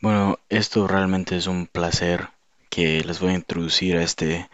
[0.00, 2.28] Bueno, esto realmente es un placer
[2.70, 4.48] que les voy a introducir a este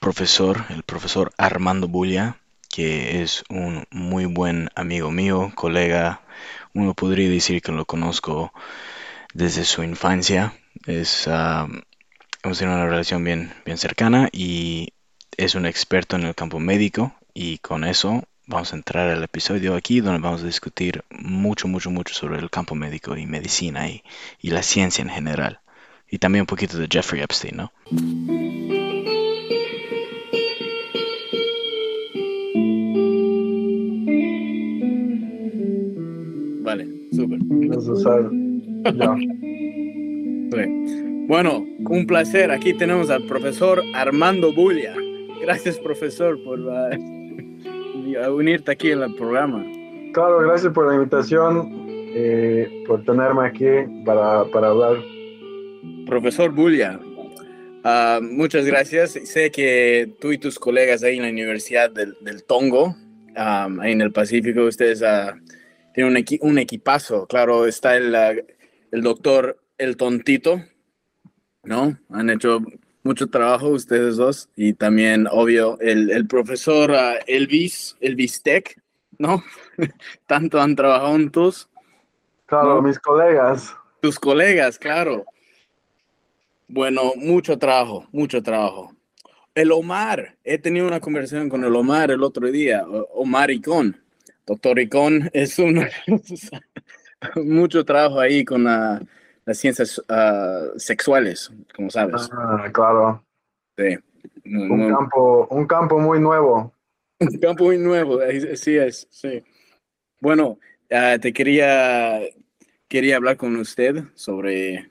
[0.00, 6.22] profesor, el profesor Armando Bulla, que es un muy buen amigo mío, colega.
[6.74, 8.52] Uno podría decir que lo conozco
[9.34, 10.54] desde su infancia.
[10.84, 11.68] Es, ah,
[12.42, 14.94] hemos tenido una relación bien, bien cercana y
[15.36, 19.76] es un experto en el campo médico y con eso vamos a entrar al episodio
[19.76, 24.02] aquí donde vamos a discutir mucho, mucho, mucho sobre el campo médico y medicina y,
[24.40, 25.60] y la ciencia en general.
[26.10, 27.72] Y también un poquito de Jeffrey Epstein, ¿no?
[36.64, 37.38] Vale, súper.
[38.96, 39.14] Ya.
[41.28, 42.50] Bueno, un placer.
[42.50, 44.94] Aquí tenemos al profesor Armando Bulla.
[45.42, 46.58] Gracias, profesor, por
[48.16, 49.64] ah, unirte aquí en el programa.
[50.12, 53.66] Claro, gracias por la invitación, eh, por tenerme aquí
[54.04, 54.96] para, para hablar.
[56.06, 56.98] Profesor Bulla,
[57.84, 59.12] ah, muchas gracias.
[59.12, 62.96] Sé que tú y tus colegas ahí en la Universidad del, del Tongo,
[63.36, 65.34] ah, ahí en el Pacífico, ustedes ah,
[65.94, 67.26] tienen un, equi- un equipazo.
[67.26, 68.32] Claro, está el, ah,
[68.90, 70.62] el doctor El Tontito,
[71.64, 71.98] ¿no?
[72.10, 72.60] Han hecho
[73.08, 78.78] mucho trabajo ustedes dos y también, obvio, el, el profesor ah, Elvis, Elvis Tech,
[79.18, 79.42] ¿no?
[80.26, 81.70] Tanto han trabajado juntos.
[82.44, 82.82] Claro, No.
[82.82, 83.74] mis colegas.
[84.02, 85.24] Tus colegas, claro.
[86.68, 88.94] Bueno, mucho trabajo, mucho trabajo.
[89.54, 93.96] El Omar, he tenido una conversación con el Omar el otro día, Omar Icón.
[94.46, 95.86] Doctor Icón es un
[97.36, 99.00] mucho trabajo ahí con la-
[99.48, 102.28] las ciencias ah, sexuales, como sabes.
[102.32, 103.24] Ah, claro,
[103.78, 103.96] Sí.
[104.44, 106.74] Un campo, un campo muy nuevo.
[107.20, 109.42] un campo muy nuevo, ahí- sí es, sí.
[110.20, 110.58] Bueno,
[110.90, 112.20] ah, te quería,
[112.88, 114.90] quería hablar con usted sobre,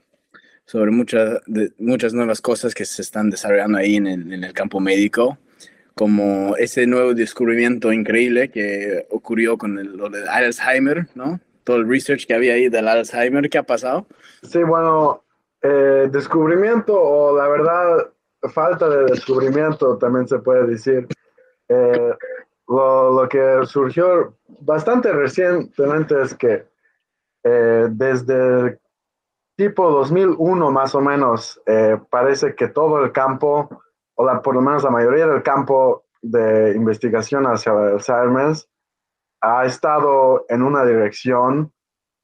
[0.65, 4.53] sobre muchas, de- muchas nuevas cosas que se están desarrollando ahí en el, en el
[4.53, 5.37] campo médico,
[5.93, 11.39] como ese nuevo descubrimiento increíble que ocurrió con el, lo de Alzheimer, ¿no?
[11.67, 14.07] Todo el research que había ahí del Alzheimer, ¿qué ha pasado?
[14.41, 15.25] Sí, bueno,
[15.61, 18.07] eh, descubrimiento o la verdad,
[18.53, 21.05] falta de descubrimiento también se puede decir.
[21.67, 22.13] Eh,
[22.69, 26.67] lo, lo que surgió bastante recientemente es que
[27.43, 28.79] eh, desde
[29.57, 33.67] tipo 2001 más o menos, eh, parece que todo el campo,
[34.15, 38.55] o la, por lo menos la mayoría del campo de investigación hacia el Alzheimer
[39.41, 41.71] ha estado en una dirección.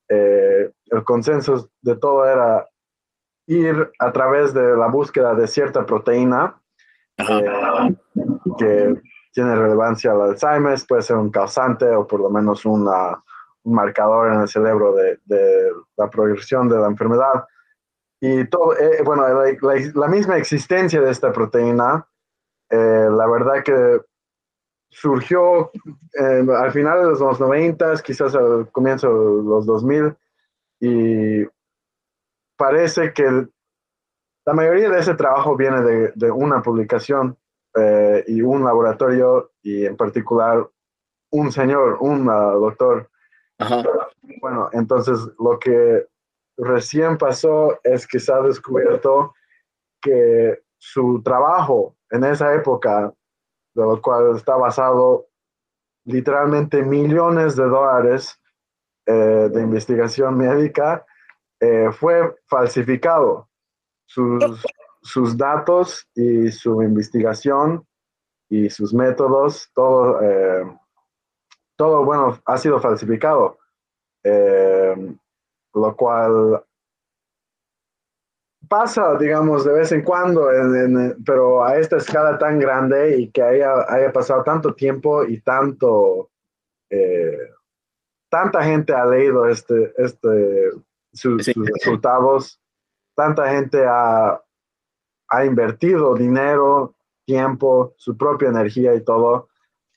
[0.10, 2.68] eh, el consenso de todo era
[3.48, 6.62] ir a través de la búsqueda de cierta proteína
[7.18, 7.96] eh,
[8.58, 9.02] que
[9.34, 13.24] tiene relevancia al Alzheimer, puede ser un causante o por lo menos una-
[13.64, 17.46] un marcador en el cerebro de, de la progresión de la enfermedad.
[18.22, 22.06] Y todo, eh, bueno, la, la- la misma existencia de esta proteína,
[22.70, 24.02] eh, la verdad que
[24.94, 25.72] surgió
[26.14, 30.16] eh, al final de los 90, quizás al comienzo de los 2000,
[30.80, 31.46] y
[32.56, 33.48] parece que
[34.46, 37.38] la mayoría de ese trabajo viene de, de una publicación
[37.76, 40.68] eh, y un laboratorio, y en particular
[41.32, 43.10] un señor, un ah, doctor.
[43.58, 43.84] Ajá.
[44.42, 46.06] Bueno, entonces lo que
[46.58, 49.34] recién pasó es que se ha descubierto
[50.02, 53.12] que su trabajo en esa época,
[53.74, 55.28] de lo cual está basado
[56.06, 58.40] literalmente millones de dólares
[59.06, 61.06] eh, de investigación médica,
[61.60, 63.50] eh, fue falsificado.
[64.06, 64.64] Sus,
[65.02, 67.86] sus datos y su investigación
[68.50, 70.66] y sus métodos, todo, eh,
[71.76, 73.58] todo bueno, ha sido falsificado.
[75.74, 76.64] Lo cual
[78.68, 83.32] pasa, digamos, de vez en cuando, en- en- pero a esta escala tan grande y
[83.32, 86.30] que haya, haya pasado tanto tiempo y tanto,
[86.90, 87.38] eh,
[88.30, 90.72] tanta gente ha leído este, este,
[91.12, 91.54] su- Sí.
[91.54, 92.62] sus resultados,
[93.16, 94.42] tanta gente ha,
[95.30, 96.96] ha invertido dinero,
[97.26, 99.50] tiempo, su propia energía y todo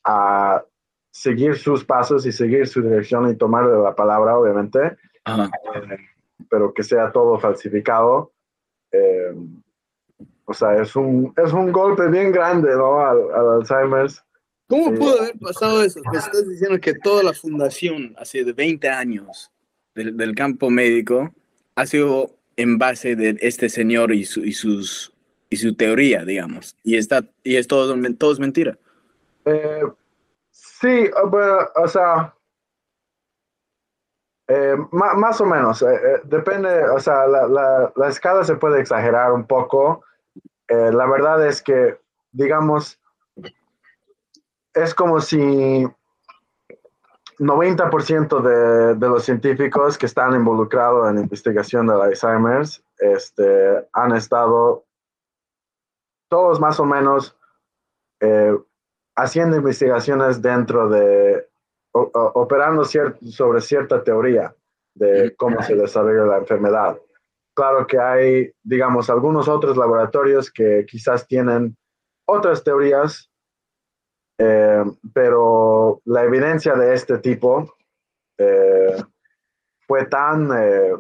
[0.05, 0.63] a
[1.11, 5.51] seguir sus pasos y seguir su dirección y tomarle la palabra, obviamente Ajá.
[6.51, 8.33] pero que sea todo falsificado.
[8.97, 9.35] Eh,
[10.45, 13.01] o sea, es un, es un golpe bien grande, ¿no?
[13.01, 14.23] Al, al Alzheimer's.
[14.69, 14.97] ¿Cómo Sí.
[14.97, 16.01] pudo haber pasado eso?
[16.13, 19.51] Estás diciendo que toda la fundación, hace de 20 años,
[19.95, 21.33] del, del campo médico,
[21.75, 25.13] ha sido en base de este señor y su, y sus,
[25.51, 26.75] y su teoría, digamos.
[26.83, 28.79] Y, está, y es todo, todo es mentira.
[29.45, 29.83] Eh,
[30.51, 32.35] sí, bueno, o sea,
[34.49, 38.81] Eh, más o menos, eh, eh, depende, o sea, la, la, la, escala se puede
[38.81, 40.05] exagerar un poco.
[40.69, 41.99] la verdad es que,
[42.33, 43.01] digamos,
[44.75, 45.87] es como si
[47.39, 54.85] 90% de, de, los científicos que están involucrados en investigación del Alzheimer's este, han estado
[56.29, 57.37] todos más o menos
[59.17, 61.26] haciendo investigaciones dentro de
[62.35, 64.55] operando sobre cierta teoría
[64.95, 66.99] de cómo se desarrolla la enfermedad.
[67.55, 71.77] Claro que hay, digamos, algunos otros laboratorios que quizás tienen
[72.27, 73.31] otras teorías,
[74.39, 74.85] eh,
[75.15, 77.75] pero la evidencia de este tipo
[78.39, 79.03] eh,
[79.87, 80.97] fue tan, eh,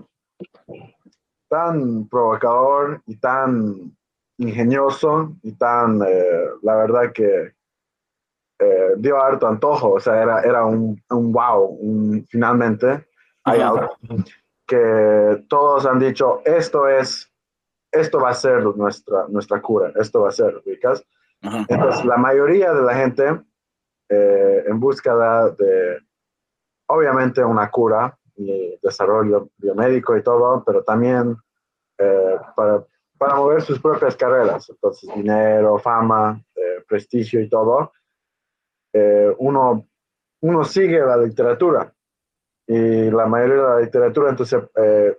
[1.48, 3.94] tan provocador y tan
[4.38, 7.55] ingenioso y tan, la verdad que
[8.58, 11.78] eh, dio harto antojo, o sea, era, era un, un wow,
[12.28, 13.06] finalmente
[13.44, 13.96] hay algo
[14.66, 17.30] que todos han dicho, esto es,
[17.92, 21.04] esto va a ser nuestra, nuestra cura, esto va a ser, ubicas.
[21.68, 23.40] Entonces, la mayoría de la gente
[24.08, 26.00] eh, en búsqueda de,
[26.86, 31.36] obviamente, una cura y desarrollo biomédico y todo, pero también
[31.98, 32.82] eh, para,
[33.18, 36.42] para mover sus propias carreras, entonces dinero, fama,
[36.88, 37.92] prestigio y todo,
[38.96, 39.86] eh, uno,
[40.40, 41.92] uno sigue la literatura
[42.66, 45.16] y la mayoría de la literatura entonces eh,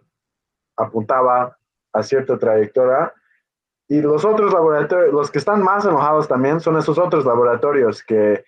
[0.75, 1.55] apuntaba
[1.93, 3.13] a cierta trayectoria
[3.87, 8.43] y los otros laboratorios, los que están más enojados también son esos otros laboratorios que,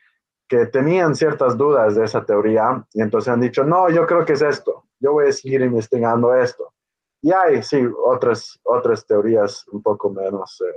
[0.48, 4.34] que tenían ciertas dudas de esa teoría y entonces han dicho, no, yo creo que
[4.34, 6.74] es esto, yo voy a seguir investigando esto.
[7.22, 10.74] Y hay, sí, otras, otras teorías un poco menos, eh,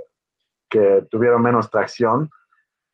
[0.69, 2.29] que tuvieron menos tracción.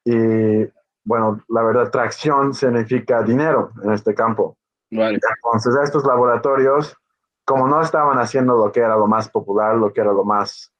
[0.05, 0.67] Y
[1.09, 4.55] bueno, la verdad, tracción significa dinero en este campo.
[4.91, 6.95] Entonces, estos laboratorios,
[7.43, 10.71] como no estaban haciendo lo que era lo más popular, lo que era lo más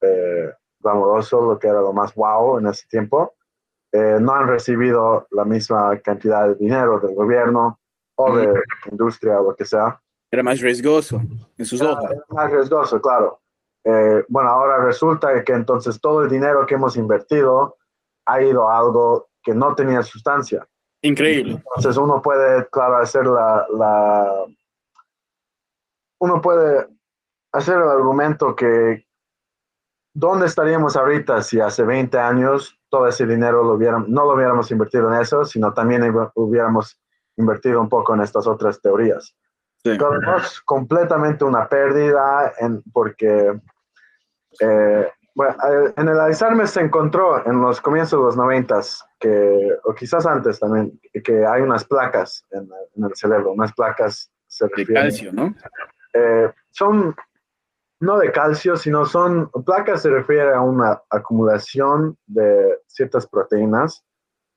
[0.00, 0.50] eh,
[0.80, 3.34] glamoroso, lo que era lo más wow en ese tiempo,
[3.92, 7.78] eh, no han recibido la misma cantidad de dinero del gobierno
[8.16, 10.00] o de la industria o lo que sea.
[10.30, 11.20] Era más riesgoso
[11.58, 12.10] en sus ojos.
[12.30, 13.38] Más riesgoso, claro.
[13.84, 17.76] Eh, bueno, ahora resulta que entonces todo el dinero que hemos invertido
[18.24, 20.66] ha ido a algo que no tenía sustancia.
[21.02, 21.62] Increíble.
[21.76, 24.44] Entonces uno puede, claro, hacer la, la
[26.18, 26.88] uno puede
[27.52, 29.06] hacer el argumento que
[30.14, 34.70] ¿dónde estaríamos ahorita si hace 20 años todo ese dinero lo hubiéramos, no lo hubiéramos
[34.70, 36.02] invertido en eso, sino también
[36.34, 36.98] hubiéramos
[37.36, 39.34] invertido un poco en estas otras teorías?
[39.82, 39.90] Sí.
[39.90, 43.60] es completamente una pérdida en, porque
[44.60, 49.76] eh, bueno, eh, en el Alzheimer se encontró en los comienzos de los noventas, que,
[49.84, 52.68] o quizás antes también, que hay unas placas en,
[53.04, 55.54] el cerebro, unas placas se de calcio, ¿no?
[56.12, 57.16] Eh, son
[58.00, 64.04] no de calcio, sino son placas se refiere a una acumulación de ciertas proteínas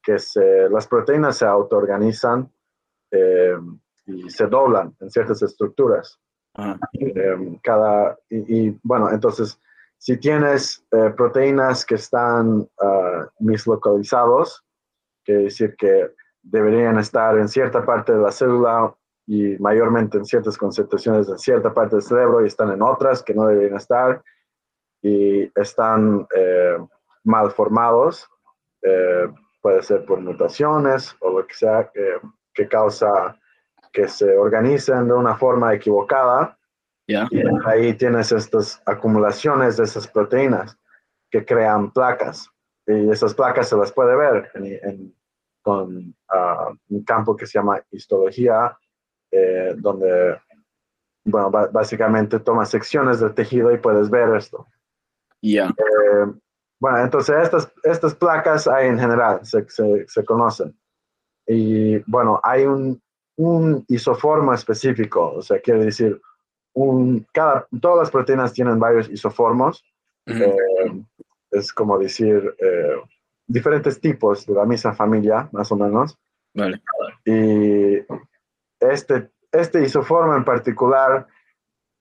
[0.04, 2.52] que se, las proteínas se autoorganizan
[3.12, 3.58] eh,
[4.06, 6.20] y se doblan en ciertas estructuras.
[7.64, 9.60] cada, y, y, bueno, entonces
[9.98, 14.64] si tienes eh, proteínas que están uh, mislocalizados,
[15.26, 16.12] quiere decir que
[16.42, 18.96] deberían estar en cierta parte de la célula
[19.26, 23.34] y mayormente en ciertas concentraciones en cierta parte del cerebro y están en otras que
[23.34, 24.24] no deberían estar
[25.02, 26.78] y están eh,
[27.26, 28.30] mal formados,
[28.82, 29.28] eh,
[29.62, 32.20] puede ser por mutaciones o lo que sea que,
[32.54, 33.38] que causa
[33.92, 36.57] que se organicen de una forma equivocada
[37.08, 37.16] y
[37.66, 40.78] ahí tienes estas acumulaciones de esas proteínas
[41.32, 42.50] que crean placas.
[42.86, 44.52] Y esas placas se las puede ver
[45.62, 48.78] con ah, un campo que se llama histología,
[49.32, 50.40] eh, donde,
[51.26, 54.68] bueno, básicamente tomas secciones del tejido y puedes ver esto.
[55.42, 55.68] Ya.
[55.68, 56.34] Eh,
[56.80, 60.78] bueno, entonces estas, estas placas hay en general, se, se, conocen.
[61.46, 63.02] Y bueno, hay un,
[63.38, 66.22] un isoformo específico, o sea, quiere decir,
[67.32, 69.84] cada, todas las proteínas tienen varios isoformos.
[70.26, 70.56] Eh,
[71.52, 73.02] es como decir eh,
[73.48, 76.18] diferentes tipos de la misma familia, más o menos.
[76.54, 76.82] Vale.
[77.26, 78.00] Y
[78.80, 81.28] este, este isoformo en particular,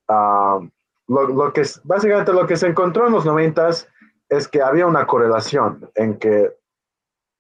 [0.09, 0.61] ah,
[1.09, 3.89] lo, lo, que básicamente lo que se encontró en los noventas
[4.29, 6.53] es que había una correlación en que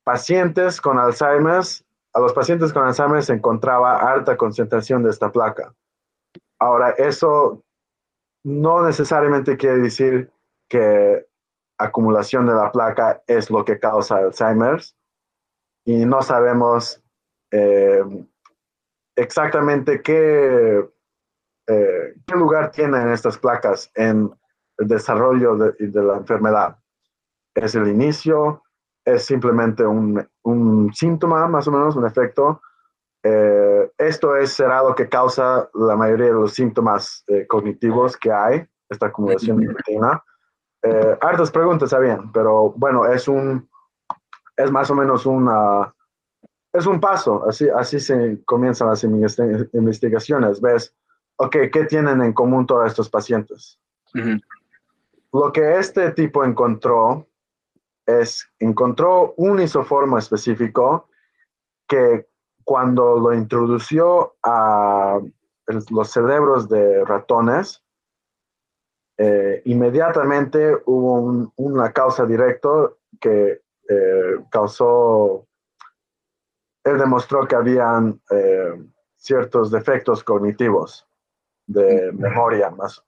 [0.04, 1.62] pacientes con Alzheimer,
[2.12, 5.74] a los pacientes con Alzheimer se encontraba alta concentración de esta placa.
[6.58, 7.62] Ahora, eso
[8.44, 10.30] no necesariamente quiere decir
[10.68, 11.26] que
[11.78, 14.96] acumulación de la placa es lo que causa Alzheimer's
[15.84, 17.02] y no sabemos
[17.50, 18.02] eh,
[19.14, 20.88] exactamente qué,
[21.66, 24.32] eh, qué lugar tienen estas placas en
[24.78, 26.78] el desarrollo de, la enfermedad.
[27.54, 28.62] ¿Es el inicio?
[29.04, 32.60] ¿Es simplemente un, un síntoma, más o menos, un efecto?
[33.28, 38.30] Eh, esto es será lo que causa la mayoría de los síntomas eh, cognitivos que
[38.30, 40.22] hay, esta acumulación de proteína.
[40.82, 43.68] Eh, hartas preguntas, bien, pero bueno, es un,
[44.56, 45.92] es más o menos una,
[46.72, 50.94] es un paso, así, así se comienzan las investigaciones, ves,
[51.36, 53.80] ok, ¿qué tienen en común todos estos pacientes?
[55.32, 57.26] Lo que este tipo encontró
[58.06, 61.08] es, encontró un isoformo específico
[61.88, 62.28] que
[62.66, 65.20] cuando lo introdució a
[65.90, 67.80] los cerebros de ratones,
[69.16, 75.46] eh, inmediatamente hubo una causa directa que eh, causó,
[76.82, 78.74] él demostró que habían eh,
[79.16, 81.06] ciertos defectos cognitivos
[81.68, 82.70] de memoria.
[82.70, 83.00] Más,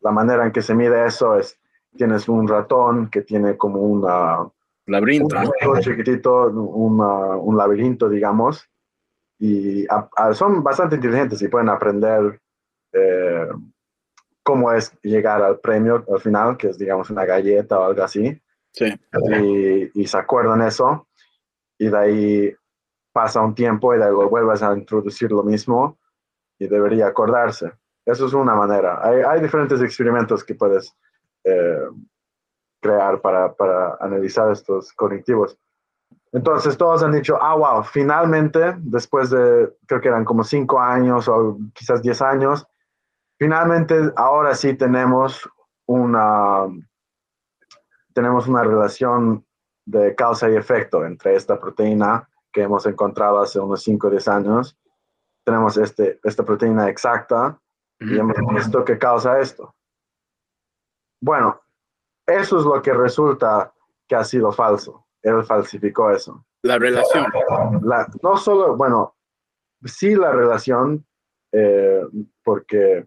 [0.00, 1.58] la manera en que se mide eso es,
[1.96, 4.46] tienes un ratón que tiene como una...
[4.84, 5.34] Laberinto.
[5.66, 8.67] Un chiquitito, un laberinto, digamos,
[9.38, 9.86] y
[10.34, 12.40] son bastante inteligentes y pueden aprender
[14.42, 18.40] cómo es llegar al premio al final, que es, digamos, una galleta o algo así.
[18.72, 18.86] Sí.
[19.94, 21.06] Y, se acuerdan eso,
[21.78, 22.54] y de ahí
[23.12, 25.98] pasa un tiempo y luego vuelves a introducir lo mismo
[26.58, 27.72] y debería acordarse.
[28.06, 29.00] Eso es una manera.
[29.02, 30.96] Hay, hay diferentes experimentos que puedes
[31.44, 31.88] eh,
[32.80, 35.58] crear para, para analizar estos cognitivos.
[36.32, 41.28] Entonces todos han dicho, ah, wow, finalmente, después de, creo que eran como cinco años
[41.28, 42.66] o quizás diez años,
[43.38, 45.48] Finalmente, ahora sí tenemos
[45.86, 46.66] una,
[48.12, 49.46] tenemos una relación
[49.86, 54.28] de causa y efecto entre esta proteína que hemos encontrado hace unos 5 o 10
[54.28, 54.76] años.
[55.44, 57.60] Tenemos este, esta proteína exacta
[58.00, 59.74] y hemos visto que causa esto.
[61.20, 61.60] Bueno,
[62.26, 63.72] eso es lo que resulta
[64.08, 65.06] que ha sido falso.
[65.22, 66.44] Él falsificó eso.
[66.62, 67.26] La relación.
[68.22, 69.16] no solo, bueno,
[69.84, 71.04] sí la relación,
[71.52, 72.02] eh,
[72.42, 73.06] porque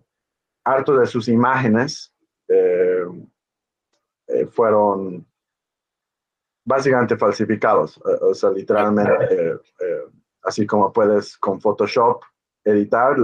[0.64, 2.14] harto de sus imágenes
[2.48, 3.06] eh,
[4.28, 5.26] eh, fueron
[6.66, 8.00] básicamente falsificados.
[8.22, 9.60] O sea, literalmente,
[10.44, 12.24] así como puedes con Photoshop
[12.64, 13.16] editar,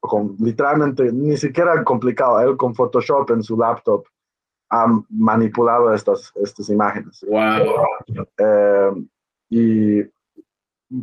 [0.00, 4.06] con, literalmente, ni siquiera complicado, él con Photoshop en su laptop
[4.70, 7.24] ha manipulado estas, estas imágenes.
[7.28, 9.08] Wow.
[9.50, 10.02] y,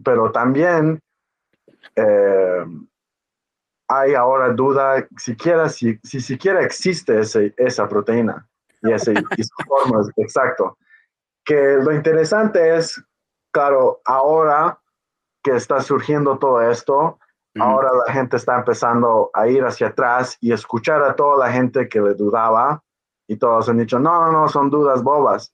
[0.03, 1.01] pero también
[3.87, 8.47] hay ahora duda siquiera si, si siquiera existe ese, esa proteína
[8.81, 10.77] y ese isoformo exacto.
[11.45, 13.01] Que lo interesante es,
[13.51, 14.79] claro, ahora
[15.43, 17.19] que está surgiendo todo esto,
[17.59, 21.87] ahora la gente está empezando a ir hacia atrás y escuchar a toda la gente
[21.87, 22.83] que le dudaba
[23.27, 25.53] y todos han dicho, no, no, son dudas bobas.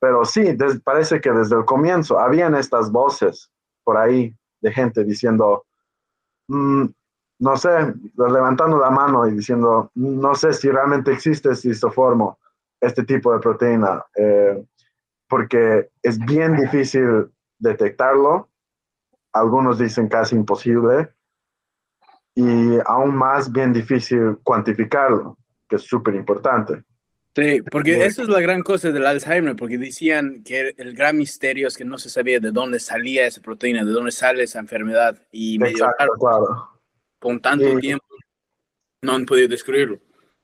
[0.00, 3.50] Pero sí, parece que desde el comienzo habían estas voces
[3.82, 5.64] por ahí de gente diciendo,
[6.48, 6.84] mm,
[7.40, 12.38] no sé, levantando la mano y diciendo, no sé si realmente existe este isoformo,
[12.80, 14.64] este tipo de proteína, eh,
[15.28, 18.48] porque es bien difícil detectarlo,
[19.32, 21.12] algunos dicen casi imposible,
[22.34, 25.36] y aún más bien difícil cuantificarlo,
[25.68, 26.84] que es súper importante.
[27.36, 31.68] Sí, porque eso es la gran cosa del Alzheimer, porque decían que el gran misterio
[31.68, 35.22] es que no se sabía de dónde salía esa proteína, de dónde sale esa enfermedad.
[35.30, 36.78] Y medio Exacto, claro
[37.18, 38.04] con tanto tiempo
[39.02, 39.98] no han podido descubrirlo.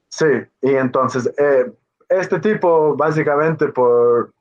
[0.09, 0.27] Sí,
[0.63, 1.73] y entonces eh,
[2.09, 4.33] este tipo básicamente por,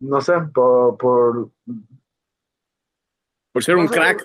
[0.00, 0.96] no sé, por...
[0.96, 1.50] Por,
[3.52, 4.22] por ser un crack,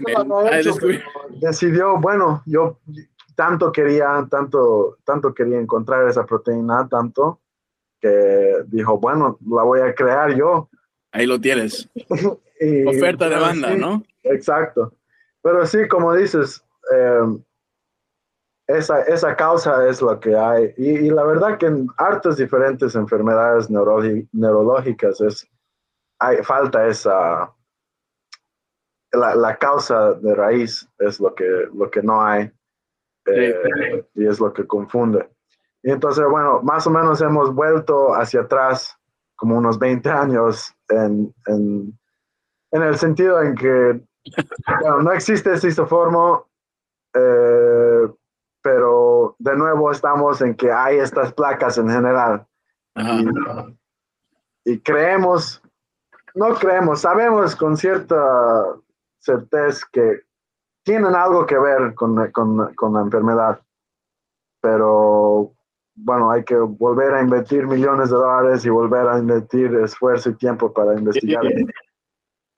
[1.40, 2.80] decidió, bueno, yo
[3.42, 7.42] tanto quería, tanto, tanto quería encontrar esa proteína, tanto,
[8.00, 10.70] que dijo, bueno, la voy a crear yo.
[11.12, 11.90] Ahí lo tienes.
[12.86, 14.04] Oferta de banda, ¿no?
[14.22, 14.94] Exacto.
[15.42, 17.40] Pero sí, como dices, eh,
[18.68, 20.76] esa, esa, causa es lo que hay.
[20.78, 25.48] Y, la verdad que en hartas diferentes enfermedades neurológicas es,
[26.20, 27.52] hay, falta esa,
[29.14, 32.52] la, la, causa de raíz es lo que, lo que no hay
[33.34, 35.30] eh, y es lo que confunde.
[35.84, 38.98] Y entonces, bueno, más o menos hemos vuelto hacia atrás
[39.36, 41.98] como unos 20 años en, en,
[42.72, 44.02] en el sentido en que
[45.04, 46.48] no existe ese isoformo,
[47.14, 48.08] eh,
[48.62, 52.46] pero de nuevo estamos en que hay estas placas en general.
[54.64, 55.62] Y, creemos,
[56.36, 58.64] no creemos, sabemos con cierta
[59.18, 60.22] certeza que
[60.84, 63.62] tienen algo que ver con, con, con la enfermedad,
[64.62, 65.54] pero
[65.96, 70.36] bueno, hay que volver a invertir millones de dólares y volver a invertir esfuerzo y
[70.36, 71.44] tiempo para investigar.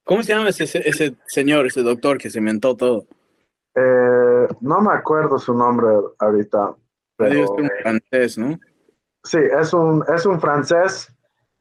[0.05, 3.05] ¿Cómo se llama ese, ese señor, ese doctor que se inventó todo?
[3.75, 5.87] Eh, no me acuerdo su nombre
[6.19, 6.75] ahorita.
[7.15, 8.59] Pero, es un francés, ¿no?
[9.23, 11.13] Sí, es un, es un francés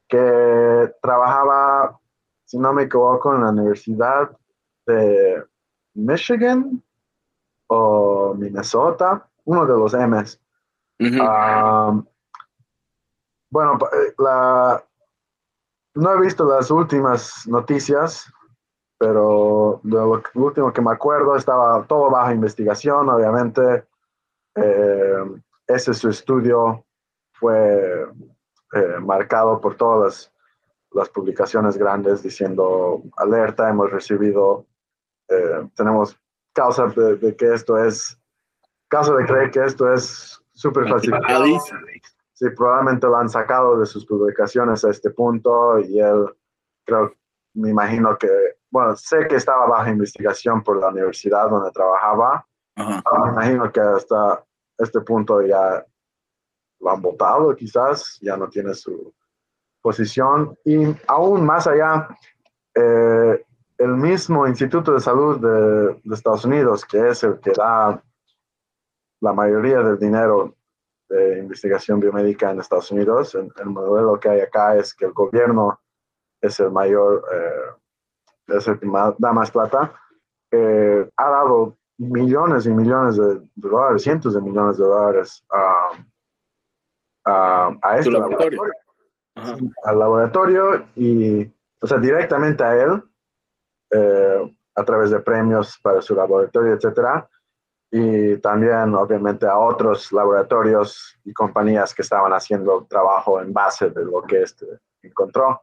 [0.07, 1.99] que trabajaba,
[2.45, 4.31] si no me equivoco, en la Universidad
[4.85, 5.43] de
[5.93, 6.83] Michigan
[7.67, 10.39] o Minnesota, uno de los M's.
[11.21, 12.01] Ah,
[13.49, 14.83] bueno, eh, la,
[15.95, 18.31] no he visto las últimas noticias,
[18.97, 23.85] pero lo, último que me acuerdo estaba todo bajo investigación, obviamente.
[24.55, 26.85] Eh, ese su estudio
[27.33, 28.07] fue
[28.73, 30.31] eh, marcado por todas
[30.91, 34.65] las, publicaciones grandes diciendo alerta, hemos recibido,
[35.75, 36.19] tenemos
[36.53, 38.19] causa de, que esto es,
[38.87, 41.13] causa de creer que esto es súper fácil.
[42.33, 46.25] Sí, probablemente lo han sacado de sus publicaciones a este punto y él,
[46.85, 47.13] creo,
[47.53, 48.29] me imagino que,
[48.71, 52.45] bueno, sé que estaba bajo investigación por la universidad donde trabajaba.
[52.75, 54.43] Me imagino que hasta
[54.77, 55.85] este punto ya
[56.79, 59.13] lo han votado, quizás, ya no tiene su
[59.81, 60.57] posición.
[60.65, 62.07] Y aún más allá,
[62.73, 63.45] eh,
[63.77, 68.01] el mismo Instituto de Salud de, de Estados Unidos, que es el que da
[69.21, 70.55] la mayoría del dinero
[71.09, 73.35] de investigación biomédica en Estados Unidos.
[73.35, 75.79] El, modelo que hay acá es que el gobierno
[76.41, 78.87] es el mayor, eh, es el que
[79.17, 79.93] da más plata.
[80.51, 85.45] Eh, ha dado millones y millones de, dólares, cientos de millones de dólares
[87.25, 88.63] a, a, este laboratorio.
[89.83, 91.49] Al laboratorio y,
[91.79, 93.03] o sea, directamente a él,
[93.93, 97.27] eh, a través de premios para su laboratorio, etcétera
[97.95, 104.03] y también obviamente a otros laboratorios y compañías que estaban haciendo trabajo en base de
[104.03, 104.65] lo que este
[105.03, 105.61] encontró.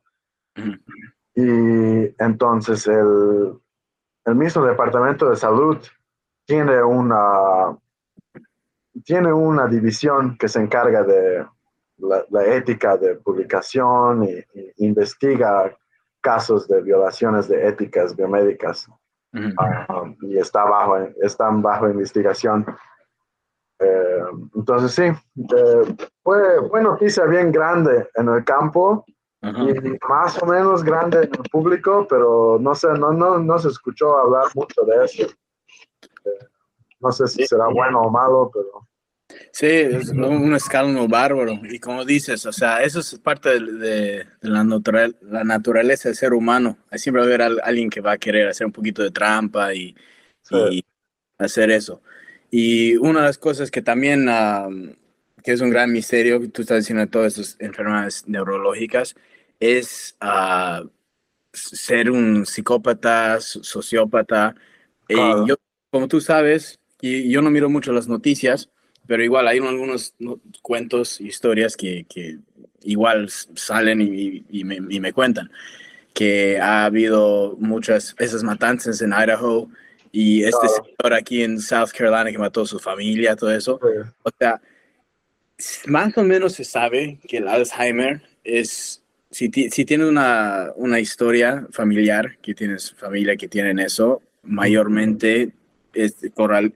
[1.35, 3.59] Y entonces el,
[4.25, 5.79] el, mismo Departamento de Salud
[6.47, 7.77] tiene una,
[9.03, 11.45] tiene una división que se encarga de
[11.99, 14.45] la, ética de publicación y,
[14.87, 15.77] investiga
[16.21, 18.89] casos de violaciones de éticas biomédicas.
[19.59, 22.67] Ah, y está bajo, están bajo investigación.
[23.79, 29.05] Eh, entonces sí, eh, fue, fue, noticia bien grande en el campo
[29.43, 33.69] y más o menos grande en el público, pero no sé, no, no, no se
[33.69, 35.23] escuchó hablar mucho de eso.
[35.23, 36.47] Eh,
[37.01, 38.87] no sé si será bueno o malo, pero...
[39.53, 41.61] Sí, es un escándalo bárbaro.
[41.65, 46.33] Y como dices, o sea, eso es parte de, la, natural, la naturaleza del ser
[46.33, 46.79] humano.
[46.95, 49.95] Siempre va a haber alguien que va a querer hacer un poquito de trampa y,
[51.39, 52.03] hacer eso.
[52.51, 54.27] Y una de las cosas que también,
[55.43, 59.15] que es un gran misterio, tú estás diciendo de todas estas enfermedades neurológicas,
[59.59, 60.83] es ah,
[61.53, 64.55] ser un psicópata, sociópata.
[65.09, 65.57] Y yo,
[65.91, 68.71] como tú sabes, y yo no miro mucho las noticias,
[69.11, 70.15] pero igual hay algunos
[70.63, 72.39] cuentos, historias que, que
[72.85, 75.51] igual salen y, y, me, y, me, cuentan
[76.15, 79.69] que ha habido muchas esas matanzas en Idaho
[80.13, 83.81] y este señor aquí en South Carolina que mató a su familia, todo eso.
[84.23, 84.61] O sea,
[85.87, 91.67] más o menos se sabe que el Alzheimer es, si, si tienes una, una historia
[91.73, 95.51] familiar, que tienes familia que tienen eso, mayormente
[95.95, 96.15] es,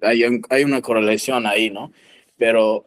[0.03, 1.93] hay, hay una correlación ahí, ¿no?
[2.37, 2.85] Pero,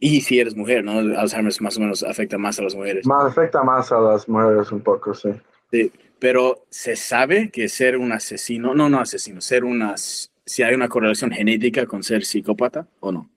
[0.00, 0.92] y si eres mujer, ¿no?
[1.18, 3.06] Alzheimer más o menos afecta más a las mujeres.
[3.06, 5.30] Más afecta más a las mujeres un poco, sí.
[5.70, 10.74] Sí, pero se sabe que ser un asesino, no, no asesino, ser una, si hay
[10.74, 13.30] una correlación genética con ser psicópata o no.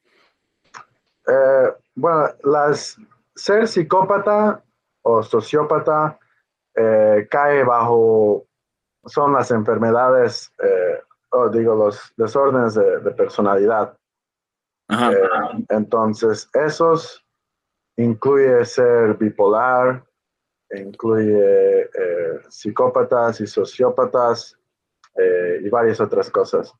[1.28, 2.98] Eh, bueno, las,
[3.36, 4.62] ser psicópata
[5.04, 6.19] o sociópata
[6.76, 8.46] eh, cae bajo,
[9.06, 13.96] son las enfermedades, eh, o digo, los desórdenes de personalidad.
[14.89, 17.24] Eh, entonces, esos
[17.98, 20.04] incluye ser bipolar,
[20.72, 24.58] incluye eh, psicópatas y sociópatas
[25.15, 26.74] eh, y varias otras cosas.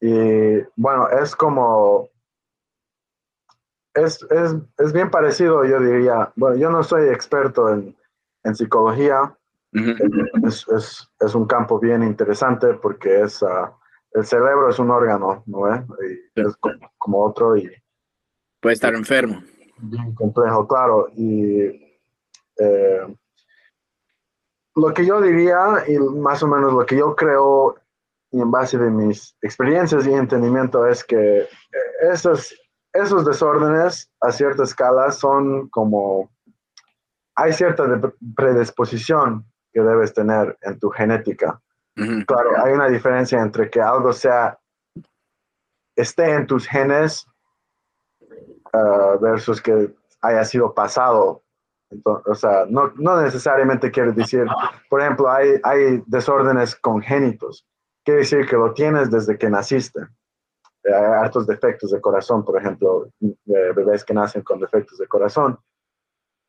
[0.00, 2.08] Y bueno, es como,
[3.94, 7.96] es, es, es, bien parecido, yo diría, bueno, yo no soy experto en,
[8.44, 9.36] en psicología,
[9.72, 13.42] es, es, es, un campo bien interesante porque es...
[13.42, 13.68] Uh,
[14.16, 15.68] el cerebro es un órgano, ¿no?
[16.34, 16.56] es
[16.96, 17.70] como, otro y...
[18.60, 19.42] Puede estar enfermo.
[19.78, 21.08] Bien complejo, claro.
[21.14, 21.60] Y
[22.58, 23.16] eh,
[24.74, 27.76] lo que yo diría, y más o menos lo que yo creo
[28.30, 31.48] y en base de mis experiencias y entendimiento es que eh,
[32.10, 32.58] esos,
[32.94, 36.30] esos desórdenes a cierta escala son como,
[37.34, 37.84] hay cierta
[38.34, 41.60] predisposición que debes tener en tu genética.
[41.96, 44.58] Claro, hay una diferencia entre que algo sea,
[45.94, 47.26] esté en tus genes
[48.72, 51.42] ah, versus que haya sido pasado.
[52.04, 54.44] o sea, no, no, necesariamente quiere decir,
[54.90, 57.66] por ejemplo, hay, hay desórdenes congénitos.
[58.04, 60.00] Quiere decir que lo tienes desde que naciste.
[60.84, 63.08] Hay hartos defectos de corazón, por ejemplo,
[63.44, 65.58] bebés que nacen con defectos de corazón.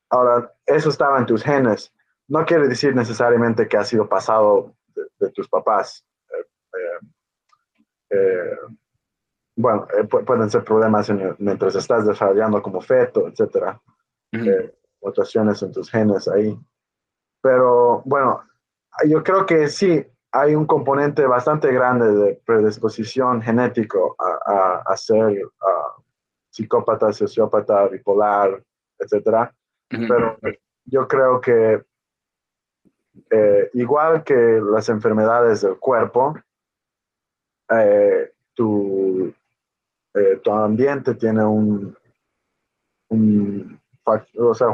[0.09, 1.93] Ahora, eso estaba en tus genes.
[2.27, 4.76] No quiere decir necesariamente que ha sido pasado
[5.19, 6.05] de, tus papás.
[6.29, 6.99] Eh, eh,
[8.09, 8.57] eh,
[9.55, 9.87] bueno,
[10.25, 13.81] pueden ser problemas mientras estás desarrollando como feto, etcétera.
[15.01, 16.57] mutaciones en tus genes ahí.
[17.41, 18.43] Pero bueno,
[19.07, 25.41] yo creo que sí, hay un componente bastante grande de predisposición genético a, a, ser
[26.51, 28.63] psicópata, sociópata, bipolar,
[28.99, 29.53] etcétera.
[29.89, 30.37] Pero
[30.85, 31.83] yo creo que
[33.29, 36.37] eh, igual que las enfermedades del cuerpo,
[37.69, 39.33] eh, tu,
[40.13, 41.95] eh, tu, ambiente tiene un,
[44.37, 44.67] o sea,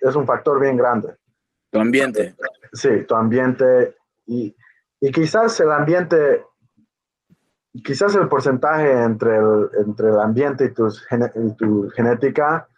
[0.00, 1.16] es un factor bien grande.
[1.70, 2.36] Tu ambiente.
[2.72, 4.54] Sí, tu ambiente y,
[5.00, 6.44] y quizás el ambiente,
[7.84, 12.68] quizás el porcentaje entre el, entre el ambiente y, tus, y tu genética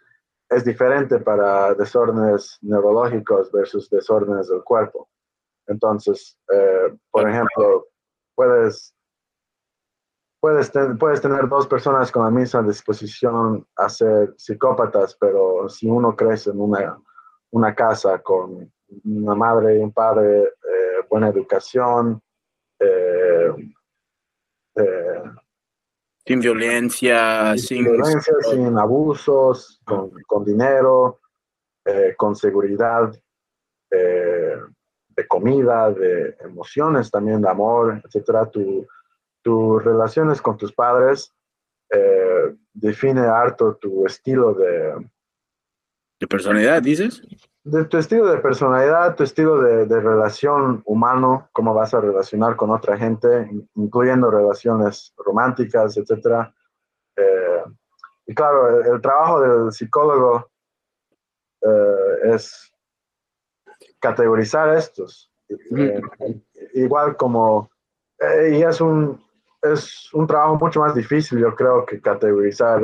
[0.49, 5.07] es diferente para desórdenes neurológicos versus desórdenes del cuerpo.
[5.67, 7.87] Entonces, eh, por ejemplo,
[8.35, 8.95] puedes,
[10.41, 16.15] puedes, puedes tener dos personas con la misma disposición a ser psicópatas, pero si uno
[16.15, 16.99] crece en una,
[17.51, 18.71] una casa con
[19.03, 22.19] una madre y un padre, eh, buena educación,
[22.79, 23.53] eh,
[26.29, 31.21] sin violencia, sin, violencia, sin abusos, con, dinero,
[31.83, 33.11] eh, con seguridad
[33.89, 34.55] eh,
[35.07, 38.47] de comida, de emociones también, de amor, etcétera.
[39.41, 41.33] tus relaciones con tus padres
[41.89, 45.09] eh, define harto tu estilo de...
[46.19, 47.23] ¿De personalidad, dices?
[47.69, 52.71] De tu estilo de personalidad, tu estilo de, relación humano, cómo vas a relacionar con
[52.71, 56.49] otra gente, incluyendo relaciones románticas, etc.
[57.15, 57.63] Eh,
[58.27, 60.49] y claro, el, trabajo del psicólogo
[61.61, 62.71] eh, es
[63.99, 65.31] categorizar estos.
[65.49, 66.01] Eh,
[66.73, 67.69] igual como,
[68.51, 69.23] y es un,
[69.61, 72.81] es un trabajo mucho más difícil, yo creo, que categorizar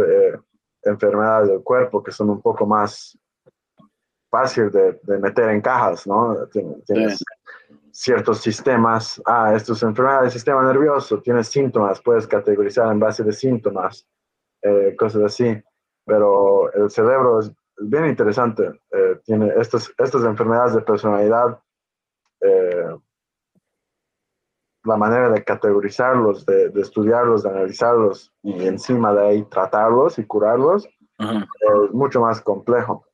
[0.83, 3.17] enfermedades del cuerpo, que son un poco más
[4.35, 6.35] fácil de, meter en cajas, ¿no?
[6.47, 7.23] Tienes
[7.91, 13.23] ciertos sistemas, ah, esto es enfermedad del sistema nervioso, tienes síntomas, puedes categorizar en base
[13.23, 14.05] de síntomas,
[14.61, 15.57] eh, cosas así,
[16.05, 21.57] pero el cerebro es bien interesante, eh, tiene estas, estas enfermedades de personalidad,
[22.41, 22.97] eh,
[24.83, 30.85] la manera de categorizarlos, de, estudiarlos, de analizarlos y encima de ahí tratarlos y curarlos,
[31.17, 33.05] es mucho más complejo.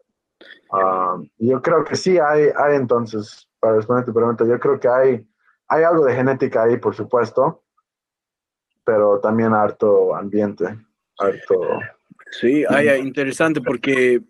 [0.72, 4.88] Ah, yo creo que sí hay, hay entonces, para responder tu pregunta, yo creo que
[4.88, 5.28] hay,
[5.68, 7.64] hay algo de genética ahí, por supuesto,
[8.84, 10.66] pero también harto ambiente,
[11.20, 11.80] harto...
[12.40, 14.22] Sí, hay, interesante porque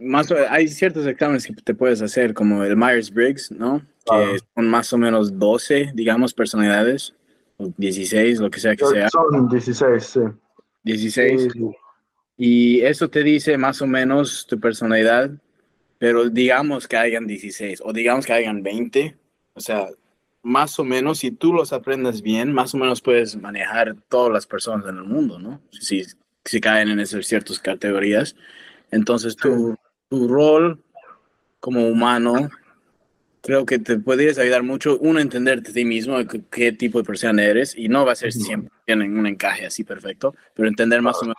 [0.00, 3.82] más, hay ciertos exámenes que te puedes hacer, como el Myers-Briggs, ¿no?
[4.04, 7.14] Que son más o menos 12, digamos, personalidades,
[7.56, 9.08] o 16, lo que sea que sea.
[9.08, 10.20] Son 16, sí.
[10.82, 11.48] 16.
[12.44, 15.30] Y eso te dice más o menos tu personalidad,
[15.98, 19.16] pero digamos que hayan 16 o digamos que hayan 20,
[19.54, 19.86] o sea,
[20.42, 24.44] más o menos, si tú los aprendes bien, más o menos puedes manejar todas las
[24.44, 25.60] personas en el mundo, ¿no?
[25.70, 26.02] Si,
[26.44, 28.34] si caen en esas ciertas categorías.
[28.90, 29.76] Entonces, tu,
[30.08, 30.82] tu rol
[31.60, 32.50] como humano,
[33.40, 36.16] creo que te podrías ayudar mucho, uno, a entenderte a ti mismo,
[36.50, 39.84] qué, tipo de persona eres, y no va a ser siempre en un encaje así
[39.84, 41.36] perfecto, pero entender más o menos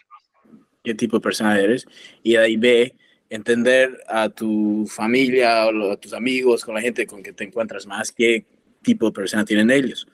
[0.84, 1.88] qué tipo de persona eres
[2.22, 2.96] y ahí ve
[3.30, 7.88] entender a tu familia o a tus amigos, con la gente con que te encuentras
[7.88, 8.46] más, qué
[8.82, 10.08] tipo de persona tienen ellos.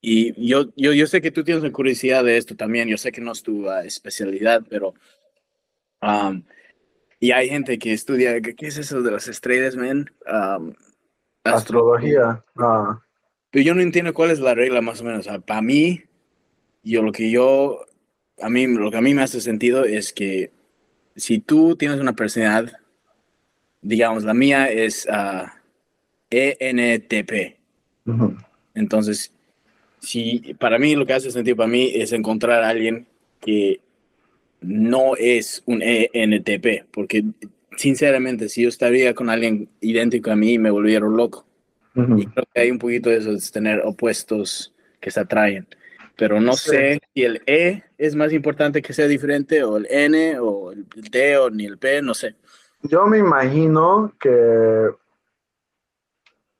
[0.00, 3.10] Y, yo, yo, yo, sé que tú tienes una curiosidad de esto también, yo sé
[3.12, 4.94] que no es tu ah, especialidad, pero...
[6.00, 6.44] Um,
[7.18, 10.10] y hay gente que estudia, ¿qué, es eso de las estrellas, man?
[10.30, 10.74] Um,
[11.42, 12.44] astrología.
[12.56, 13.00] Ah.
[13.50, 15.26] Pero yo no entiendo cuál es la regla más o menos.
[15.46, 16.02] para mí,
[16.82, 17.86] yo lo que yo
[18.40, 20.50] a mí, lo que a mí me hace sentido es que
[21.16, 22.72] si tú tienes una personalidad,
[23.80, 25.46] digamos, la mía es uh,
[26.30, 27.56] ENTP.
[28.74, 29.32] Entonces,
[30.00, 33.06] si para mí lo que hace sentido para mí es encontrar a alguien
[33.40, 33.80] que
[34.60, 37.24] no es un ENTP, porque
[37.76, 41.46] sinceramente, si yo estaría con alguien idéntico a mí, me volvieron loco.
[41.94, 45.66] Y creo que hay un poquito de eso, de tener opuestos que se atraen.
[46.16, 50.38] Pero no sé si el E es más importante que sea diferente, o el N,
[50.38, 52.36] o el D, o ni el P, no sé.
[52.82, 54.90] Yo me imagino que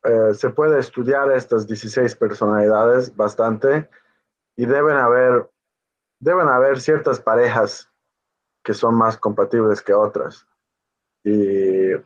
[0.05, 3.89] eh, se puede estudiar estas 16 personalidades bastante
[4.57, 5.49] y deben haber,
[6.19, 7.91] deben haber ciertas parejas
[8.63, 10.47] que son más compatibles que otras.
[11.23, 12.03] Y eh,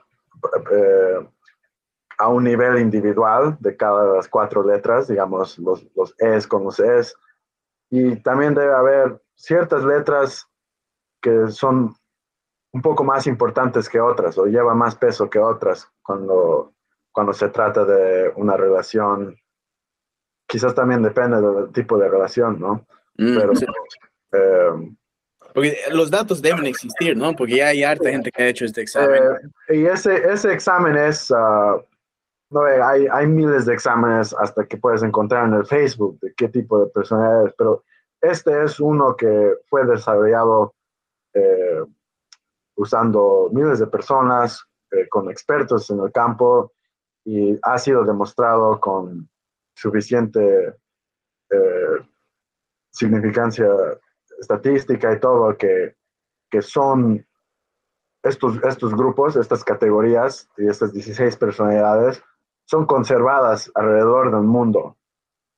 [2.19, 6.81] a un nivel individual de cada las cuatro letras, digamos, los, los es con los
[6.81, 7.17] es.
[7.91, 10.47] Y también debe haber ciertas letras
[11.21, 11.95] que son
[12.73, 16.75] un poco más importantes que otras o llevan más peso que otras cuando
[17.19, 19.37] cuando se trata de una relación,
[20.47, 22.87] quizás también depende del tipo de relación, ¿no?
[23.17, 23.53] Mm, Pero,
[24.33, 24.93] eh,
[25.53, 27.35] porque los datos deben existir, ¿no?
[27.35, 29.21] Porque ya hay harta gente que ha hecho este examen.
[29.69, 31.83] Eh, y ese, ese examen es, uh,
[32.51, 36.49] no, hay, hay miles de exámenes hasta que puedes encontrar en el Facebook de qué
[36.49, 37.85] tipo de personalidades, pero
[38.21, 40.75] este es uno que fue desarrollado
[41.35, 41.85] eh,
[42.77, 44.65] usando miles de personas,
[45.11, 46.73] con expertos en el campo,
[47.25, 49.29] y ha sido demostrado con
[49.75, 50.75] suficiente
[51.51, 52.07] eh,
[52.91, 53.69] significancia
[54.41, 55.95] estadística y todo que,
[56.51, 57.27] que son
[58.23, 62.23] estos, estos grupos, estas categorías y estas 16 personalidades
[62.69, 64.99] son conservadas alrededor del mundo.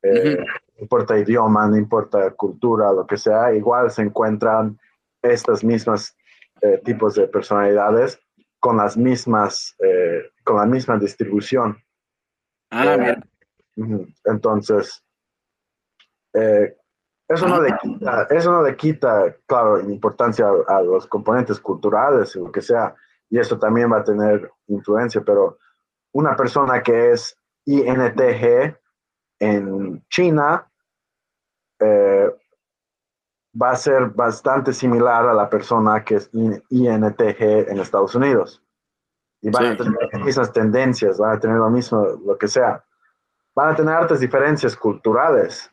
[0.02, 4.78] Eh, no importa idioma, no importa cultura, lo que sea, igual se encuentran
[5.20, 6.16] estas mismas
[6.62, 8.20] eh, tipos de personalidades
[8.60, 11.76] con las mismas, eh, con la misma distribución.
[12.70, 13.16] Ah, eh,
[14.24, 15.02] Entonces,
[16.34, 16.76] eh,
[17.26, 22.46] eso, no le quita, eso no le quita, claro, importancia a, los componentes culturales o
[22.46, 22.94] lo que sea,
[23.28, 25.58] y eso también va a tener influencia, pero
[26.12, 28.76] una persona que es INTG
[29.38, 30.66] en China
[33.60, 38.62] va a ser bastante similar a la persona que es INTG en Estados Unidos.
[39.42, 42.84] Y van a tener esas tendencias, van a tener lo mismo, lo que sea.
[43.54, 45.70] Van a tener hartas diferencias culturales,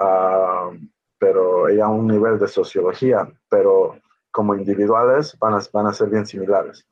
[0.00, 0.76] uh,
[1.18, 3.96] pero ya a un nivel de sociología, pero
[4.30, 6.86] como individuales van a, van a ser bien similares.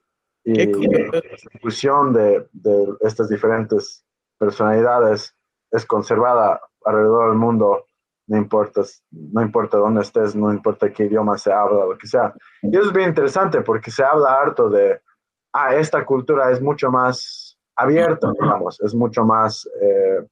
[0.47, 4.05] Y la distribución de, de estas diferentes
[4.39, 5.35] personalidades
[5.71, 7.87] es conservada alrededor del mundo
[8.27, 12.35] no importa, no importa dónde estés, no importa qué idioma se habla, lo que sea.
[12.63, 15.01] Y eso es bien interesante porque se habla harto de,
[15.53, 20.27] ah, esta cultura es mucho más abierta, digamos, es mucho más eh,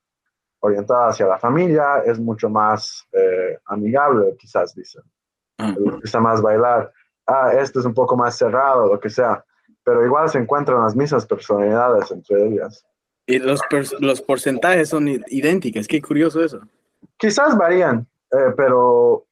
[0.61, 5.03] orientada hacia la familia, es mucho más eh, amigable, quizás dicen.
[5.79, 6.93] gusta más bailar.
[7.27, 9.45] Ah, esto es un poco más cerrado, lo que sea.
[9.85, 12.85] Pero igual se encuentran las mismas personalidades entre ellas.
[13.27, 13.61] Y los,
[14.01, 16.61] los porcentajes son idénticos, qué curioso eso.
[17.17, 19.27] Quizás varían, eh, pero,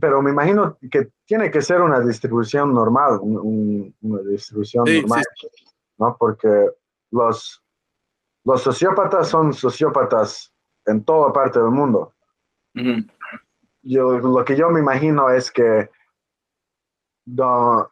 [0.00, 5.24] pero me imagino que tiene que ser una distribución normal, una distribución normal,
[5.98, 6.16] ¿no?
[6.18, 6.70] Porque
[7.10, 7.62] los,
[8.44, 10.52] los sociópatas son sociópatas
[10.86, 12.12] en toda parte del mundo.
[13.82, 15.90] yo, lo que yo me imagino es que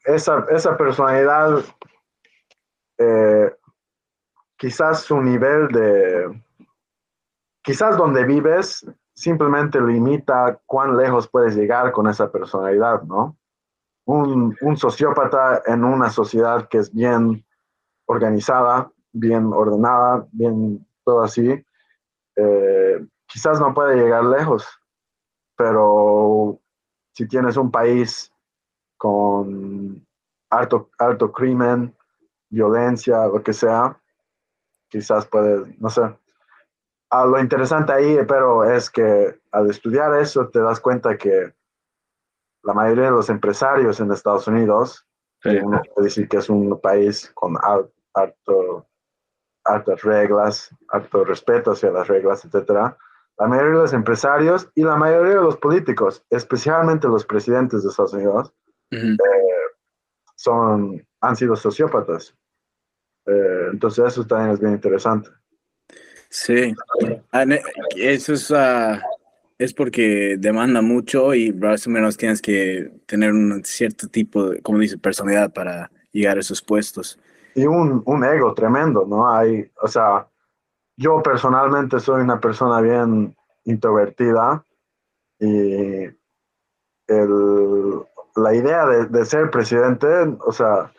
[0.04, 1.62] esa, esa, personalidad,
[3.00, 3.56] eh,
[4.58, 6.42] quizás su nivel de,
[7.62, 13.38] quizás donde vives simplemente limita cuán lejos puedes llegar con esa personalidad, ¿no?
[14.04, 17.44] Un, sociópata en una sociedad que es bien
[18.06, 21.64] organizada, bien ordenada, bien todo así,
[22.36, 24.66] eh, quizás no puede llegar lejos,
[25.56, 26.58] pero
[27.12, 28.30] si tienes un país
[28.98, 30.06] con
[30.50, 31.94] alto, alto crimen,
[32.50, 33.98] violencia, lo que sea,
[34.88, 36.02] quizás puede, no sé,
[37.12, 41.54] lo interesante ahí, pero es que al estudiar eso te das cuenta que
[42.62, 45.06] la mayoría de los empresarios en Estados Unidos,
[45.44, 47.56] uno puede decir que es un país con
[48.12, 48.86] alto,
[49.64, 52.96] altas reglas, alto respeto hacia las reglas, etcétera.
[53.38, 57.88] La mayoría de los empresarios y la mayoría de los políticos, especialmente los presidentes de
[57.88, 58.52] Estados Unidos,
[58.90, 59.16] eh,
[60.36, 62.36] son, han sido sociópatas.
[63.26, 65.30] Eh, entonces eso también es bien interesante.
[66.28, 66.74] Sí,
[67.32, 67.44] ah,
[67.96, 69.02] eso es, ah,
[69.58, 74.62] es porque demanda mucho y más o menos tienes que tener un cierto tipo de,
[74.62, 77.18] como dice, personalidad para llegar a esos puestos.
[77.54, 79.28] Y un, un ego tremendo, ¿no?
[79.28, 80.28] Hay, o sea,
[80.96, 84.64] yo personalmente soy una persona bien introvertida
[85.38, 86.04] y
[87.08, 88.02] el,
[88.36, 90.06] la idea de, de, ser presidente,
[90.46, 90.92] o sea,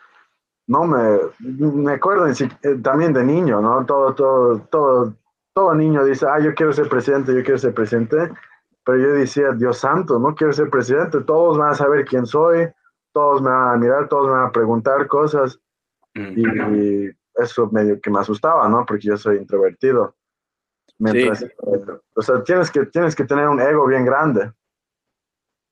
[0.72, 3.84] no me, me acuerdo eh, también de niño, ¿no?
[3.84, 5.14] Todo, todo, todo,
[5.52, 8.30] todo niño dice, ah, yo quiero ser presidente, yo quiero ser presidente,
[8.82, 12.68] pero yo decía, Dios santo, no quiero ser presidente, todos van a saber quién soy,
[13.12, 15.60] todos me van a mirar, todos me van a preguntar cosas,
[16.14, 18.84] y, eso medio que me asustaba, ¿no?
[18.84, 20.14] Porque yo soy introvertido.
[20.98, 21.50] Mientras, eh,
[22.14, 24.52] o sea, tienes que, tienes que tener un ego bien grande.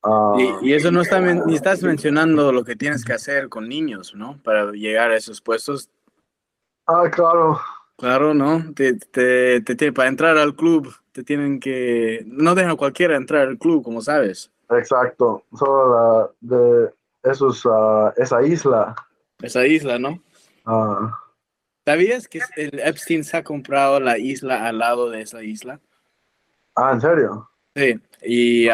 [0.03, 4.15] Ah, y, eso no está, ni estás mencionando lo que tienes que hacer con niños,
[4.15, 4.39] ¿no?
[4.43, 5.89] Para llegar a esos puestos.
[6.87, 7.59] Ah, claro.
[7.97, 8.73] Claro, ¿no?
[8.73, 12.23] Te, te, te, para entrar al club te tienen que...
[12.25, 14.51] No dejan a cualquiera entrar al club, como sabes.
[14.69, 15.43] Exacto.
[15.53, 16.91] Solo de
[17.23, 18.95] esos, uh, esa isla.
[19.41, 20.19] Esa isla, ¿no?
[20.65, 21.19] Ah.
[21.85, 25.79] ¿Sabías que el Epstein se ha comprado la isla al lado de esa isla?
[26.75, 27.49] Ah, ¿en serio?
[27.75, 28.67] Sí, y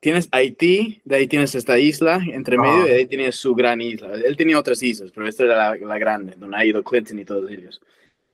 [0.00, 3.80] tienes Haití, de ahí tienes esta isla entre medio, y de ahí tienes su gran
[3.80, 4.14] isla.
[4.14, 7.50] Él tenía otras islas, pero esta era la, grande, donde ha ido Clinton y todos
[7.50, 7.80] ellos.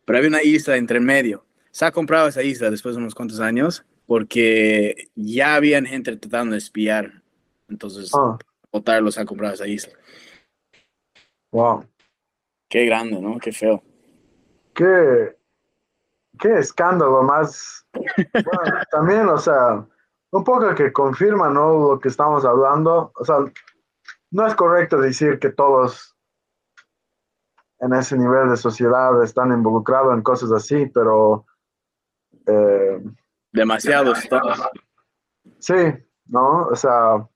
[0.05, 1.45] Pero había una isla entre medio.
[1.71, 6.53] Se ha comprado esa isla después de unos cuantos años porque ya habían gente tratando
[6.53, 7.23] de espiar.
[7.69, 8.37] Entonces, oh.
[9.11, 9.93] Se ha comprado esa isla.
[11.53, 11.85] Wow.
[12.69, 13.39] Qué grande, ¿no?
[13.39, 13.83] Qué feo.
[14.75, 15.37] Qué,
[16.41, 17.87] qué escándalo más.
[17.95, 19.87] bueno, también, o sea,
[20.33, 21.91] un poco que confirma, ¿no?
[21.91, 23.13] Lo que estamos hablando.
[23.17, 23.37] O sea,
[24.31, 26.17] no es correcto decir que todos
[27.81, 31.47] en ese nivel de sociedad están involucrados en cosas así, pero...
[32.47, 33.03] Eh,
[33.53, 34.29] Demasiados.
[35.59, 35.75] Sí,
[36.27, 36.67] ¿no?
[36.67, 37.27] O sea...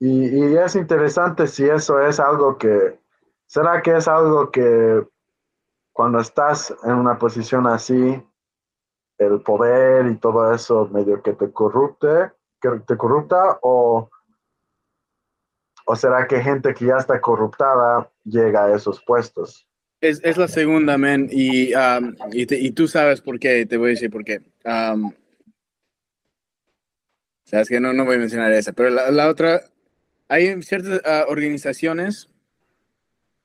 [0.00, 3.00] Y, y es interesante si eso es algo que...
[3.46, 5.06] ¿Será que es algo que
[5.92, 8.22] cuando estás en una posición así,
[9.18, 14.08] el poder y todo eso medio que te corrupte, que te corrupta o,
[15.84, 19.66] o será que gente que ya está corruptada llega a esos puestos?
[20.00, 23.90] Es, es la segunda, men, y, um, y, tú sabes por qué, te voy a
[23.90, 24.40] decir por qué.
[24.64, 25.12] Um,
[27.44, 29.60] sabes que no, no voy a mencionar esa, pero la, la otra,
[30.28, 32.28] hay ciertas uh, organizaciones,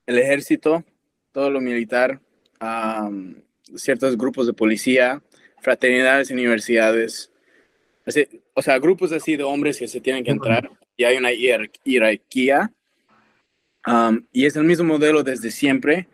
[0.06, 0.84] el ejército,
[1.32, 2.22] todo lo militar,
[2.62, 3.34] um,
[3.76, 5.24] ciertos grupos de policía,
[5.64, 7.32] fraternidades universidades,
[8.54, 11.30] o sea, grupos así de hombres que se tienen que entrar y hay una
[11.84, 12.72] jerarquía.
[13.86, 16.08] Um, y es el mismo modelo desde siempre.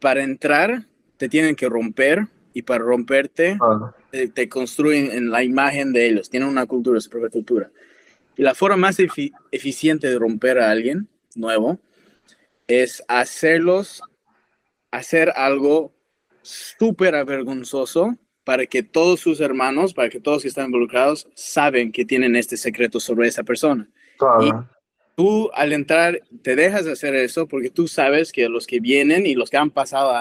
[0.00, 3.58] Para entrar, te tienen que romper y para romperte,
[4.10, 6.30] te, construyen en la imagen de ellos.
[6.30, 7.70] Tienen una cultura, su propia cultura.
[8.36, 8.96] Y la forma más
[9.50, 11.78] eficiente de romper a alguien nuevo
[12.66, 14.02] es hacerlos
[14.90, 15.92] hacer algo
[16.42, 22.04] súper avergonzoso para que todos sus hermanos, para que todos que están involucrados, saben que
[22.04, 23.88] tienen este secreto sobre esa persona.
[24.40, 24.52] Y
[25.16, 29.26] tú al entrar te dejas de hacer eso porque tú sabes que los que vienen
[29.26, 30.12] y los que han pasado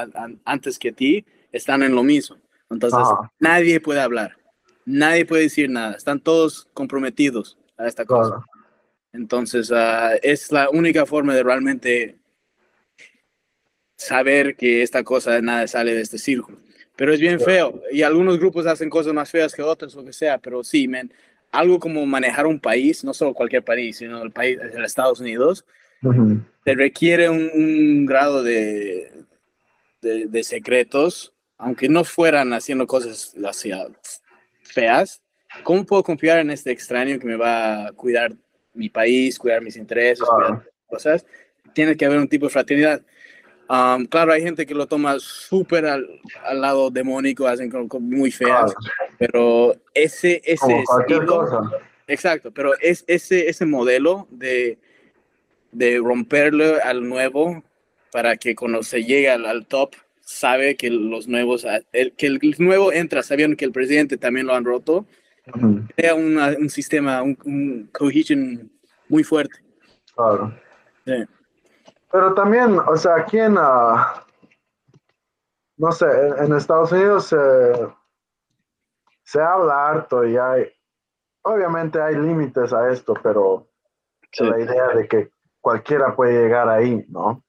[0.43, 2.37] antes que ti están en lo mismo.
[2.71, 3.07] Entonces
[3.37, 4.35] nadie puede hablar,
[4.85, 8.43] nadie puede decir nada, están todos comprometidos a esta cosa.
[9.13, 12.17] Entonces ah, es la única forma de realmente
[13.95, 16.64] saber que esta cosa nada sale de este círculo
[16.95, 17.81] pero es bien feo.
[17.91, 21.11] Y algunos grupos hacen cosas más feas que otros, lo que sea, pero sí, man,
[21.51, 25.65] algo como manejar un país, no solo cualquier país, sino el país, de Estados Unidos,
[26.63, 29.11] te requiere un, grado de,
[30.01, 33.35] de, secretos, aunque no fueran haciendo cosas
[34.61, 35.21] feas.
[35.63, 38.33] ¿Cómo puedo confiar en este extraño que me va a cuidar
[38.73, 41.25] mi país, cuidar mis intereses, cuidar cosas?
[41.73, 43.01] Tiene que haber un tipo de fraternidad
[44.09, 46.07] claro, hay gente que lo toma súper al,
[46.45, 48.73] al, lado demónico, hacen como, muy feas,
[49.17, 51.45] pero ese, ese estilo,
[52.07, 54.77] exacto, pero es ese, ese modelo de,
[55.71, 57.63] de romperlo al nuevo
[58.11, 62.91] para que cuando se llega al, top sabe que los nuevos, el, que el nuevo
[62.91, 65.05] entra sabiendo que el presidente también lo han roto,
[65.95, 68.71] crea un sistema, un, un cohesion
[69.09, 69.59] muy fuerte.
[70.15, 70.53] Claro.
[71.05, 71.25] Sí.
[72.15, 73.97] Pero también, o sea, aquí en, uh,
[75.75, 76.05] no sé,
[76.37, 77.35] en, Estados Unidos
[79.25, 80.71] se habla harto y hay,
[81.41, 83.67] obviamente hay límites a esto, pero
[84.39, 87.43] la idea de que cualquiera puede llegar ahí, ¿no?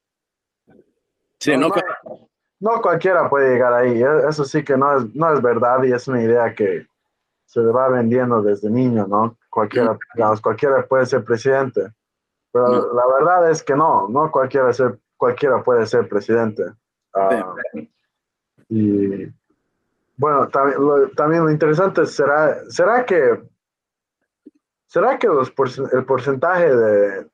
[1.38, 1.68] Sí, no,
[2.58, 5.92] no, cualquiera puede llegar ahí, e, eso sí que no es, no es verdad y
[5.92, 6.88] es una idea que
[7.44, 9.38] se le va vendiendo desde niño, ¿no?
[9.48, 11.92] Cualquiera, digamos, cualquiera puede ser presidente.
[12.56, 16.64] Pero la verdad es que no, no cualquiera ser, cualquiera puede ser presidente.
[17.14, 17.54] Ah,
[18.68, 19.26] y
[20.16, 23.42] bueno, también lo, también lo interesante será, será que,
[24.86, 25.52] será que los
[25.92, 27.30] el porcentaje de,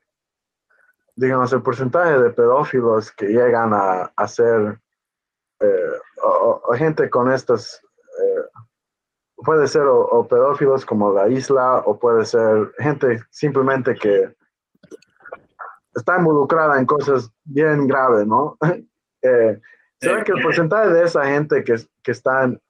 [1.15, 4.77] digamos, el porcentaje de pedófilos que llegan a, ser
[5.61, 7.81] eh, o, gente con estas,
[8.21, 8.59] eh,
[9.37, 14.35] puede ser o, pedófilos como la isla, o puede ser gente simplemente que
[15.95, 18.57] está involucrada en cosas bien graves, ¿no?
[19.21, 19.59] eh,
[19.99, 22.61] ¿Será que el porcentaje de esa gente que, que está en,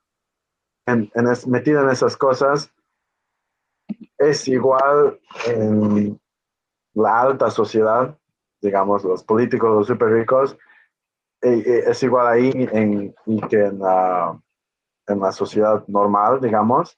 [0.86, 1.12] en,
[1.48, 2.72] metida en esas cosas
[4.18, 6.20] es igual en
[6.94, 8.16] la alta sociedad?
[8.64, 10.58] digamos, los políticos, los súper ricos,
[11.42, 13.14] es igual ahí en,
[13.50, 14.40] que en la,
[15.08, 16.98] en la sociedad normal, digamos?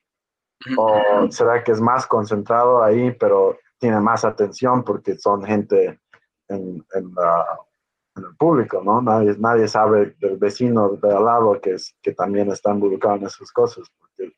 [0.78, 6.00] ¿O será que es más concentrado ahí, pero tiene más atención porque son gente
[6.50, 7.14] en, en,
[8.18, 9.02] el público, ¿no?
[9.02, 13.26] Nadie, nadie sabe del vecino de al lado que, es, que también está involucrado en
[13.26, 14.34] esas cosas, porque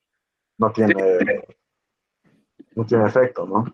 [0.58, 0.95] no tiene,
[2.74, 3.66] no tiene efecto, ¿no?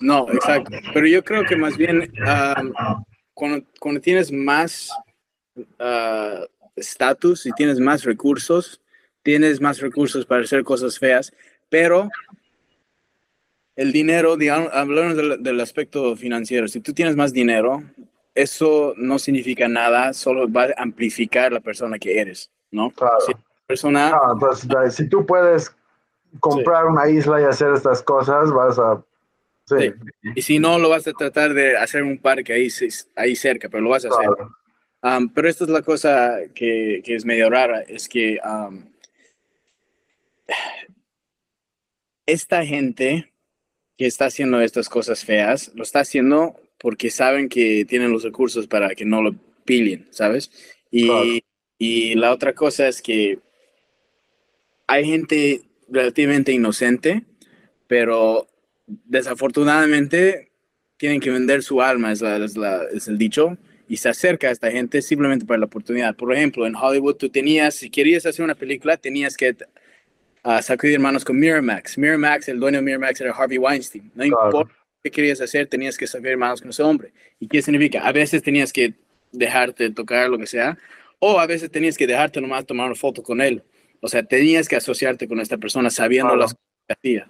[0.00, 0.76] No, exacto.
[0.92, 2.12] Pero yo creo que más bien
[3.34, 4.90] cuando, cuando, tienes más
[5.78, 6.44] ah,
[6.76, 8.80] estatus y tienes más recursos,
[9.22, 11.32] tienes más recursos para hacer cosas feas,
[11.68, 12.08] pero
[13.80, 17.82] el dinero, digamos, hablamos del, aspecto financiero, si tú tienes más dinero,
[18.34, 22.90] eso no significa nada, solo va a amplificar la persona que eres, ¿no?
[22.90, 23.18] Claro.
[23.26, 23.32] Si,
[23.66, 25.74] persona, pues, si tú puedes
[26.40, 29.02] comprar una isla y hacer estas cosas, vas a
[30.34, 32.68] y si no, lo vas a tratar de hacer un parque ahí,
[33.16, 34.28] ahí cerca, pero lo vas a hacer.
[35.34, 38.38] pero esta es la cosa que, que, es medio rara, es que
[42.26, 43.29] esta gente
[44.00, 48.66] que está haciendo estas cosas feas, lo está haciendo porque saben que tienen los recursos
[48.66, 49.34] para que no lo
[49.66, 50.50] pillen, ¿sabes?
[50.90, 51.44] Y,
[51.76, 53.40] y la otra cosa es que
[54.86, 57.24] hay gente relativamente inocente,
[57.88, 58.48] pero
[58.86, 60.50] desafortunadamente
[60.96, 65.02] tienen que vender su alma, es, es, el dicho, y se acerca a esta gente
[65.02, 66.16] simplemente para la oportunidad.
[66.16, 69.54] Por ejemplo, en Hollywood tú tenías, si querías hacer una película, tenías que
[70.44, 71.98] uh, sacudir manos con Miramax.
[71.98, 74.10] Miramax, el dueño de Miramax era Harvey Weinstein.
[74.14, 74.72] No importa
[75.02, 77.12] qué querías hacer, tenías que sacudir manos con ese hombre.
[77.38, 78.06] ¿Y qué significa?
[78.06, 78.94] A veces tenías que
[79.32, 80.76] dejarte tocar lo que sea,
[81.18, 83.62] o a veces tenías que dejarte nomás tomar una foto con él.
[84.00, 86.70] O sea, tenías que asociarte con esta persona sabiendo las cosas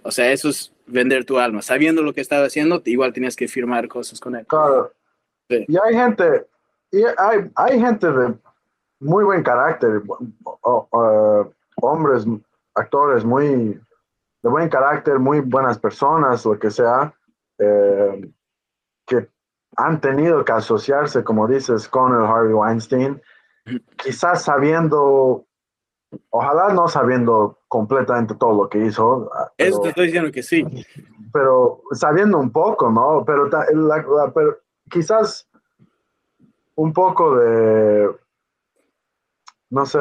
[0.03, 1.61] o sea, eso es vender tu alma.
[1.61, 4.45] Sabiendo lo que estaba haciendo, igual tenías que firmar cosas con él.
[4.47, 4.91] Claro.
[5.49, 6.47] Y hay gente,
[6.91, 8.33] y hay, hay gente de
[8.99, 10.01] muy buen carácter,
[11.75, 12.25] hombres,
[12.75, 13.79] actores muy
[14.43, 17.13] de buen carácter, muy buenas personas, lo que sea,
[17.59, 18.31] eh,
[19.05, 19.29] que
[19.77, 23.21] han tenido que asociarse, como dices, con el Harvey Weinstein,
[23.97, 25.45] quizás sabiendo
[26.29, 29.29] Ojalá no sabiendo completamente todo lo que hizo.
[29.33, 30.65] Ah, Eso te estoy diciendo que sí.
[31.31, 33.23] Pero sabiendo un poco, ¿no?
[33.25, 33.49] Pero,
[34.89, 35.47] quizás
[36.75, 38.09] un poco de,
[39.71, 39.99] no sé,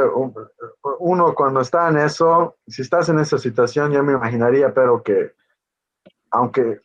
[0.99, 5.33] uno cuando está en eso, si estás en esa situación, yo me imaginaría, pero que
[6.33, 6.81] aunque,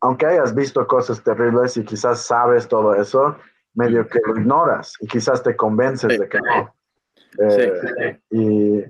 [0.00, 3.36] aunque hayas visto cosas terribles y quizás sabes todo eso,
[3.74, 6.74] medio que lo ignoras y quizás te convences de que no.
[7.38, 8.84] Eh, y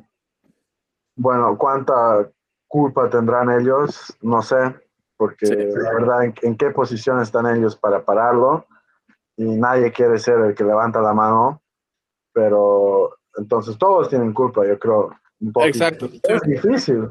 [1.17, 2.31] bueno, cuánta
[2.69, 4.77] culpa tendrán ellos, no sé,
[5.17, 8.67] porque la verdad, ¿en, qué posición están ellos para pararlo?
[9.37, 11.61] Y nadie quiere ser el que levanta la mano,
[12.33, 15.11] pero entonces todos tienen culpa, yo creo.
[15.65, 16.09] Exacto.
[16.23, 17.09] Es difícil.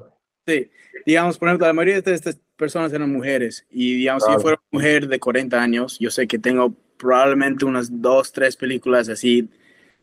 [0.48, 0.70] Sí,
[1.06, 4.62] digamos, por ejemplo, la mayoría de estas personas eran mujeres y digamos, si yo fuera
[4.72, 9.50] mujer de 40 años, yo sé que tengo probablemente unas dos, tres películas así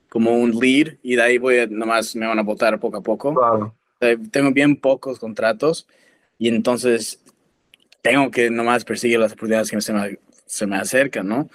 [0.08, 3.02] como un lead y de ahí voy a, nomás me van a votar poco a
[3.02, 3.74] poco.
[4.30, 5.86] tengo bien pocos contratos
[6.38, 7.22] y entonces
[8.02, 11.48] tengo que nomás perseguir las oportunidades que se me, se me acercan, ¿no?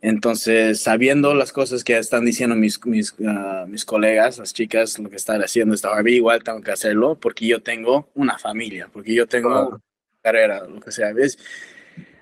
[0.00, 5.08] Entonces, sabiendo las cosas que están diciendo mis, mis, ah, mis colegas, las chicas, lo
[5.08, 9.14] que están haciendo esta Barbie, igual tengo que hacerlo porque yo tengo una familia, porque
[9.14, 9.80] yo tengo
[10.22, 11.12] carrera, lo que sea.
[11.12, 11.38] ¿ves?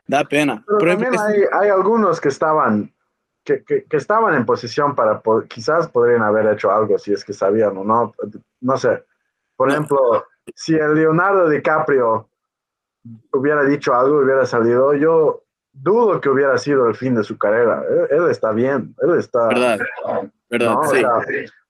[0.07, 0.65] Da pena.
[0.67, 2.93] Pero también hay, hay, algunos que estaban
[3.45, 7.77] que, que, estaban en posición para, quizás podrían haber hecho algo si es que sabían
[7.77, 8.15] o no,
[8.61, 9.05] no sé.
[9.57, 12.29] Por ejemplo, si el Leonardo DiCaprio
[13.33, 15.44] hubiera dicho algo, hubiera salido, yo
[15.75, 17.83] dudo que hubiera sido el fin de su carrera.
[18.11, 19.49] Él, está bien, él está...
[19.49, 19.79] Verdad,
[20.49, 20.85] verdad, ¿no?
[20.85, 21.03] Sí.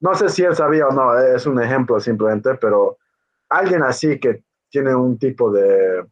[0.00, 2.98] no sé si él sabía o no, es un ejemplo simplemente, pero
[3.48, 6.04] alguien así que tiene un tipo de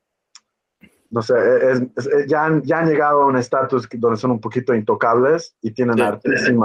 [1.11, 1.34] no sé,
[1.70, 5.55] es- es- ya, han, ya han llegado a un estatus donde son un poquito intocables
[5.61, 6.57] y tienen Sí.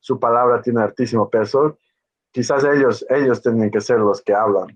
[0.00, 1.78] su palabra tiene hartísimo peso.
[2.32, 4.68] Quizás ellos, ellos tienen que ser los que hablan.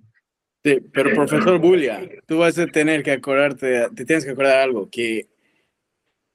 [0.62, 4.88] Sí, pero profesor Bulia, tú vas a tener que acordarte, te tienes que acordar algo,
[4.90, 5.26] que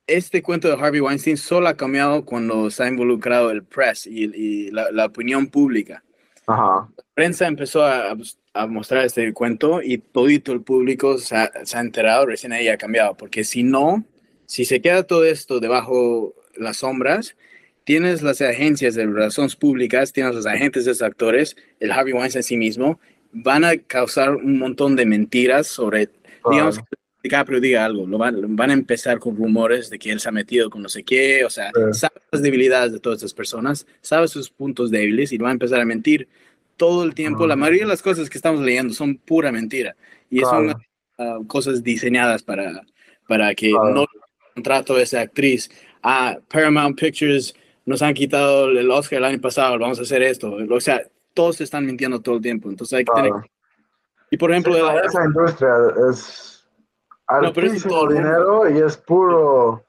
[0.08, 4.26] este cuento de Harvey Weinstein solo ha cambiado cuando se ha involucrado el press y,
[4.36, 6.04] y la, la opinión pública.
[6.46, 8.16] Ajá, La prensa empezó a,
[8.54, 12.68] a mostrar este cuento y todito el público se ha, se ha enterado, recién ahí
[12.68, 14.04] ha cambiado, porque si no,
[14.46, 17.36] si se queda todo esto debajo las sombras,
[17.86, 22.40] tienes las agencias de relaciones públicas, tienes los agentes de esos actores, el Harvey Weinstein
[22.40, 23.00] en sí mismo,
[23.32, 26.10] van a causar un montón de mentiras sobre,
[26.52, 26.80] digamos,
[27.24, 30.32] DiCaprio diga algo, lo van, van a empezar con rumores de que él se ha
[30.34, 32.00] metido con no sé qué, o sea, Sí.
[32.00, 35.80] sabe las debilidades de todas estas personas, sabe sus puntos débiles y va a empezar
[35.80, 36.28] a mentir
[36.76, 37.48] todo el tiempo.
[37.48, 37.58] La Ah.
[37.58, 39.96] mayoría de las cosas que estamos leyendo son pura mentira
[40.30, 40.80] y son Claro.
[41.18, 42.82] ah, cosas diseñadas para,
[43.28, 43.94] para que Claro.
[43.94, 44.06] no
[44.54, 45.72] contrato a esa actriz.
[46.04, 47.56] Ah, Paramount Pictures
[47.86, 50.58] nos han quitado el Oscar el año pasado, vamos a hacer esto.
[50.70, 51.02] O sea,
[51.34, 52.70] todos se están mintiendo todo el tiempo.
[52.70, 53.32] Entonces hay que tener...
[53.32, 53.46] claro.
[54.30, 55.70] Y por ejemplo, Sí, la- esa industria
[56.10, 56.53] es
[57.34, 58.14] altísimo mundo.
[58.14, 59.84] dinero y es puro,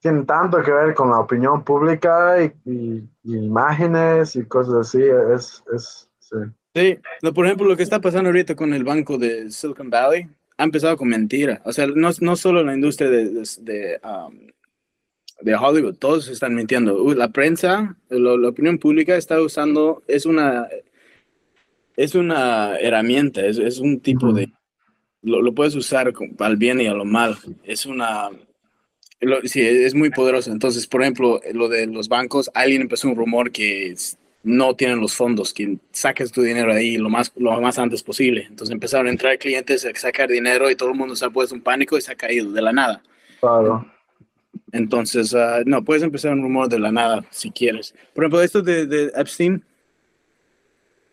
[0.00, 5.02] tiene tanto que ver con la opinión pública y, y- y imágenes y cosas así,
[5.34, 6.36] es, es, sí.
[6.74, 10.28] Sí, no, por ejemplo, lo que está pasando ahorita con el banco de Silicon Valley
[10.58, 11.60] ha empezado con mentira.
[11.64, 14.46] O sea, no, no solo la industria de, de, de, um,
[15.40, 17.02] de Hollywood, todos están mintiendo.
[17.02, 20.68] Uh, La prensa, lo- la opinión pública está usando, es una,
[21.96, 24.52] es una herramienta, es, es un tipo de,
[25.26, 27.36] lo, lo puedes usar al bien y a lo mal.
[27.64, 28.30] Es una,
[29.20, 30.52] lo- sí, es muy poderoso.
[30.52, 33.94] Entonces, por ejemplo, lo de los bancos, alguien empezó un rumor que
[34.44, 38.46] no tienen los fondos, que saques tu dinero ahí lo más, lo más antes posible.
[38.48, 41.54] Entonces empezaron a entrar clientes a sacar dinero y todo el mundo se ha puesto
[41.56, 43.02] en pánico y se ha caído de la nada.
[43.40, 43.84] Claro.
[44.70, 47.94] Entonces, ah, no, puedes empezar un rumor de la nada si quieres.
[48.14, 49.64] Por ejemplo, esto de, de Epstein,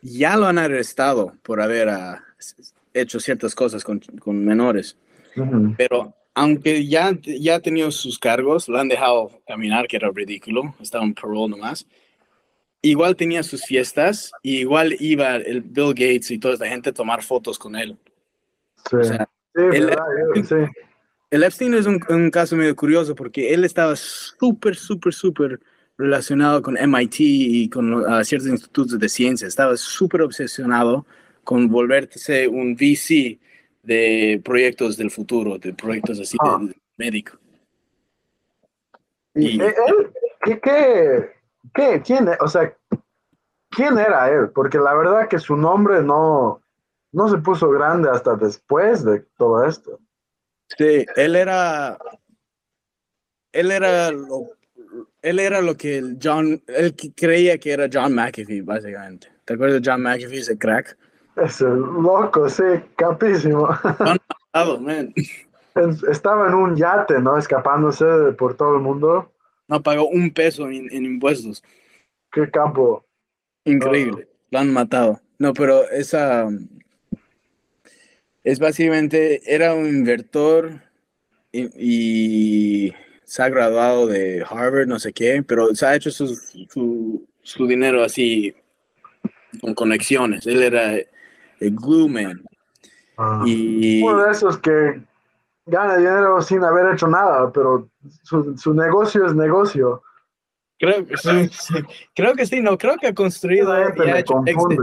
[0.02, 2.24] ya lo han arrestado por haber ah,
[2.94, 4.98] hecho ciertas cosas con, con menores.
[5.36, 5.74] Ujú.
[5.78, 10.76] Pero aunque ya, ya ha tenido sus cargos, lo han dejado caminar, que era ridículo,
[10.82, 11.86] estaba en parole nomás.
[12.82, 16.94] Igual tenía sus fiestas, y igual iba el Bill Gates y toda esta gente a
[16.94, 17.98] tomar fotos con él.
[18.90, 20.04] Sí, O sea, sí, el- verdad,
[20.36, 20.72] yo- sí.
[21.32, 25.60] el Epstein es un, un caso medio curioso porque él estaba súper, súper, súper
[25.98, 29.48] relacionado con MIT y con ah, ciertos institutos de ciencia.
[29.48, 31.06] Estaba súper obsesionado
[31.44, 33.40] con volverse un VC
[33.84, 36.58] de proyectos del futuro, de proyectos así Ah.
[36.62, 37.38] de, de médico.
[39.36, 39.74] Y Y- él,
[40.44, 41.30] ¿qué, qué,
[41.74, 42.76] qué- quién, e- o sea,
[43.70, 44.52] quién era él?
[44.54, 46.62] Porque la verdad que su nombre no,
[47.12, 50.00] no se puso grande hasta después de todo esto.
[50.78, 51.98] Sí, él era.
[53.52, 54.52] Él era lo,
[55.22, 56.64] él era lo que John.
[56.68, 59.28] Él creía que era John McAfee, básicamente.
[59.46, 60.98] ¿Te acuerdas de John McAfee, ese crack?
[61.36, 62.64] Ese loco, sí,
[62.96, 63.68] capísimo.
[64.54, 65.14] Oh, man.
[66.10, 67.38] Estaba en un yate, ¿no?
[67.38, 68.06] Escapándose
[68.38, 69.32] por todo el mundo.
[69.68, 71.64] No pagó un peso en, en impuestos.
[72.32, 73.06] Qué campo.
[73.66, 74.28] Increíble.
[74.52, 75.20] Lo han matado.
[75.40, 76.48] No, pero esa.
[78.44, 79.42] Es básicamente.
[79.52, 80.82] Era un inversor
[81.52, 86.36] y, y se ha graduado de Harvard, no sé qué, pero se ha hecho su,
[86.70, 88.54] su, su dinero así
[89.60, 90.46] con conexiones.
[90.46, 90.98] Él era
[91.68, 92.44] el glue man.
[93.18, 93.44] Ah.
[93.46, 95.02] Y Uno de esos que
[95.66, 97.90] gana dinero sin haber hecho nada, pero
[98.24, 100.02] su, su negocio es negocio.
[100.80, 101.74] creo, que sí, sí.
[102.16, 104.80] creo que sí, no, creo que ha construido y ha hecho exit.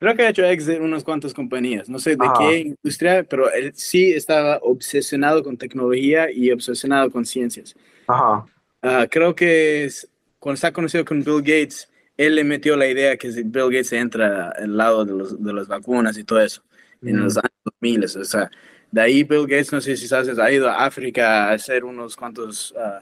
[0.00, 3.50] Creo que ha hecho exit en unas cuantas compañías, no sé de qué industria, pero
[3.52, 7.74] él sí estaba obsesionado con tecnología y obsesionado con ciencias.
[8.06, 8.46] Ajá.
[8.80, 13.16] Ah, creo que es- cuando está conocido con Bill Gates, él le metió la idea
[13.16, 16.62] que si Bill Gates entra al lado de, los, de las vacunas y todo eso,
[17.02, 17.20] en Mm.
[17.20, 18.04] los años 2000.
[18.04, 18.50] O sea,
[18.90, 22.16] de ahí Bill Gates, no sé si sabes, ha ido a África a hacer unos
[22.16, 23.00] cuantos ah,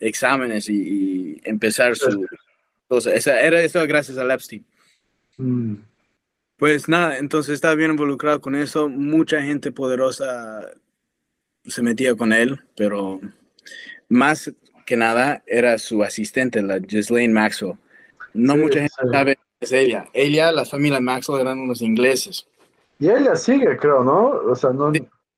[0.00, 2.26] exámenes y, y empezar su...
[2.88, 3.12] cosa.
[3.14, 4.64] Esa, era eso gracias a Epstein.
[5.36, 5.74] Mm.
[6.56, 8.88] Pues nada, entonces estaba bien involucrado con eso.
[8.88, 10.70] Mucha gente poderosa
[11.66, 13.20] se metía con él, pero
[14.08, 14.50] más
[14.86, 17.76] que nada era su asistente, la Ghislaine Maxwell.
[18.34, 19.08] No Sí, mucha gente sí.
[19.10, 20.06] sabe que es ella.
[20.12, 22.46] Ella, la familia Maxwell eran unos ingleses.
[22.98, 24.28] Y ella sigue, creo, ¿no?
[24.28, 24.92] O sea, no.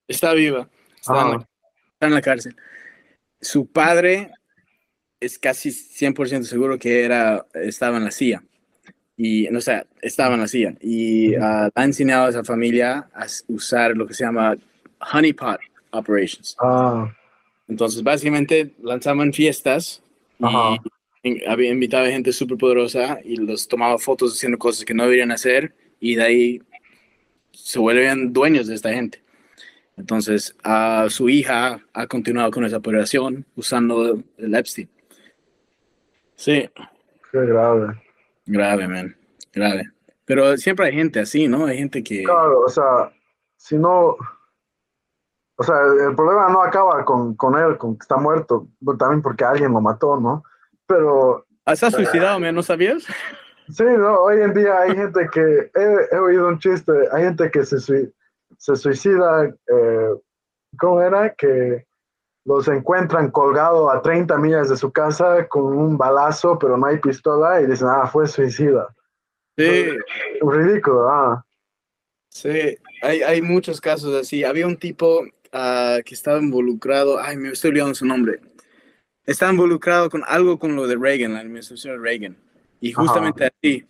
[0.09, 0.69] Está viva,
[1.01, 1.49] está, en la, Ajá.
[1.95, 2.57] está en la cárcel.
[3.41, 4.31] Su padre
[5.21, 8.43] es casi 100% seguro que era, estaba en la CIA.
[9.17, 10.77] Y, no sé, estaba en la CIA.
[10.81, 11.45] Y Ujú.
[11.45, 14.55] ah, ha enseñado a esa familia a usar lo que se llama
[15.13, 15.59] honeypot
[15.91, 16.57] Operations.
[16.61, 17.11] Ah,
[17.69, 20.03] Entonces, básicamente lanzaban fiestas
[20.39, 20.45] y
[21.47, 25.33] había invitado a gente súper poderosa y los tomaba fotos haciendo cosas que no deberían
[25.33, 26.63] hacer y de ahí
[27.53, 29.23] se vuelven dueños de esta gente.
[29.97, 34.91] Entonces, a su hija ha continuado con esa operación usando el Epstein.
[36.35, 36.69] Sí,
[37.33, 38.01] qué grave.
[38.45, 39.17] grave, man,
[39.53, 39.91] grave.
[40.27, 41.65] Pero siempre hay gente así, ¿no?
[41.65, 42.25] Hay gente que...
[42.25, 43.11] Claro, o sea,
[43.57, 44.17] si no,
[45.57, 48.69] o sea, el, el problema no acaba con, con él, con que está muerto,
[48.99, 50.45] también porque alguien lo mató, ¿no?
[50.87, 52.55] Pero Ah, ¿Estás suicidado, man?
[52.55, 53.05] ¿No sabías?
[53.69, 54.21] sí, ¿no?
[54.21, 57.81] Hoy en día hay gente que, he, he oído un chiste, hay gente que se,
[58.57, 60.15] se suicida, eh,
[60.79, 61.35] ¿cómo era?
[61.35, 61.85] Que
[62.45, 66.99] los encuentran colgado a 30 millas de su casa con un balazo, pero no hay
[66.99, 68.95] pistola y dicen, ah, fue suicida.
[69.59, 69.89] Sí,
[70.41, 71.45] Ridículo, ah.
[72.31, 74.45] Sí, hay, hay muchos casos así.
[74.45, 78.41] Había un tipo ah, que estaba involucrado, ay, me estoy olvidando su nombre.
[79.27, 82.37] Estaba involucrado con algo con lo de Reagan, la administración de Reagan.
[82.81, 83.03] Y Ajá.
[83.03, 83.85] justamente así,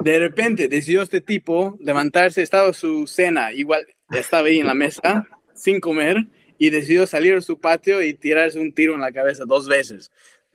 [0.00, 5.26] de repente decidió este tipo levantarse, estaba su cena, igual estaba ahí en la mesa,
[5.54, 6.26] sin comer,
[6.58, 10.10] y decidió salir a su patio y tirarse un tiro en la cabeza dos veces.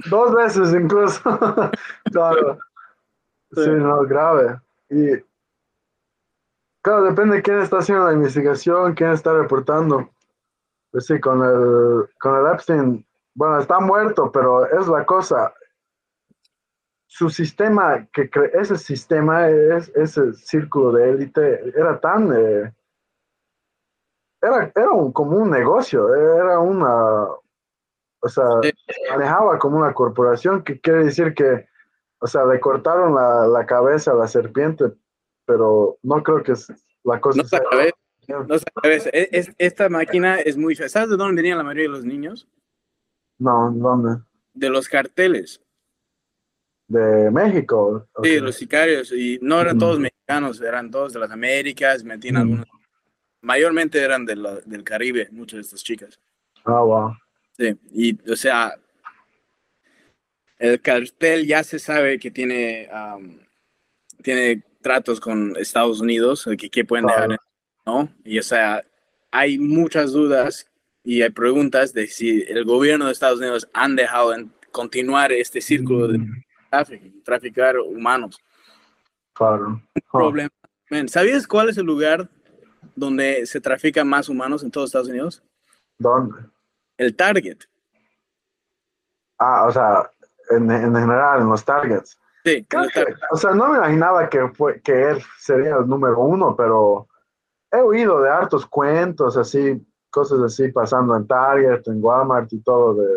[0.09, 1.21] Dos veces incluso.
[2.11, 2.59] claro.
[3.53, 3.69] Sí, Sí.
[3.69, 4.59] no, grave.
[4.89, 5.21] Y
[6.81, 10.09] claro, depende de quién está haciendo la investigación, quién está reportando.
[10.91, 15.53] Pues sí, con el, con el Epstein, bueno, está muerto, pero es la cosa.
[17.07, 22.31] Su sistema, que ese sistema, es, ese círculo de élite, era tan.
[22.33, 22.73] eh,
[24.41, 27.25] era era un, como un negocio, era una.
[28.23, 28.71] O sea, Sí.
[29.09, 31.67] manejaba como una corporación, que quiere decir que,
[32.19, 34.85] o sea, le cortaron la, la cabeza a la serpiente,
[35.45, 36.71] pero no creo que es-
[37.03, 37.93] la cosa No sea- sabes,
[38.27, 39.07] no sabes.
[39.11, 40.75] E- es- esta máquina es muy.
[40.75, 42.47] ¿Sabes de dónde venían la mayoría de los niños?
[43.41, 44.21] No, ¿dónde?
[44.53, 45.59] De los carteles.
[46.87, 48.07] De México.
[48.23, 48.43] Sí, ok.
[48.43, 52.41] los sicarios, y no eran todos mexicanos, eran todos de las Américas, metían Ujú.
[52.43, 52.67] algunos,
[53.41, 56.19] mayormente eran de la- del Caribe, muchas de estas chicas.
[56.65, 57.13] Ah, wow.
[57.57, 58.75] Sí, y o sea,
[60.59, 63.39] el cartel ya se sabe que tiene, am,
[64.21, 67.39] tiene tratos con Estados Unidos, que, que pueden dejar,
[67.87, 68.07] ¿no?
[68.23, 68.83] Y o sea,
[69.31, 70.67] hay muchas dudas
[71.03, 75.59] y hay preguntas de si el gobierno de Estados Unidos han dejado en continuar este
[75.61, 78.37] círculo de Mm, tráfico, traficar humanos.
[79.33, 79.81] Claro.
[80.11, 80.49] Problema.
[80.89, 82.29] Man, ¿sabías cuál es el lugar
[82.95, 85.43] donde se trafican más humanos en todos Estados Unidos?
[85.97, 86.35] ¿Dónde?
[86.97, 87.57] El Target.
[89.39, 90.11] Ah, o sea,
[90.51, 92.17] en, en general, en los targets.
[92.43, 93.15] Sí, que- Target.
[93.31, 97.07] o sea, no me imaginaba que, fue, que él sería el número uno, pero
[97.71, 99.81] he oído de hartos cuentos, así,
[100.11, 103.07] cosas así pasando en Target, en Walmart y todo de...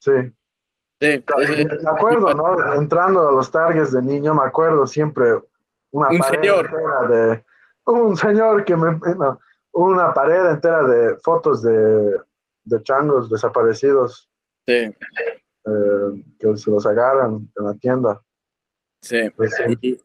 [0.00, 0.12] Sí.
[1.00, 1.24] Sí,
[1.84, 2.74] Me acuerdo, ¿no?
[2.74, 5.32] Entrando a los Targets de niño, me acuerdo siempre
[5.92, 6.66] una Un pared señor.
[6.66, 7.44] entera de...
[7.86, 8.98] Un señor que me...
[9.16, 9.38] no,
[9.72, 12.20] una pared entera de fotos de,
[12.64, 14.28] de changos desaparecidos
[14.66, 18.20] sí, eh, que se los agarran en la tienda.
[19.02, 19.30] sí.
[19.36, 19.78] Pues sí.
[19.80, 20.00] Y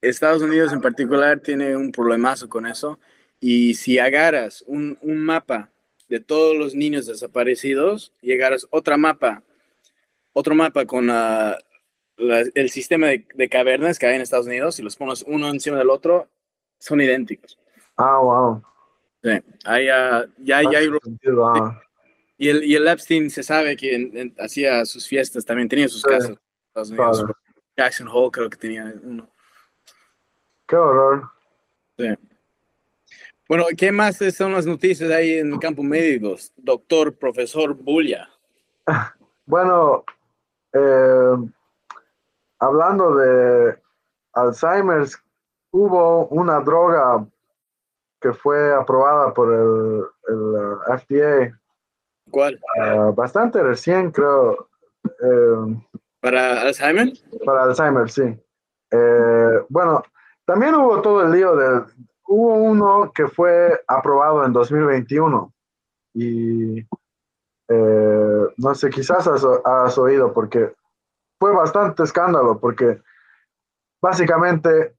[0.00, 2.98] Estados Unidos en particular tiene un problemazo con eso.
[3.40, 5.70] Y si agarras un, un mapa
[6.08, 9.42] de todos los niños desaparecidos agarras otra mapa,
[10.32, 11.56] otro mapa con ah,
[12.16, 15.48] la- el sistema de, de cavernas que hay en Estados Unidos y los pones uno
[15.50, 16.28] encima del otro,
[16.78, 17.58] son idénticos.
[17.96, 18.62] Ah, wow.
[19.22, 19.30] Sí,
[19.64, 20.66] hay, ya, ya hay
[21.44, 21.82] ah.
[22.38, 25.88] Y el, y el Epstein se sabe que en- en- hacía sus fiestas, también tenía
[25.88, 26.30] sus Sí, casas.
[26.30, 27.24] en Estados Unidos.
[27.76, 29.28] Jackson Hole creo que tenía uno.
[30.66, 31.30] Qué horror.
[33.48, 36.36] Bueno, ¿qué más son las noticias ahí en el campo médico?
[36.56, 38.28] Doctor, profesor Bulla.
[39.46, 40.04] Bueno,
[40.74, 41.36] eh,
[42.58, 43.78] hablando de
[44.34, 45.18] Alzheimer's,
[45.70, 47.26] hubo una droga
[48.20, 51.58] que fue aprobada por el, el, uh, FDA
[52.30, 52.60] ¿Cuál?
[52.76, 54.68] uh, bastante recién, creo,
[55.04, 55.80] eh,
[56.20, 57.12] ¿Para Alzheimer?
[57.46, 58.36] para Alzheimer, sí.
[58.90, 60.02] Eh, bueno,
[60.44, 61.84] también hubo todo el lío de,
[62.28, 65.52] hubo uno que fue aprobado en 2021
[66.14, 66.80] y
[67.68, 70.74] eh, no sé, quizás has, has oído porque
[71.40, 73.00] fue bastante escándalo porque
[74.00, 74.94] básicamente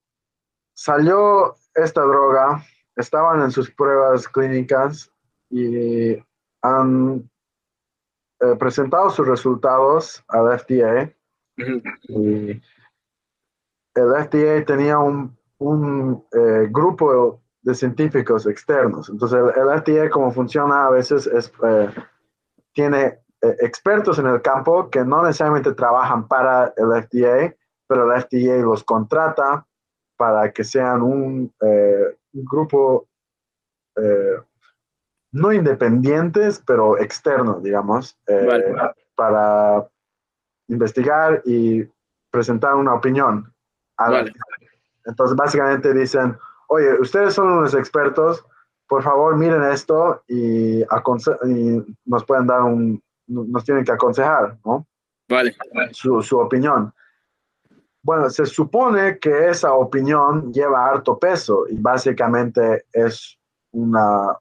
[0.73, 2.63] salió esta droga,
[2.95, 5.11] estaban en sus pruebas clínicas
[5.49, 6.17] y
[6.63, 7.29] han
[8.41, 11.13] eh, presentado sus resultados al FDA
[12.03, 12.61] y
[13.95, 19.09] el FDA tenía un, un, eh, grupo de científicos externos.
[19.09, 21.89] Entonces, el, FDA, como funciona a veces, es, eh,
[22.73, 27.55] tiene eh, expertos en el campo que no necesariamente trabajan para el FDA,
[27.87, 29.65] pero el FDA los contrata
[30.17, 33.07] para que sean un, eh, grupo
[35.31, 38.17] no independientes, pero externos, digamos,
[39.13, 39.89] para
[40.69, 41.83] investigar y
[42.31, 43.53] presentar una opinión.
[45.09, 46.37] Entonces, básicamente dicen,
[46.67, 48.45] oye, ustedes son unos expertos,
[48.87, 50.83] por favor miren esto y,
[52.05, 54.87] nos pueden dar un, nos tienen que aconsejar, ¿no?
[55.27, 55.55] Vale.
[55.91, 56.93] Su, su opinión.
[58.01, 63.37] Bueno, se supone que esa opinión lleva harto peso y básicamente es
[63.71, 64.35] una,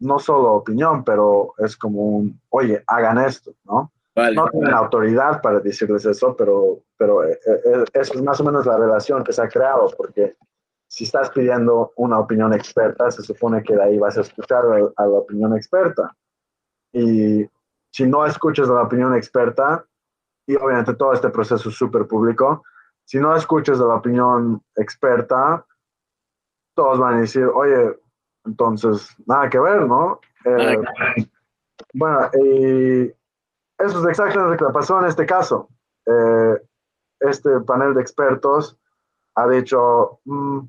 [0.00, 3.92] no solo opinión, pero es como un, oye, hagan esto, ¿no?
[4.14, 8.44] Vale, no tienen autoridad para decirles eso, pero, pero eh, eh, eso es más o
[8.44, 10.36] menos la relación que se ha creado, porque
[10.88, 14.64] si estás pidiendo una opinión experta, se supone que de ahí vas a escuchar
[14.96, 16.14] a, la opinión experta.
[16.92, 17.48] Y
[17.90, 19.84] si no escuchas a la opinión experta,
[20.46, 22.64] y obviamente todo este proceso es súper público,
[23.04, 25.64] si no escuchas a la opinión experta,
[26.74, 27.98] todos van a decir, oye,
[28.44, 30.20] entonces, nada que ver, ¿no?
[30.44, 30.78] Eh,
[31.92, 33.14] bueno, y
[33.78, 35.68] eso es exactamente lo que pasó en este caso.
[36.06, 36.67] Eh,
[37.20, 38.78] este panel de expertos
[39.34, 40.60] ha dicho, mm,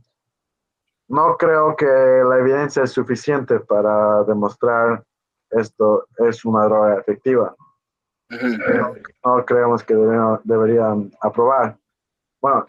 [1.10, 5.04] no creo que la evidencia es suficiente para demostrar
[5.50, 7.56] esto es una droga efectiva.
[9.26, 11.78] No creemos que deberían, aprobar.
[12.40, 12.68] Bueno,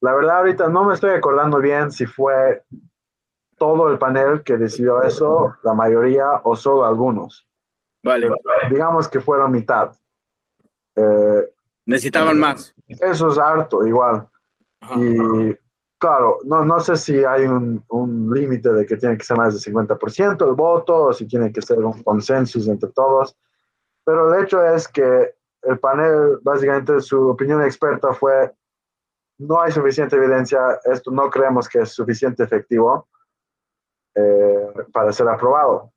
[0.00, 2.62] la verdad ahorita no me estoy acordando bien si fue
[3.58, 7.46] todo el panel que decidió eso, la mayoría o solo algunos.
[8.02, 8.30] Vale.
[8.70, 9.94] Digamos que fueron mitad.
[10.96, 11.53] Eh,
[11.86, 12.74] Necesitaban más.
[12.88, 14.28] Eso es harto, igual.
[14.96, 15.54] Y
[15.98, 19.54] claro, no, no sé si hay un, un límite de que tiene que ser más
[19.54, 23.36] del 50% el voto o si tiene que ser un consenso entre todos,
[24.04, 28.52] pero el hecho es que el panel, básicamente su opinión experta fue,
[29.38, 33.08] no hay suficiente evidencia, esto no creemos que es suficiente efectivo
[34.14, 35.90] eh, para ser aprobado,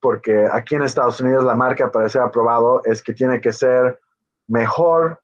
[0.00, 4.00] porque aquí en Estados Unidos la marca para ser aprobado es que tiene que ser
[4.48, 5.20] mejor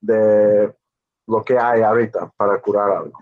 [0.00, 0.74] de
[1.26, 3.18] lo que hay ahorita para curar algo.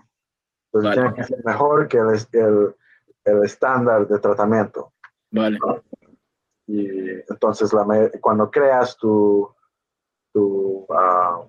[0.71, 2.75] Entonces tiene que ser mejor que el,
[3.23, 4.93] el, estándar de tratamiento.
[5.31, 5.57] Vale.
[6.67, 7.85] Y entonces la,
[8.21, 9.53] cuando creas tu,
[10.33, 11.45] tu, ah,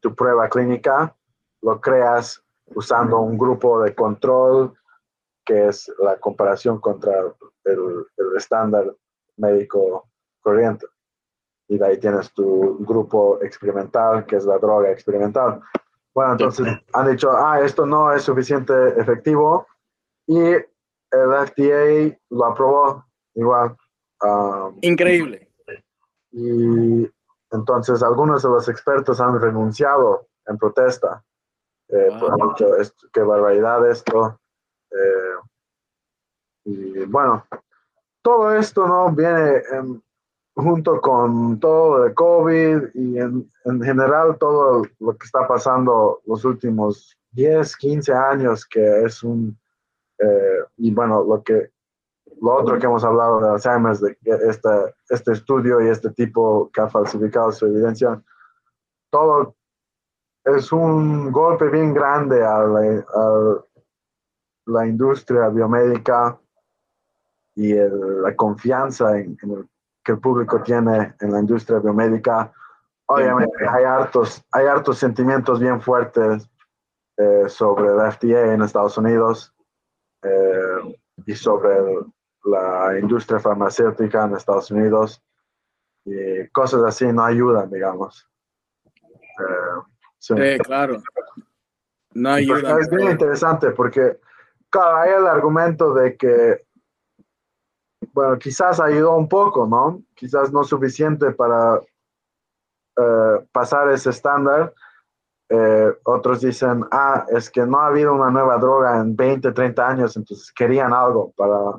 [0.00, 1.14] tu prueba clínica,
[1.62, 2.42] lo creas
[2.74, 4.74] usando un grupo de control
[5.44, 7.12] que es la comparación contra
[7.64, 8.92] el, el estándar
[9.36, 10.08] médico
[10.40, 10.86] corriente.
[11.68, 15.60] Y de ahí tienes tu grupo experimental, que es la droga experimental.
[16.14, 19.66] Bueno, entonces han dicho, ah, esto no es suficiente efectivo
[20.26, 20.66] y el
[21.10, 23.04] FDA lo aprobó
[23.34, 23.76] igual.
[24.22, 25.48] Um, Increíble.
[26.32, 27.10] Y
[27.50, 31.22] entonces algunos de los expertos han renunciado en protesta.
[31.88, 32.70] Eh, han dicho,
[33.12, 34.40] qué barbaridad esto.
[34.90, 35.36] Eh,
[36.64, 37.44] y bueno,
[38.22, 40.02] todo esto no viene en,
[40.56, 46.46] junto con todo de COVID y en, en, general todo lo que está pasando los
[46.46, 49.58] últimos 10, 15 años, que es un,
[50.18, 51.72] eh, y bueno, lo que,
[52.40, 54.16] lo otro que hemos hablado de Alzheimer, de
[54.48, 54.68] este,
[55.10, 58.22] este estudio y este tipo que ha falsificado su evidencia,
[59.10, 59.54] todo
[60.42, 63.64] es un golpe bien grande a la, a
[64.66, 66.38] la industria biomédica
[67.54, 69.68] y la confianza en, en el
[70.06, 72.52] que el público tiene en la industria biomédica.
[73.06, 76.48] Obviamente hay hartos, hay hartos sentimientos bien fuertes
[77.16, 79.52] eh, sobre la FDA en Estados Unidos
[80.22, 80.96] eh,
[81.26, 81.76] y sobre
[82.44, 85.20] la industria farmacéutica en Estados Unidos
[86.04, 88.28] y cosas así no ayudan, digamos.
[88.84, 89.82] Eh,
[90.18, 90.34] sí.
[90.62, 91.02] claro.
[92.14, 92.78] No ayudan.
[92.78, 94.20] Es bien interesante porque,
[94.70, 96.65] claro, hay el argumento de que
[98.16, 100.02] bueno, quizás ayudó un poco, ¿no?
[100.14, 101.78] Quizás no suficiente para
[102.96, 104.72] eh, pasar ese estándar.
[105.50, 109.86] Eh, otros dicen, ah, es que no ha habido una nueva droga en 20, 30
[109.86, 111.78] años, entonces querían algo para,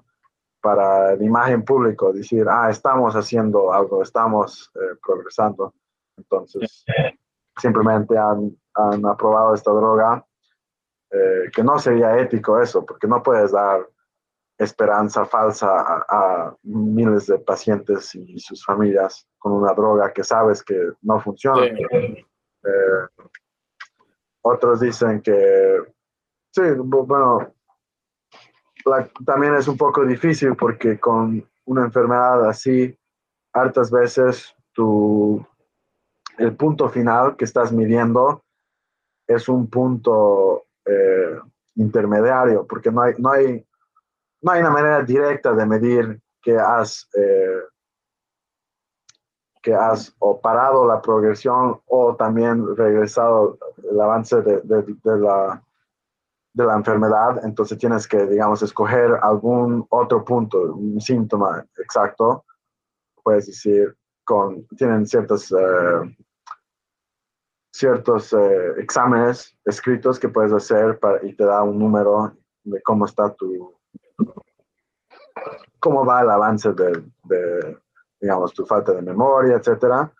[0.62, 5.74] para la imagen pública, decir, ah, estamos haciendo algo, estamos eh, progresando.
[6.18, 6.86] Entonces,
[7.58, 10.24] simplemente han, han aprobado esta droga,
[11.54, 13.88] que no sería ético eso, porque no puedes dar
[14.58, 15.68] esperanza falsa
[16.10, 21.66] a, miles de pacientes y sus familias con una droga que sabes que no funciona.
[21.66, 23.26] Eh,
[24.42, 25.84] otros dicen que,
[26.52, 27.54] sí, bueno,
[29.26, 32.98] también es un poco difícil porque con una enfermedad así,
[33.54, 35.46] hartas veces tu,
[36.38, 38.44] el punto final que estás midiendo
[39.28, 41.40] es un punto eh,
[41.76, 43.66] intermediario, porque no hay, no, hay,
[44.42, 47.62] no hay una manera directa de medir que has, eh,
[49.62, 53.58] que has o parado la progresión o también regresado
[53.90, 55.62] el avance de, de, la,
[56.54, 57.44] de la enfermedad.
[57.44, 62.46] Entonces tienes que, digamos, escoger algún otro punto, un síntoma exacto.
[63.24, 65.52] Puedes decir, con, tienen ciertas...
[65.52, 66.16] Eh,
[67.70, 72.34] ciertos eh, exámenes escritos que puedes hacer para, y te da un número
[72.64, 73.77] de cómo está tu,
[75.80, 77.80] cómo va el avance de,
[78.20, 80.12] digamos, tu falta de memoria, etcétera.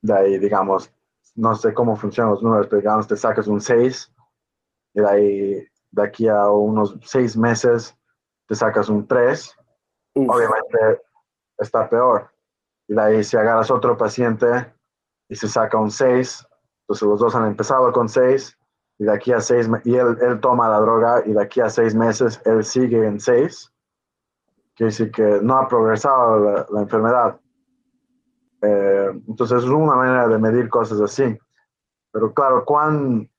[0.00, 0.92] De ahí, digamos,
[1.34, 4.12] no sé cómo funcionan los números, pero digamos, te sacas un 6
[4.94, 7.96] y de ahí, de aquí a unos 6 meses,
[8.46, 9.56] te sacas un 3.
[10.14, 11.02] Obviamente
[11.58, 12.30] está peor.
[12.88, 14.72] Y de ahí, si agarras otro paciente
[15.28, 16.46] y se saca un 6.
[16.80, 18.57] Entonces los dos han empezado con 6
[18.98, 21.70] y de aquí a 6, y él, él, toma la droga y de aquí a
[21.70, 23.72] 6 meses él sigue en 6.
[24.74, 27.40] Quiere decir que no ha progresado la, enfermedad.
[28.62, 31.38] Eh, entonces es una manera de medir cosas así.
[32.12, 33.30] Pero claro, ¿cuán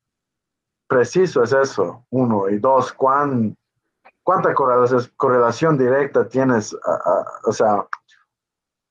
[0.87, 2.05] preciso es eso?
[2.09, 2.47] Uno.
[2.49, 3.57] Y dos, ¿cuán,
[4.23, 6.75] ¿cuánta correlación, correlación directa tienes?
[7.45, 7.85] o sea,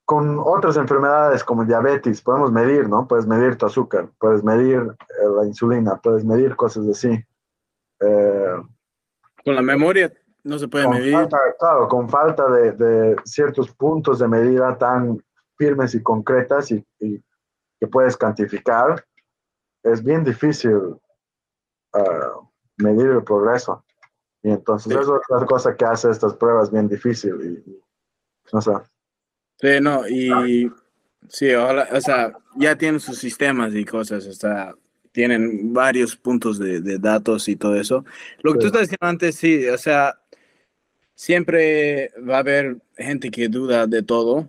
[0.09, 3.07] con otras enfermedades como diabetes podemos medir, ¿no?
[3.07, 7.11] Puedes medir tu azúcar, puedes medir eh, la insulina, puedes medir cosas así.
[8.01, 8.57] Eh,
[9.45, 10.11] con la memoria
[10.45, 11.29] no se puede medir.
[11.59, 15.23] claro, con falta de, ciertos puntos de medida tan
[15.59, 16.83] firmes y concretas y,
[17.79, 19.05] que puedes cuantificar,
[19.83, 20.97] es bien difícil
[21.93, 22.33] ah,
[22.79, 23.85] medir el progreso.
[24.43, 27.63] Y entonces es otra cosa que hace estas pruebas bien difícil.
[27.67, 27.83] Y,
[28.55, 28.73] no sé.
[29.61, 30.71] Sí, no, y
[31.29, 34.75] sí, ojalá, o sea, ya tienen sus sistemas y cosas, o sea,
[35.13, 38.05] tienen varios puntos de, datos y todo eso.
[38.43, 40.21] Lo que tú estás diciendo antes, sí, o sea,
[41.15, 44.49] siempre va a haber gente que duda de todo,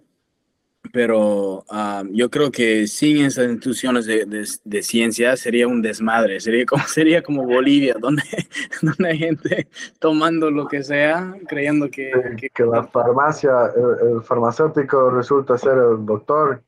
[0.91, 4.25] pero ah, yo creo que sin esas instituciones de,
[4.63, 8.23] de, ciencia sería un desmadre, sería como, sería como Bolivia, donde,
[8.81, 9.67] donde hay gente
[9.99, 12.11] tomando lo que sea, creyendo que...
[12.53, 16.63] que, la farmacia, el, farmacéutico resulta ser el doctor.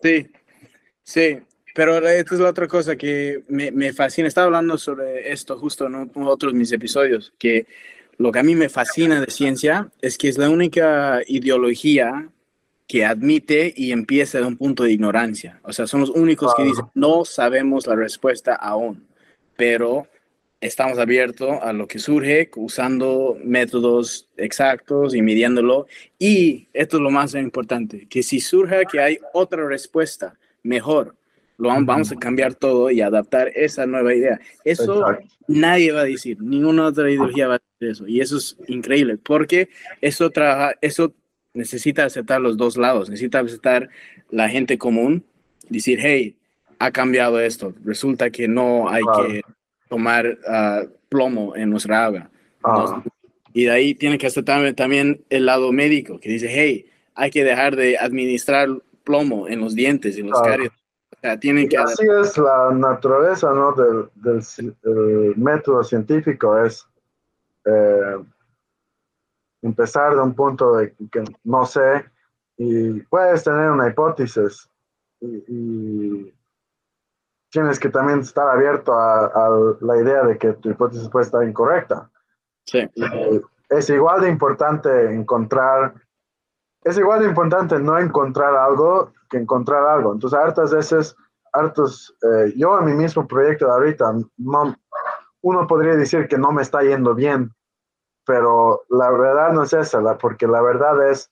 [0.00, 0.30] Sí,
[1.02, 1.38] sí,
[1.74, 4.28] pero esta es la otra cosa que me, me fascina.
[4.28, 7.66] Estaba hablando sobre esto justo en otros de mis episodios, que
[8.16, 12.28] lo que a mí me fascina de ciencia es que es la única ideología
[12.94, 15.58] que admite y empieza de un punto de ignorancia.
[15.64, 19.04] O sea, son los únicos que dicen, no sabemos la respuesta aún,
[19.56, 20.06] pero
[20.60, 25.88] estamos abiertos a lo que surge usando métodos exactos y midiéndolo.
[26.20, 31.16] Y esto es lo más importante, que si surge que hay otra respuesta mejor,
[31.58, 34.40] lo vamos a cambiar todo y adaptar esa nueva idea.
[34.64, 35.18] Eso
[35.48, 38.06] nadie va a decir, ninguna otra ideología va a decir eso.
[38.06, 39.68] Y eso es increíble, porque
[40.00, 41.12] eso trabaja, eso
[41.54, 43.88] necesita aceptar los dos lados, necesita aceptar
[44.30, 45.24] la gente común,
[45.68, 46.36] decir, hey,
[46.80, 49.42] ha cambiado esto, resulta que no hay que
[49.88, 52.30] tomar ah, plomo en nuestra agua.
[52.66, 53.02] Ah.
[53.52, 57.44] y de ahí tiene que aceptar también el lado médico, que dice, hey, hay que
[57.44, 58.68] dejar de administrar
[59.04, 60.70] plomo en los dientes, en los caries.
[60.70, 63.72] O sea, tienen que así es la naturaleza ¿no?
[63.72, 66.86] del, del, método científico, es
[67.66, 68.16] eh,
[69.64, 72.04] empezar de un punto de que no sé
[72.56, 74.68] y puedes tener una hipótesis
[75.20, 76.32] y,
[77.50, 82.10] tienes que también estar abierto a, la idea de que tu hipótesis puede estar incorrecta.
[82.66, 82.80] Sí.
[83.68, 85.94] es igual de importante encontrar,
[86.82, 90.14] es igual de importante no encontrar algo que encontrar algo.
[90.14, 91.16] Entonces, hartas veces,
[91.52, 94.74] hartos, eh, yo en mi mismo proyecto de ahorita, no,
[95.42, 97.54] uno podría decir que no me está yendo bien
[98.26, 101.30] pero la verdad no es esa, porque la verdad es,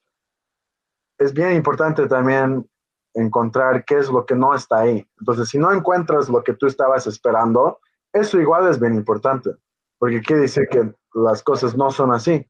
[1.18, 2.68] es bien importante también
[3.14, 5.06] encontrar qué es lo que no está ahí.
[5.20, 7.78] Entonces, si no encuentras lo que tú estabas esperando,
[8.12, 9.50] eso igual es bien importante,
[9.98, 12.46] porque quiere decir que las cosas no son así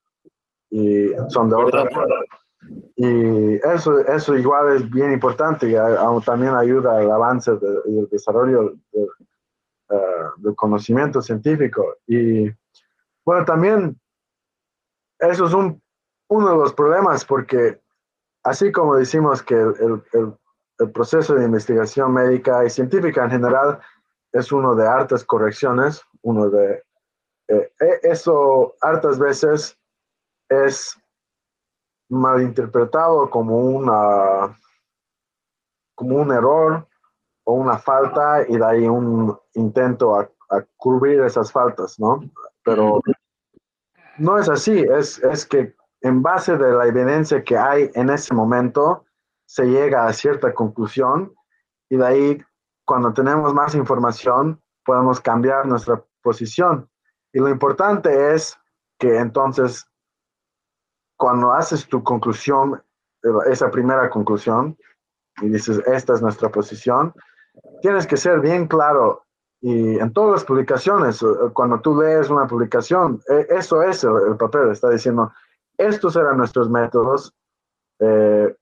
[0.70, 2.14] y son de otra forma.
[2.96, 5.74] Y eso, eso igual es bien importante y
[6.24, 7.50] también ayuda al avance
[7.86, 9.02] y el desarrollo de,
[9.88, 9.98] uh,
[10.36, 11.96] del conocimiento científico.
[12.06, 12.50] Y
[13.24, 14.00] bueno, también
[15.22, 15.80] eso es un,
[16.28, 17.80] uno de los problemas porque
[18.42, 20.36] así como decimos que el, el,
[20.78, 23.78] el, proceso de investigación médica y científica en general
[24.32, 26.82] es uno de altas correcciones, uno de
[27.48, 29.78] eh, e, eso hartas veces
[30.48, 30.98] es
[32.08, 34.58] malinterpretado como una
[35.94, 36.88] como un error
[37.44, 40.28] o una falta y de ahí un intento a,
[40.76, 42.20] cubrir esas faltas, ¿no?
[42.62, 43.00] Pero
[44.18, 48.34] no es así, es, es que en base de la evidencia que hay en ese
[48.34, 49.04] momento,
[49.46, 51.34] se llega a cierta conclusión
[51.88, 52.44] y de ahí,
[52.84, 56.88] cuando tenemos más información, podemos cambiar nuestra posición.
[57.32, 58.58] Y lo importante es
[58.98, 59.86] que entonces,
[61.16, 62.82] cuando haces tu conclusión,
[63.46, 64.76] esa primera conclusión,
[65.40, 67.14] y dices, esta es nuestra posición,
[67.80, 69.24] tienes que ser bien claro.
[69.64, 74.70] Y en todas las publicaciones, cuando tú lees una publicación, e, eso es el, papel,
[74.70, 75.32] está diciendo,
[75.78, 77.32] estos eran nuestros métodos,
[78.00, 78.54] eh,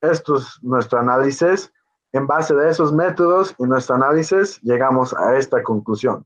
[0.00, 1.72] estos nuestro análisis,
[2.12, 6.24] en base de esos métodos y nuestro análisis llegamos a esta conclusión.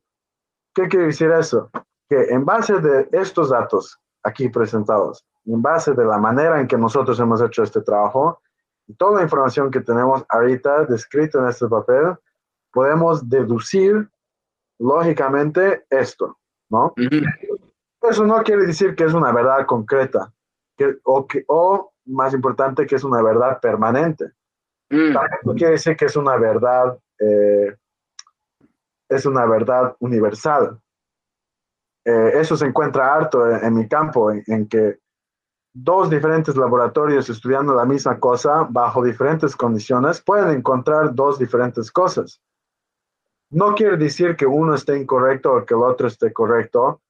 [0.74, 1.70] ¿Qué quiere decir eso?
[2.10, 6.76] Que en base de estos datos aquí presentados, en base de la manera en que
[6.76, 8.42] nosotros hemos hecho este trabajo,
[8.86, 12.14] y toda la información que tenemos ahorita descrita en este papel,
[12.72, 14.10] podemos deducir
[14.78, 16.38] lógicamente esto,
[16.70, 16.94] ¿no?
[18.00, 20.32] Eso no quiere decir que es una verdad concreta,
[20.76, 24.32] que, o, que, o más importante, que es una verdad permanente.
[24.90, 25.12] Mm.
[25.12, 27.76] Tampoco quiere decir que es una verdad, eh,
[29.08, 30.80] es una verdad universal.
[32.04, 34.98] Eh, eso se encuentra harto en, mi campo, en, que
[35.74, 42.40] dos diferentes laboratorios estudiando la misma cosa bajo diferentes condiciones pueden encontrar dos diferentes cosas.
[43.50, 47.00] No quiere decir que uno esté incorrecto o que el otro esté correcto,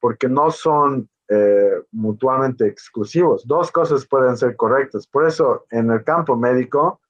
[0.00, 3.46] porque no son eh, mutuamente exclusivos.
[3.46, 5.06] Dos cosas pueden ser correctas.
[5.06, 7.00] Por eso, en el campo médico,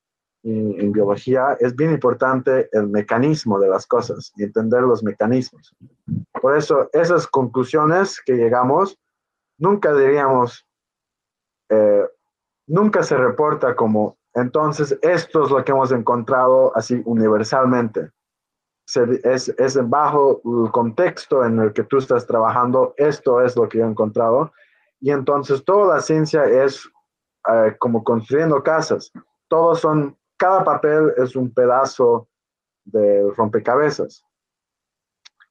[0.45, 5.75] en, biología es bien importante el mecanismo de las cosas y entender los mecanismos.
[6.41, 8.99] Por eso esas conclusiones que llegamos,
[9.59, 10.67] nunca diríamos,
[11.69, 12.07] eh,
[12.67, 18.11] nunca se reporta como, entonces esto es lo que hemos encontrado así universalmente.
[18.97, 23.79] Es, es bajo el contexto en el que tú estás trabajando, esto es lo que
[23.79, 24.53] yo he encontrado.
[25.01, 26.89] Y entonces toda la ciencia es
[27.49, 29.13] eh, como construyendo casas.
[29.49, 32.29] Todos son cada papel es un pedazo
[32.85, 34.25] de rompecabezas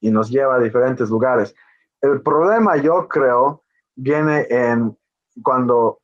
[0.00, 1.54] y nos lleva a diferentes lugares.
[2.00, 3.64] El problema, yo creo,
[3.94, 4.96] viene en
[5.42, 6.00] cuando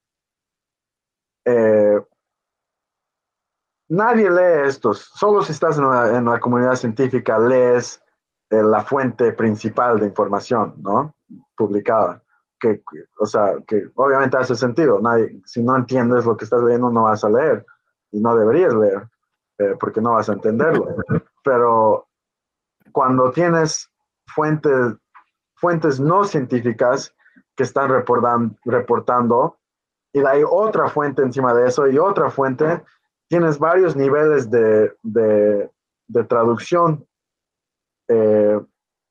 [1.45, 2.01] eh,
[3.95, 8.03] nadie lee estos, solo si estás en la, comunidad científica lees
[8.51, 11.14] eh, la fuente principal de información, ¿no?
[11.57, 12.22] Publicada.
[12.61, 12.82] Que,
[13.18, 15.01] o sea, que obviamente hace sentido.
[15.01, 17.66] Nadie, si no entiendes lo que estás leyendo, no vas a leer
[18.11, 19.09] y no deberías leer
[19.59, 20.97] eh, porque no vas a entenderlo.
[21.45, 22.09] Pero
[22.92, 23.90] cuando tienes
[24.26, 24.95] fuentes,
[25.57, 27.14] fuentes no científicas
[27.57, 29.59] que están reportan, reportando
[30.12, 32.82] y hay otra fuente encima de eso y otra fuente,
[33.35, 37.05] tienes varios niveles de, de, traducción
[38.07, 38.61] eh,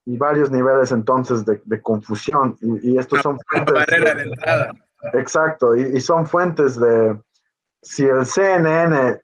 [0.06, 2.58] y varios niveles entonces de, de confusión.
[2.62, 3.74] Y, estos son fuentes...
[3.74, 4.72] Barrera de entrada.
[5.12, 7.20] Exacto, y, y, son fuentes de,
[7.82, 9.20] si el CNN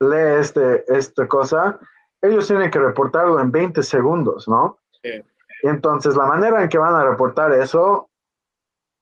[0.00, 1.78] lee este, esta cosa,
[2.22, 4.78] ellos tienen que reportarlo en 20 segundos, ¿no?
[5.02, 5.22] Sí.
[5.62, 8.08] Entonces, la manera en que van a reportar eso,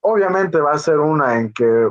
[0.01, 1.89] obviamente va a ser una en que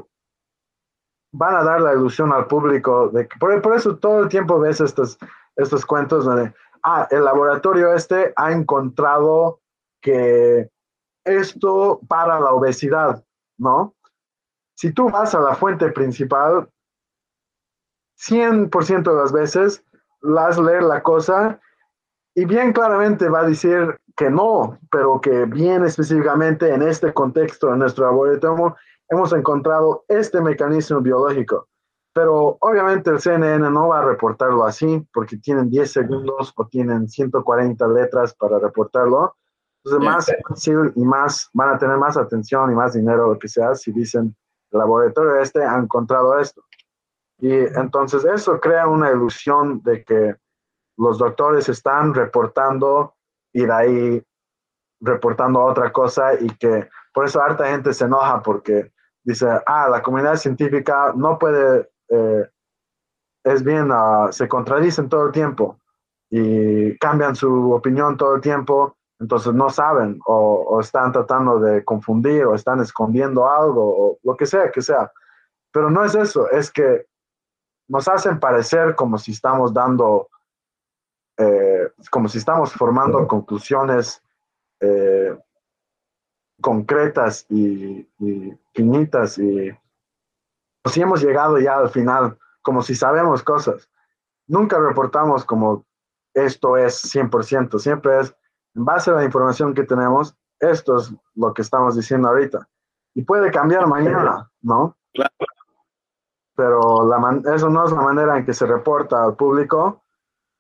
[1.37, 4.81] van a dar la ilusión al público de que, por, eso todo el tiempo ves
[4.81, 5.19] estos,
[5.57, 9.61] estos cuentos donde, ah, el laboratorio este ha encontrado
[10.01, 10.71] que
[11.25, 13.23] esto para la obesidad,
[13.59, 13.95] ¿no?
[14.75, 16.69] Si tú vas a la fuente principal,
[18.19, 19.85] 100% de las veces
[20.23, 21.61] las leer la cosa
[22.35, 27.73] y bien claramente va a decir que no, pero que bien específicamente en este contexto,
[27.73, 28.77] en nuestro laboratorio,
[29.09, 31.69] hemos encontrado este mecanismo biológico.
[32.13, 37.09] Pero obviamente el CNN no va a reportarlo así porque tienen 10 segundos o tienen
[37.09, 39.37] 140 letras para reportarlo.
[39.85, 43.49] Entonces, más fácil y más, van a tener más atención y más dinero, lo que
[43.49, 44.35] sea, si dicen,
[44.73, 46.63] el laboratorio este ha encontrado esto.
[47.39, 50.37] Y entonces eso crea una ilusión de que
[50.97, 53.15] los doctores están reportando
[53.53, 54.23] y de ahí
[55.01, 58.93] reportando otra cosa y que por eso harta gente se enoja porque
[59.27, 62.49] dice, ah, la comunidad científica no puede, eh,
[63.45, 65.79] es bien, uh, se contradicen todo el tiempo
[66.31, 71.85] y cambian su opinión todo el tiempo, entonces no saben o, o están tratando de
[71.85, 75.11] confundir o están escondiendo algo o lo que sea que sea.
[75.73, 77.07] Pero no es eso, es que
[77.89, 80.29] nos hacen parecer como si estamos dando,
[81.37, 84.23] eh, como si estamos formando conclusiones
[84.81, 85.37] eh,
[86.61, 89.71] concretas y, y finitas y
[90.89, 93.91] si hemos llegado ya al final, como si sabemos cosas.
[94.47, 95.85] Nunca reportamos como
[96.35, 98.35] esto es 100%, siempre es
[98.75, 102.69] en base a la información que tenemos, esto es lo que estamos diciendo ahorita.
[103.15, 104.97] Y puede cambiar mañana, ¿no?
[105.15, 105.31] Claro.
[106.55, 110.03] Pero la eso no es la manera en que se reporta al público.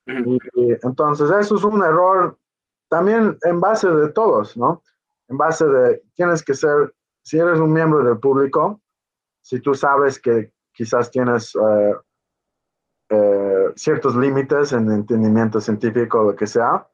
[0.07, 0.38] Y,
[0.82, 2.38] entonces eso es un error
[2.88, 4.82] también en base de todos, ¿no?
[5.28, 8.80] En base de, tienes que ser, si eres un miembro del público,
[9.40, 11.94] si tú sabes que quizás tienes eh,
[13.08, 16.86] eh, ciertos límites en entendimiento científico o lo que sea,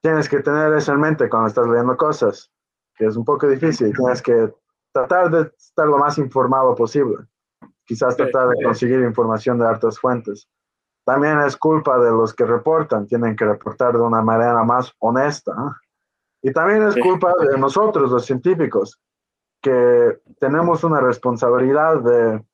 [0.00, 2.50] tienes que tener eso en mente cuando estás leyendo cosas,
[2.94, 3.92] que es un poco difícil.
[3.96, 4.52] Tienes que
[4.92, 7.26] tratar de estar lo más informado posible.
[7.84, 10.48] Quizás tratar de conseguir información de hartas fuentes.
[11.04, 15.54] También es culpa de los que reportan, tienen que reportar de una manera más honesta.
[16.42, 19.00] Y también es culpa de nosotros, los científicos,
[19.60, 22.44] que tenemos una responsabilidad de,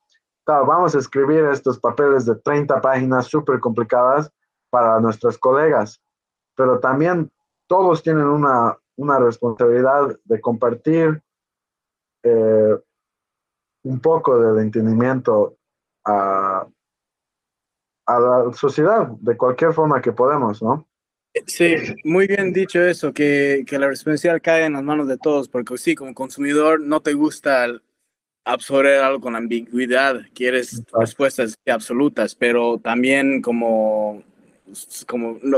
[0.43, 4.31] claro, vamos a escribir estos papeles de 30 páginas súper complicadas
[4.71, 6.01] para nuestros colegas,
[6.55, 7.31] pero también
[7.67, 11.21] todos tienen una, una responsabilidad de compartir
[12.23, 12.75] eh,
[13.83, 15.57] un poco del entendimiento
[16.05, 16.65] a,
[18.07, 20.87] a la sociedad de cualquier forma que podemos, ¿no?
[21.47, 25.49] Sí, muy bien dicho eso, que, que, la responsabilidad cae en las manos de todos,
[25.49, 27.67] porque sí, como consumidor no te gusta
[28.45, 34.23] absorber algo con ambigüedad, quieres respuestas absolutas, pero también como,
[35.07, 35.57] como no,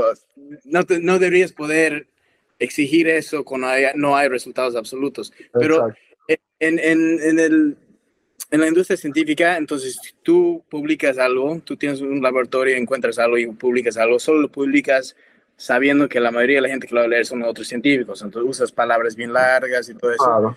[0.64, 2.08] no, no deberías poder
[2.58, 5.32] exigir eso cuando no hay resultados absolutos.
[5.52, 5.94] Pero
[6.26, 7.76] en, en, en, el,
[8.50, 13.46] en la industria científica, entonces tú publicas algo, tú tienes un laboratorio, encuentras algo y
[13.46, 15.14] publicas algo, solo lo publicas
[15.58, 18.22] sabiendo que la mayoría de la gente que lo va a leer son otros científicos,
[18.22, 20.56] entonces usas palabras bien largas y todo eso.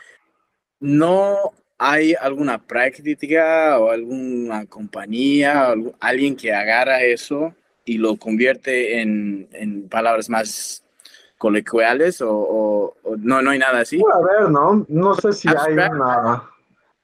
[0.80, 9.02] ¿No hay alguna práctica o alguna compañía, o alguien que agarra eso y lo convierte
[9.02, 10.84] en, en palabras más
[11.40, 14.00] coloquiales o, no, no hay nada así?
[14.14, 16.44] A ver, no, no sé si hay una...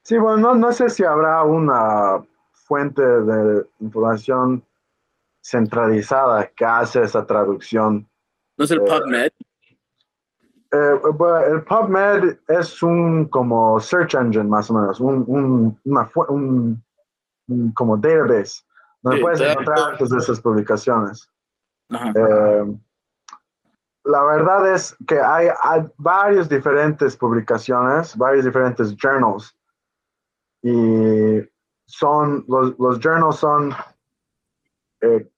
[0.03, 4.63] Sí, bueno, no, no sé si habrá una fuente de información
[5.47, 8.07] centralizada que hace esa traducción.
[8.57, 9.31] ¿No es el eh, PubMed?
[10.73, 16.83] Eh, el PubMed es un como search engine más o menos, un, un, una, un,
[17.73, 18.61] como database
[19.01, 21.29] donde puedes encontrar de esas publicaciones.
[21.89, 22.77] Eh,
[24.03, 29.57] la verdad es que hay, hay varias diferentes publicaciones, varios diferentes journals
[30.61, 31.39] y
[31.85, 33.73] son los, los journals son
[35.01, 35.29] eh,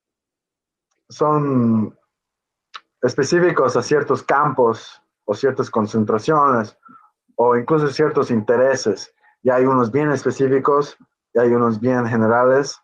[1.09, 1.97] son
[3.01, 6.77] específicos a ciertos campos o ciertas concentraciones
[7.35, 9.13] o incluso ciertos intereses.
[9.41, 10.97] Y hay unos bien específicos
[11.33, 12.77] y hay unos bien generales.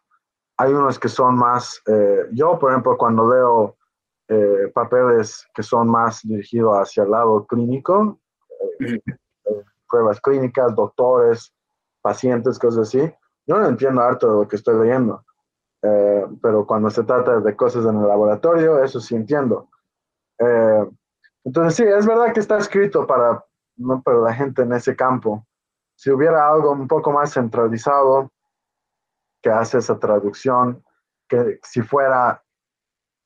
[0.58, 3.76] Hay unos que son más, eh, yo por ejemplo cuando leo
[4.28, 8.20] eh, papeles que son más dirigidos hacia el lado clínico,
[8.80, 9.02] eh,
[9.90, 11.54] pruebas clínicas, doctores,
[12.02, 13.14] pacientes, cosas así,
[13.46, 15.24] yo no entiendo harto de lo que estoy leyendo.
[15.86, 19.70] Eh, pero cuando se trata de cosas en el laboratorio, eso sí entiendo.
[20.40, 20.90] Eh,
[21.44, 23.46] entonces sí, es verdad que está escrito para,
[23.78, 24.02] ¿no?
[24.02, 25.46] para la gente en ese campo.
[25.96, 28.32] Si hubiera algo un poco más centralizado
[29.44, 30.84] que hace esa traducción,
[31.28, 32.44] que si fuera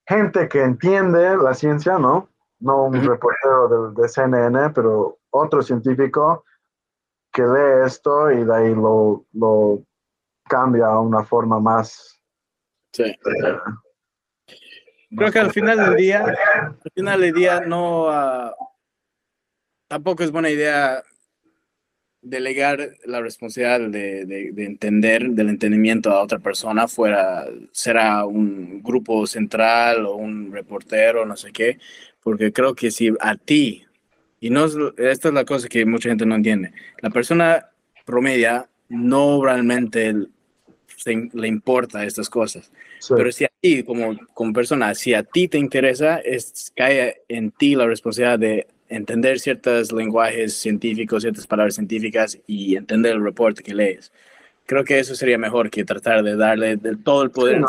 [0.06, 2.27] gente que entiende la ciencia, ¿no?
[2.60, 6.44] No un reportero de, de CNN, pero otro científico
[7.31, 9.81] que lee esto y de ahí lo, lo
[10.49, 12.19] cambia a una forma más
[12.91, 13.16] Sí.
[15.16, 18.56] Creo que al final del día, al final del día no, ah,
[19.88, 21.03] tampoco es buena idea
[22.22, 29.26] delegar la responsabilidad de, de, entender, del entendimiento a otra persona, fuera, será un grupo
[29.26, 31.80] central o un reportero, no sé qué,
[32.22, 33.86] porque creo que si a ti,
[34.40, 34.66] y no
[34.98, 37.70] esta es la cosa que mucha gente no entiende, la persona
[38.06, 40.14] promedia no realmente
[41.06, 42.72] le importa estas cosas.
[43.10, 47.52] Pero si a ti, como, como persona, si a ti te interesa, es, cae en
[47.52, 53.64] ti la responsabilidad de entender ciertos lenguajes científicos, ciertas palabras científicas y entender el reporte
[53.64, 54.12] que lees.
[54.66, 57.62] Creo que eso sería mejor que tratar de darle todo el poder.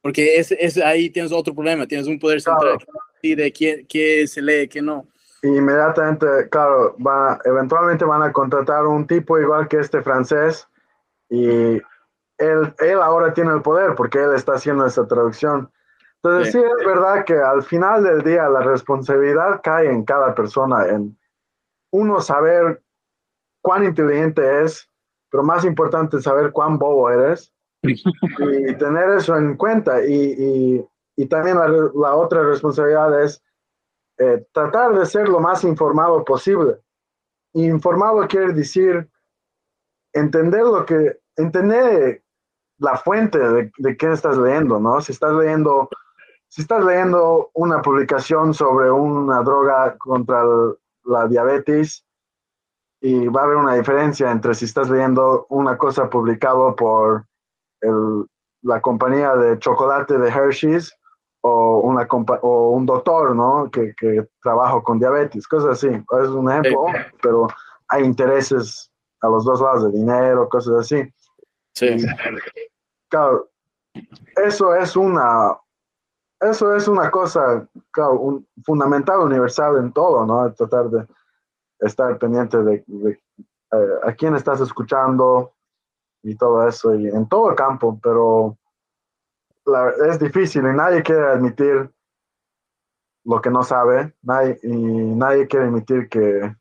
[0.00, 2.78] Porque es, es, ahí tienes otro problema, tienes un poder central
[3.22, 5.06] de qué, qué se lee, qué no.
[5.42, 10.66] Inmediatamente, claro, va, eventualmente van a contratar un tipo igual que este francés
[11.28, 11.80] y
[12.38, 15.70] él, él ahora tiene el poder porque él está haciendo esa traducción.
[16.22, 16.58] Entonces sí.
[16.58, 21.16] es verdad que al final del día la responsabilidad cae en cada persona, en
[21.92, 22.82] uno saber
[23.62, 24.90] cuán inteligente es,
[25.30, 27.52] pero más importante saber cuán bobo eres
[27.82, 30.04] y tener eso en cuenta.
[30.04, 30.84] Y,
[31.30, 33.42] también la, otra responsabilidad es
[34.18, 36.78] eh, tratar de ser lo más informado posible.
[37.54, 39.08] Informado quiere decir
[40.12, 42.22] entender lo que, entender
[42.78, 45.00] la fuente de, de qué estás leyendo, ¿no?
[45.00, 45.88] Si estás leyendo,
[46.48, 50.44] si estás leyendo una publicación sobre una droga contra
[51.04, 52.06] la diabetes,
[53.00, 57.26] y va a haber una diferencia entre si estás leyendo una cosa publicado por
[58.62, 60.92] la compañía de chocolate de Hershey's
[61.42, 62.06] o, una
[62.42, 63.70] o un doctor, ¿no?
[63.70, 65.88] Que, que trabaja con diabetes, cosas así.
[65.88, 66.86] Es un ejemplo,
[67.22, 67.46] pero
[67.88, 68.90] hay intereses
[69.20, 71.08] a los dos lados de dinero, cosas así.
[71.76, 71.94] Sí.
[73.10, 73.50] claro,
[74.42, 75.58] eso es una,
[76.40, 77.68] eso es una cosa,
[78.18, 80.50] un, fundamental, universal en todo, ¿no?
[80.54, 81.06] Tratar de
[81.80, 82.84] estar pendiente de,
[83.72, 85.52] eh, a quién estás escuchando
[86.22, 88.56] y todo eso, y en todo el campo, pero
[90.08, 91.90] es difícil y nadie quiere admitir
[93.24, 96.56] lo que no sabe, nadie, y nadie quiere admitir que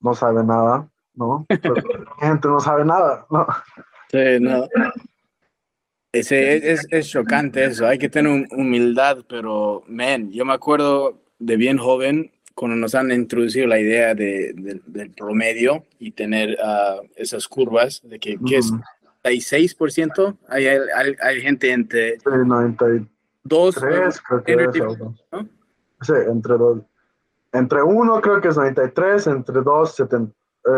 [0.00, 1.46] no sabe nada, ¿no?
[1.48, 3.46] la gente no sabe nada, ¿no?
[4.10, 4.68] Sí, no.
[6.12, 11.56] Es, es, es, chocante eso, hay que tener humildad, pero, man, yo me acuerdo de
[11.56, 17.46] bien joven, cuando nos han introducido la idea de, del promedio y tener uh, esas
[17.46, 18.72] curvas, de que, ¿qué es
[19.22, 22.16] 6%, hay, hay, hay, gente entre...
[22.24, 24.88] 92, creo que es,
[25.32, 25.48] ¿no?
[26.00, 26.82] Sí, entre dos.
[27.52, 30.72] Entre uno creo que es 93, entre dos, 70, eh,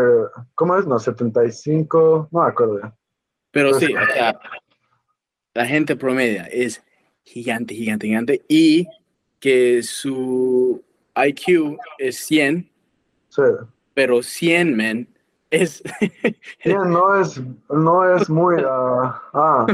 [0.55, 0.85] ¿cómo es?
[0.85, 2.93] No, 75, no me acuerdo.
[3.51, 4.39] Pero sí, o sea,
[5.53, 6.83] la gente promedia es
[7.23, 8.87] gigante, gigante, gigante y
[9.39, 10.83] que su
[11.15, 12.69] IQ es 100,
[13.29, 13.41] sí.
[13.93, 15.07] pero 100, men,
[15.49, 15.81] es...
[16.63, 18.55] 100 no es, no es muy...
[18.65, 19.67] ah, ah.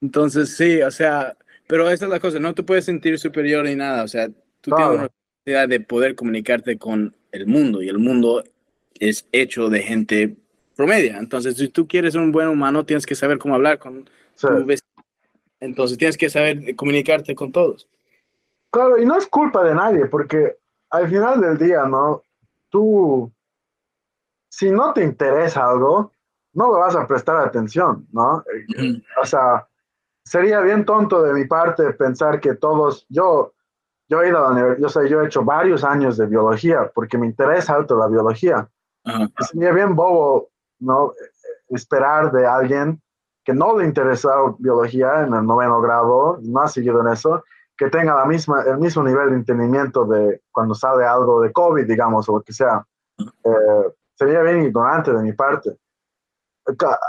[0.00, 1.36] Entonces, sí, o sea,
[1.66, 4.28] pero esa es la cosa, no te puedes sentir superior ni nada, o sea,
[4.60, 5.08] tú tienes una
[5.44, 8.44] necesidad de poder comunicarte con el mundo y el mundo
[8.98, 10.36] es hecho de gente
[10.76, 11.18] promedia.
[11.18, 14.46] Entonces, si tú quieres ser un buen humano, tienes que saber cómo hablar con sí.
[14.46, 14.88] tu vecino.
[15.60, 17.88] Entonces, tienes que saber comunicarte con todos.
[18.70, 20.56] Claro, y no es culpa de nadie, porque
[20.90, 22.24] al final del día, ¿no?
[22.70, 23.30] Tú,
[24.48, 26.12] si no te interesa algo,
[26.54, 28.44] no le vas a prestar atención, ¿no?
[29.20, 29.66] O sea,
[30.24, 33.52] sería bien tonto de mi parte pensar que todos, yo,
[34.08, 36.90] yo he ido a la universidad, yo, sé, yo he hecho varios años de biología,
[36.94, 38.68] porque me interesa alto la biología.
[39.50, 40.50] Sería bien bobo,
[40.82, 41.12] ¿no?
[41.68, 43.00] Esperar de alguien
[43.44, 47.42] que no le interesa biología en el noveno grado, no ha seguido en eso,
[47.76, 51.86] que tenga la misma, el mismo nivel de entendimiento de cuando sale algo de COVID,
[51.86, 52.84] digamos, o lo que sea.
[53.18, 55.76] Eh, sería bien ignorante de mi parte.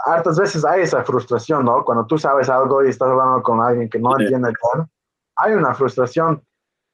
[0.05, 1.85] Hartas veces hay esa frustración, ¿no?
[1.85, 4.89] Cuando tú sabes algo y estás hablando con alguien que no entiende entiende
[5.35, 6.43] hay una frustración,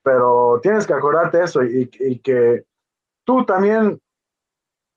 [0.03, 2.65] pero tienes que acordarte eso y, y que
[3.25, 4.01] tú también,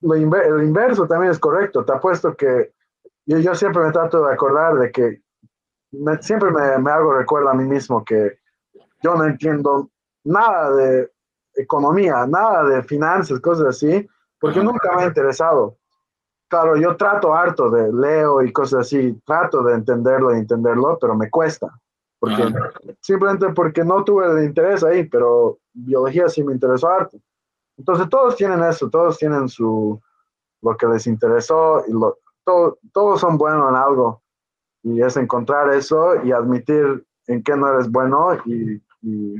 [0.03, 1.83] lo el inverso también es correcto.
[1.83, 2.73] Te apuesto que
[3.25, 5.21] yo, yo siempre me trato de acordar de que
[5.91, 8.39] me, siempre me, me hago recuerdo a mí mismo que
[9.01, 9.89] yo no entiendo
[10.23, 11.11] nada de
[11.55, 14.07] economía, nada de finanzas, cosas así,
[14.39, 15.77] porque nunca me ha interesado.
[16.47, 21.15] Claro, yo trato harto de leo y cosas así, trato de entenderlo y entenderlo, pero
[21.15, 21.67] me cuesta.
[22.19, 22.43] Porque,
[23.01, 27.17] Simplemente porque no tuve el interés ahí, pero biología sí me interesó harto.
[27.77, 30.01] Entonces todos tienen eso, todos tienen su,
[30.61, 34.21] lo que les interesó y lo, todo, todos son buenos en algo.
[34.83, 39.35] Y es encontrar eso y admitir en qué no eres bueno y y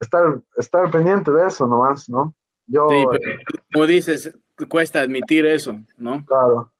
[0.00, 2.34] estar, estar pendiente de eso nomás, ¿no?
[2.66, 3.40] Yo, sí, pero,
[3.72, 4.36] como dices,
[4.68, 6.24] cuesta admitir eso, ¿no?
[6.26, 6.72] Claro.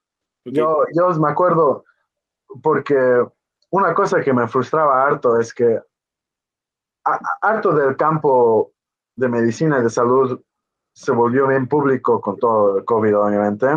[0.43, 1.85] Yo, yo me acuerdo,
[2.61, 3.25] porque
[3.69, 5.79] una cosa que me frustraba harto es que
[7.41, 8.71] harto del campo
[9.15, 10.41] de medicina y de salud
[10.97, 13.67] se volvió bien público con todo el COVID, obviamente.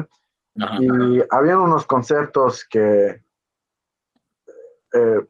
[0.80, 3.22] y había unos conceptos que
[4.94, 5.20] eh,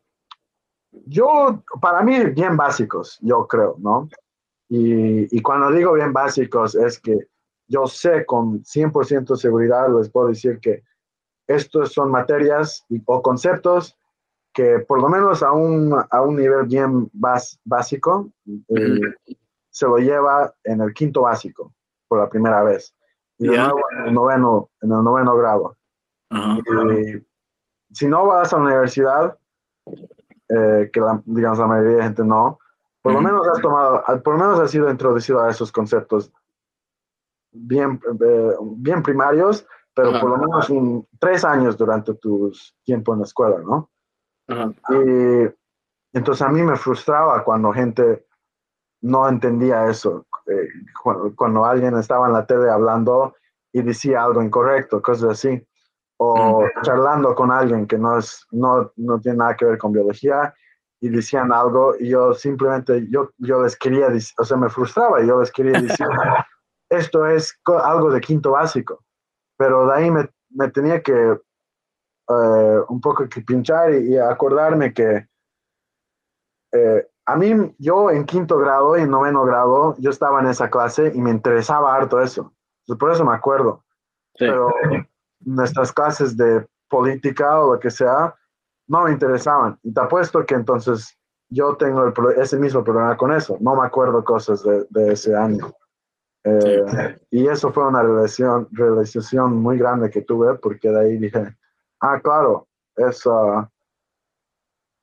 [1.06, 4.08] yo, para mí, bien básicos, yo creo, ¿no?
[4.68, 7.26] Y, y cuando digo bien básicos es que
[7.66, 10.84] yo sé con 100% seguridad, les puedo decir que
[11.48, 13.98] estos son materias o conceptos
[14.52, 19.00] que por lo menos a un, a un nivel bien básico eh,
[19.70, 21.72] se lo lleva en el quinto básico
[22.10, 22.92] por la primera vez.
[23.38, 25.76] Y de nuevo en el noveno, en el noveno grado.
[26.32, 27.24] y,
[27.92, 29.38] si no vas a la universidad,
[30.48, 32.58] eh, que la, digamos la mayoría de gente no,
[33.02, 36.32] por lo menos has tomado, por lo menos has sido introducido a esos conceptos
[37.52, 42.52] bien, eh, bien primarios, pero por lo menos un, tres años durante tu
[42.84, 43.90] tiempo en la escuela, ¿no?
[44.48, 45.48] Y
[46.12, 48.26] entonces a mí me frustraba cuando gente
[49.00, 50.68] no entendía eso, eh,
[51.36, 53.34] cuando, alguien estaba en la tele hablando
[53.72, 55.66] y decía algo incorrecto, cosas así,
[56.18, 60.54] o charlando con alguien que no, es, no, no tiene nada que ver con biología
[61.00, 64.08] y decían algo y yo simplemente, yo, yo les quería,
[64.38, 66.06] o sea, me frustraba y yo les quería decir,
[66.90, 69.02] esto es algo de quinto básico,
[69.56, 71.38] pero de ahí me, me tenía que
[72.30, 75.26] eh, un poco que pinchar y, acordarme que
[76.72, 80.70] eh, a mí, yo en quinto grado y en noveno grado, yo estaba en esa
[80.70, 82.52] clase y me interesaba harto eso.
[82.98, 83.84] por eso me acuerdo.
[84.38, 84.72] Pero
[85.40, 88.34] nuestras clases de política o lo que sea,
[88.88, 89.78] no me interesaban.
[89.82, 91.16] Y te apuesto que entonces
[91.48, 93.56] yo tengo ese mismo problema con eso.
[93.60, 95.72] No me acuerdo cosas de, de ese año.
[96.42, 101.54] Eh, y eso fue una realización, realización muy grande que tuve porque de ahí dije,
[102.00, 102.66] ah, claro,
[102.96, 103.70] eso,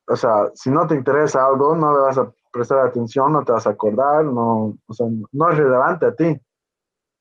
[0.07, 3.51] o sea, si no te interesa algo, no le vas a prestar atención, no te
[3.51, 6.39] vas a acordar, no, o sea, no es relevante a ti.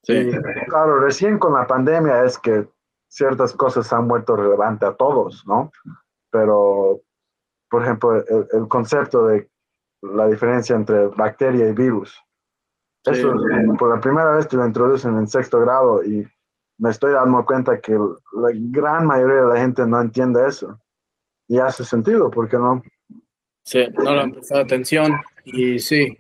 [0.02, 0.30] Sí.
[0.68, 2.68] claro, recién con la pandemia es que
[3.08, 5.72] ciertas cosas han vuelto relevante a todos, ¿no?
[6.30, 7.00] Pero,
[7.68, 9.50] por ejemplo, el, concepto de
[10.02, 12.16] la diferencia entre bacteria y virus.
[13.04, 13.34] Eso,
[13.78, 16.26] por la primera vez te lo introducen en sexto grado y
[16.78, 20.78] me estoy dando cuenta que la gran mayoría de la gente no entiende eso.
[21.48, 22.82] Y hace sentido, ¿por qué no?
[23.64, 25.12] Sí, no le han prestado atención
[25.44, 26.16] y sí.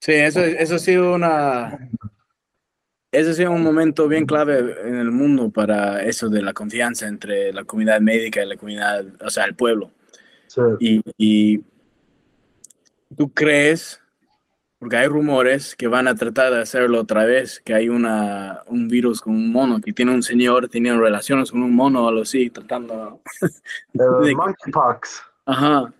[0.00, 1.90] Sí, eso, eso ha sido una,
[3.16, 7.08] ese ha sido un momento bien clave en el mundo para eso de la confianza
[7.08, 9.90] entre la comunidad médica y la comunidad, o sea, el pueblo.
[10.80, 11.64] Y, y,
[13.16, 14.00] tú crees,
[14.78, 18.88] porque hay rumores que van a tratar de hacerlo otra vez, que hay una, un
[18.88, 22.22] virus con un mono, que tiene un señor teniendo relaciones con un mono o algo
[22.22, 23.20] así, tratando...
[23.92, 25.22] de monkeypox.
[25.46, 25.92] Ajá.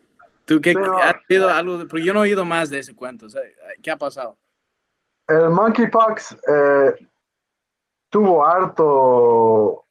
[0.44, 1.89] ¿Tú qué has oído algo?
[1.89, 3.27] porque yo no he oído más de ese cuento.
[3.82, 4.36] ¿Qué ha pasado?
[5.27, 7.09] El monkeypox eh,
[8.11, 9.85] tuvo harto.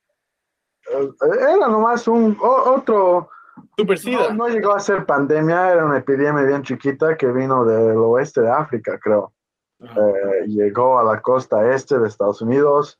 [0.89, 1.09] Eh,
[1.41, 3.29] era nomás un otro.
[3.77, 7.97] Super no, no, llegó a ser pandemia, era una epidemia bien chiquita que vino del
[7.97, 9.33] oeste de África, creo.
[9.81, 12.99] Eh, llegó a la costa este de Estados Unidos.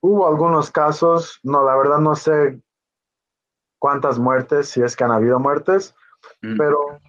[0.00, 2.60] Hubo algunos casos, no, la verdad no sé
[3.78, 5.94] cuántas muertes, si es que han habido muertes,
[6.42, 6.56] mm.
[6.56, 7.00] pero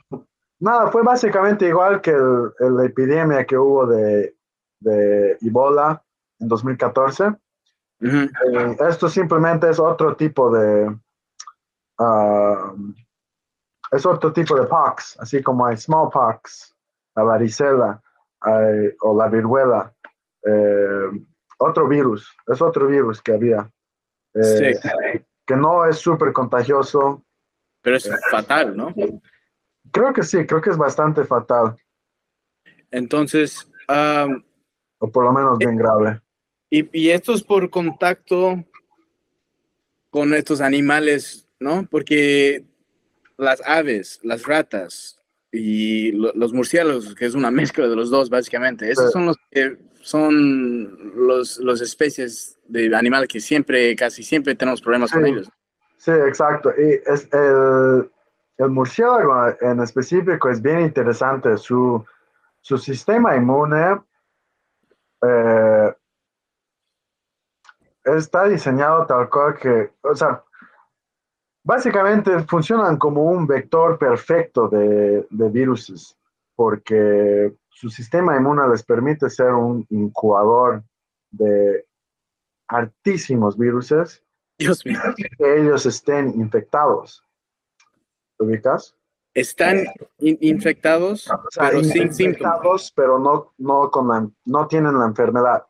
[0.60, 2.16] nada, fue básicamente igual que
[2.60, 4.36] la epidemia que hubo de
[4.80, 6.04] de Ebola
[6.40, 7.36] en 2014.
[8.02, 8.30] Eh,
[8.88, 10.96] esto simplemente es otro tipo de...
[12.00, 12.74] Ah,
[13.92, 16.76] es otro tipo de pox, así como hay smallpox,
[17.16, 18.02] la varicela
[19.02, 19.94] o la viruela.
[20.46, 21.10] Eh,
[21.58, 23.70] otro virus, es otro virus que había.
[24.34, 24.80] Eh,
[25.46, 27.26] que no es súper contagioso.
[27.82, 28.94] Pero es fatal, ¿no?
[29.92, 31.76] Creo que sí, creo que es bastante fatal.
[32.92, 33.70] Entonces,
[35.00, 36.22] o por lo menos bien grave.
[36.70, 38.64] Y, y esto es por contacto
[40.12, 41.88] con estos animales, ¿no?
[41.90, 42.66] Porque
[43.38, 45.20] las aves, las ratas
[45.52, 49.78] y los murciélagos, que es una mezcla de los dos básicamente, esos son los que
[50.02, 55.50] son los, los especies de animales que siempre, casi siempre tenemos problemas con ellos.
[55.98, 56.72] Sí, exacto.
[56.78, 58.10] Y es el,
[58.58, 61.58] el, murciélago en específico es bien interesante.
[61.58, 62.06] Su,
[62.62, 64.00] su sistema inmune
[65.22, 65.94] eh,
[68.06, 70.42] está diseñado tal cual que, o sea,
[71.70, 76.18] básicamente funcionan como un vector perfecto de, de virus,
[76.56, 80.84] porque su sistema inmune les permite ser un incubador
[81.30, 81.86] de
[82.68, 83.94] altísimos virus
[84.58, 85.00] Dios mío.
[85.16, 87.24] que ellos estén infectados.
[88.40, 88.96] ¿Te ubicas?
[89.36, 89.86] están
[90.18, 92.92] infectados, pero sin síntomas.
[92.96, 95.68] pero no, no, con no tienen la enfermedad.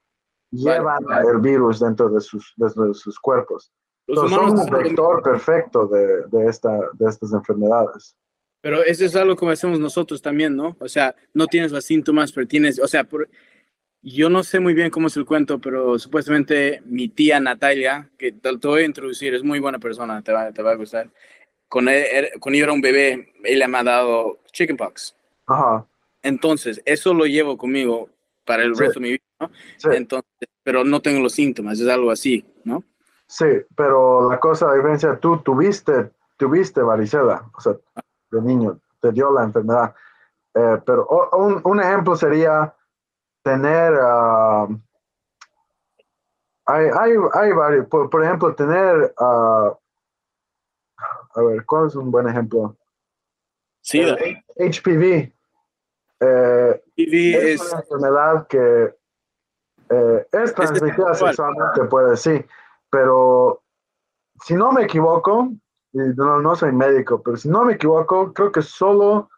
[0.50, 3.74] Llevan el virus dentro de sus, de sus cuerpos.
[4.16, 8.16] Son un vector perfecto de, de, esta, de estas enfermedades.
[8.62, 10.76] Pero eso es algo como hacemos nosotros también, ¿no?
[10.80, 13.08] O sea, no tienes los síntomas, pero tienes, o sea,
[14.02, 18.34] yo no sé muy bien cómo es el cuento, pero supuestamente mi tía Natalia, que
[18.34, 21.10] te, te voy a introducir, es muy buena persona, te va, te va a gustar
[21.70, 21.92] cuando,
[22.40, 25.16] cuando yo era un bebé, ella me ha dado chickenpox.
[25.46, 25.86] Ajá.
[26.22, 28.10] Entonces, eso lo llevo conmigo
[28.44, 29.52] para el resto de mi vida, ¿no?
[29.94, 32.84] Entonces, pero no tengo los síntomas, es algo así, ¿no?
[33.30, 33.46] Sí,
[33.76, 37.74] pero la cosa, la diferencia, tú tuviste, tuviste varicela, o sea,
[38.32, 39.94] de niño, te dio la enfermedad.
[40.56, 42.74] Eh, pero un, un, ejemplo sería
[43.44, 44.82] tener, uh,
[46.66, 47.86] hay, hay, hay varios.
[47.86, 49.78] Por, por ejemplo, tener, uh,
[51.36, 52.76] a ver, ¿cuál es un buen ejemplo?
[53.82, 55.32] Sí, Eh, HPV.
[56.22, 58.96] Eh, es, es, una enfermedad que
[60.32, 61.36] es transmitida sexual.
[61.36, 62.44] sexualmente, puede sí,
[62.90, 63.62] pero
[64.44, 65.50] si no me equivoco,
[65.92, 69.30] y no, no soy médico, pero si no me equivoco, creo que solo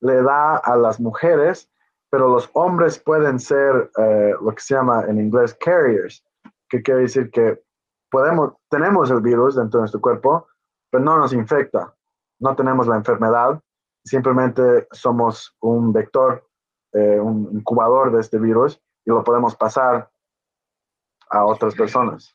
[0.00, 1.70] le da a las mujeres,
[2.10, 6.24] pero los hombres pueden ser eh, lo que se llama en inglés carriers,
[6.68, 7.62] que quiere decir que
[8.10, 10.46] podemos, tenemos el virus dentro de nuestro cuerpo,
[10.90, 11.94] pero no nos infecta,
[12.40, 13.60] no tenemos la enfermedad,
[14.04, 16.44] simplemente somos un vector,
[16.92, 20.10] eh, un incubador de este virus y lo podemos pasar
[21.30, 22.34] a otras personas.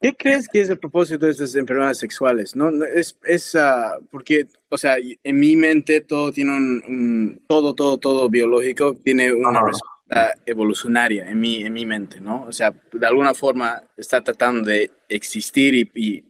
[0.00, 2.54] ¿Qué crees que es el propósito de estas enfermedades sexuales?
[2.54, 7.42] No, No, es, es ah, porque, o sea, en mi mente todo tiene un, un-
[7.48, 12.44] todo, todo, todo biológico tiene una respuesta evolucionaria en mi, en mi mente, ¿no?
[12.44, 16.24] O sea, de alguna forma está tratando de existir y, y,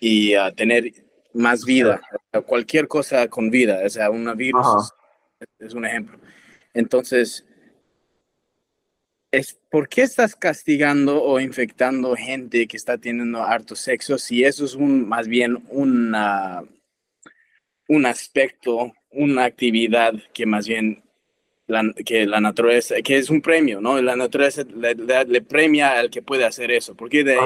[0.00, 0.92] y, ah, tener
[1.32, 2.00] más vida,
[2.46, 4.66] cualquier cosa con vida, o sea, un virus
[5.38, 6.18] es, es un ejemplo.
[6.74, 7.44] Entonces,
[9.32, 14.64] es ¿por qué estás castigando o infectando gente que está teniendo harto sexo si eso
[14.64, 16.64] es un más bien una,
[17.88, 21.02] un aspecto, una actividad que más bien
[21.66, 24.00] la, que la naturaleza, que es un premio, ¿no?
[24.02, 26.96] La naturaleza le, le- le premia al que puede hacer eso.
[26.96, 27.38] ¿Por qué de-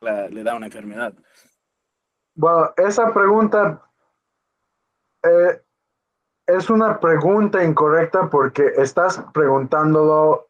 [0.00, 1.12] la- le da una enfermedad?
[2.34, 3.82] Bueno, esa pregunta
[5.22, 5.60] eh,
[6.46, 10.48] es una pregunta incorrecta porque estás preguntándolo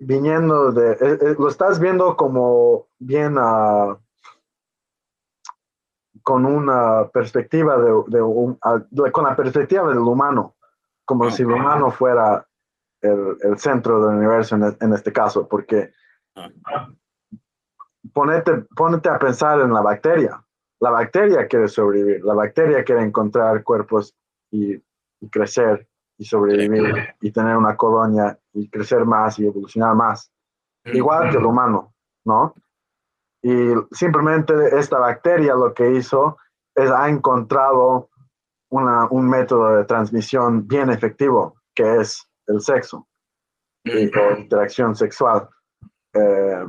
[0.00, 3.96] viniendo de, eh, eh, lo estás viendo como bien ah,
[6.22, 8.82] con una perspectiva de, de un- ah,
[9.12, 10.56] con la perspectiva del humano,
[11.04, 12.46] como si el humano fuera
[13.02, 15.92] el, el centro del universo en, e- en este caso, porque
[18.12, 20.42] ponete, ponete a pensar en la bacteria.
[20.80, 24.14] La bacteria quiere sobrevivir, la bacteria quiere encontrar cuerpos
[24.50, 25.86] y, y crecer
[26.20, 30.30] y sobrevivir y tener una colonia y crecer más y evolucionar más.
[30.84, 31.94] Igual que el humano,
[32.26, 32.54] ¿no?
[33.42, 36.36] Y simplemente esta bacteria lo que hizo
[36.74, 38.10] es ha encontrado
[38.70, 43.08] una- un método de transmisión bien efectivo, que es el sexo
[43.84, 45.48] y, o interacción sexual.
[46.12, 46.66] Eh,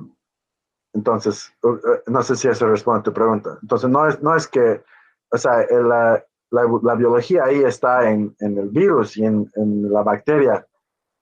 [0.94, 3.58] entonces, uh, no sé si eso responde a tu pregunta.
[3.62, 4.82] Entonces, no es, no es que,
[5.32, 5.92] o sea, el,
[6.52, 10.66] la, la, biología ahí está en, en el virus y en, en, la bacteria,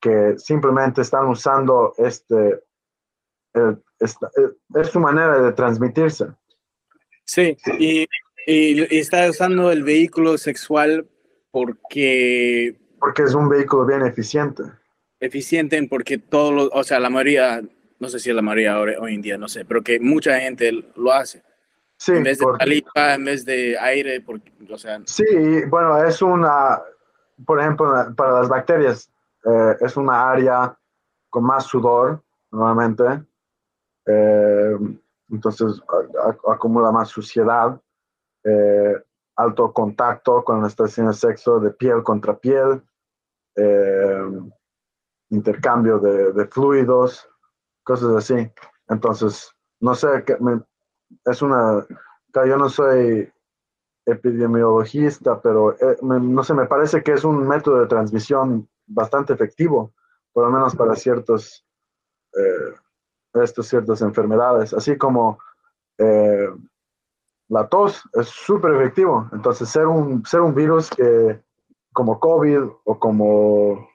[0.01, 2.59] que simplemente están usando este,
[3.53, 6.27] eh, esta, eh, es su manera de transmitirse.
[7.25, 8.07] Sí, y,
[8.47, 11.07] y, y está usando el vehículo sexual
[11.51, 14.63] porque Porque es un vehículo bien eficiente.
[15.19, 17.61] eficiente en porque todos los, o sea, la mayoría,
[17.99, 20.39] no sé si es la mayoría ahora, hoy en día, no sé, pero que mucha
[20.39, 21.43] gente lo hace.
[21.99, 25.25] Sí, en vez de porque- saliva, en vez de aire, porque, o sea, Sí,
[25.67, 26.81] bueno, es una,
[27.45, 29.11] por ejemplo, para las bacterias,
[29.43, 30.77] eh, es una área
[31.29, 33.03] con más sudor, normalmente.
[34.05, 34.77] Eh,
[35.29, 37.79] entonces a- a- acumula más suciedad,
[38.45, 38.95] eh,
[39.35, 42.81] alto contacto cuando estás haciendo sexo de piel contra piel,
[43.55, 44.23] eh,
[45.29, 47.29] intercambio de, de fluidos,
[47.83, 48.49] cosas así.
[48.87, 50.07] Entonces, no sé,
[50.39, 50.61] me-
[51.25, 51.85] es una,
[52.33, 53.31] yo no soy
[54.05, 59.33] epidemiologista, pero eh, me- no sé, me parece que es un método de transmisión bastante
[59.33, 59.93] efectivo,
[60.33, 61.65] por lo menos para ciertos,
[62.33, 62.73] eh,
[63.33, 65.37] estas ciertas enfermedades, así como
[65.97, 66.49] eh,
[67.49, 69.29] la tos es súper efectivo.
[69.33, 71.41] Entonces, ser un, ser un virus que,
[71.93, 73.87] como COVID o como,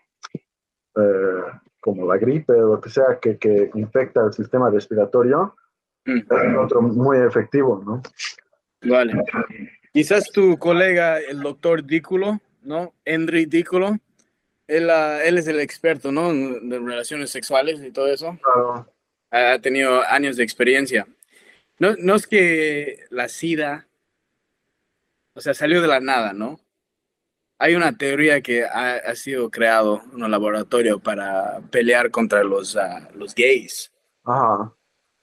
[1.80, 5.56] como la gripe o lo que sea que, que infecta el sistema respiratorio,
[6.04, 6.24] es
[6.58, 8.02] otro muy efectivo, ¿no?
[8.82, 9.14] vale.
[9.92, 12.92] Quizás tu colega, el doctor Dículo, ¿no?
[13.04, 13.96] Henry Dículo,
[14.66, 16.32] él, ah, él es el experto, ¿no?
[16.32, 18.38] De relaciones sexuales y todo eso.
[18.42, 18.92] Claro.
[19.30, 21.06] ha tenido años de experiencia.
[21.78, 23.86] No, no es que la SIDA,
[25.34, 26.60] o sea, salió de la nada, ¿no?
[27.58, 32.76] Hay una teoría que ha, ha sido creado en un laboratorio para pelear contra los,
[32.76, 33.92] ah, los gays.
[34.24, 34.74] Ajá.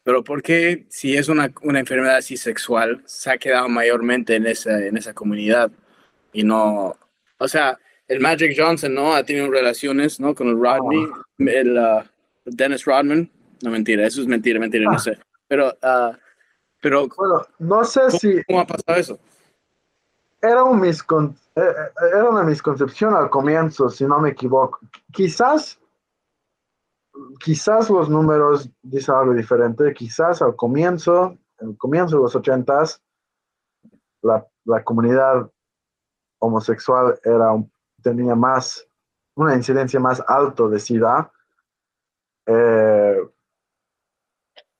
[0.04, 4.48] Pero ¿por qué si es una, una enfermedad así sexual se ha quedado mayormente en
[4.48, 5.72] esa, en esa comunidad
[6.34, 6.96] y no,
[7.38, 9.14] o sea, el Magic Johnson, ¿no?
[9.14, 10.34] Ha tenido relaciones, ¿no?
[10.34, 11.08] Con el Rodney,
[11.40, 12.06] el ah,
[12.46, 13.30] Dennis Rodman.
[13.62, 15.18] No, mentira, eso es mentira, mentira, no sé.
[15.48, 16.18] Pero, ah,
[16.82, 19.20] pero Bueno, no sé si ¿cómo ha pasado eso?
[20.42, 24.80] era, un miscon- eh, eh, era una misconcepción al comienzo, si no me equivoco.
[25.14, 25.80] Quizás
[27.40, 29.94] quizás los números dicen algo diferente.
[29.94, 33.02] Quizás al comienzo, el comienzo de los ochentas,
[34.22, 35.50] la, la comunidad
[36.40, 37.52] homosexual era,
[38.02, 38.86] tenía más,
[39.36, 41.32] una incidencia más alta de SIDA.
[42.46, 43.18] Eh,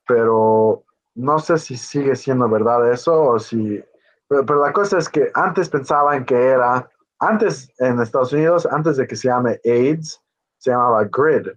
[0.06, 3.82] pero no sé si sigue siendo verdad eso o si...
[4.28, 9.06] Pero, la cosa es que antes pensaban que era, antes en Estados Unidos, antes de
[9.06, 10.20] que se llame AIDS,
[10.58, 11.48] se llamaba GRID,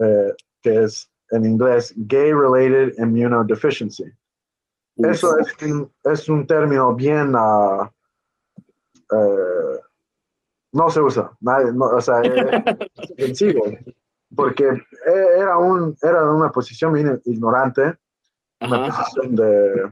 [0.00, 4.04] eh, que es en inglés Gay Related Immunodeficiency.
[4.96, 7.34] Eso es un, es un término bien...
[7.34, 7.84] Uh,
[9.12, 9.78] uh,
[10.72, 12.20] no se usa, nadie, no, o sea,
[13.16, 13.44] es
[14.36, 14.70] porque
[15.36, 17.96] era, un, era una posición bien ignorante,
[18.60, 19.90] una posición de,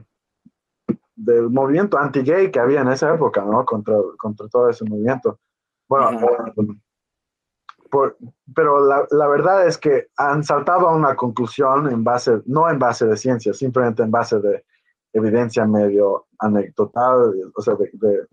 [1.15, 3.65] del movimiento anti-gay que había en esa época, ¿no?
[3.65, 5.39] Contra, contra todo ese movimiento.
[5.87, 6.17] Bueno,
[8.55, 12.79] pero la, la, verdad es que han saltado a una conclusión en base, no en
[12.79, 14.63] base de ciencia, simplemente en base de
[15.13, 18.27] evidencia medio anecdotal, o sea, de,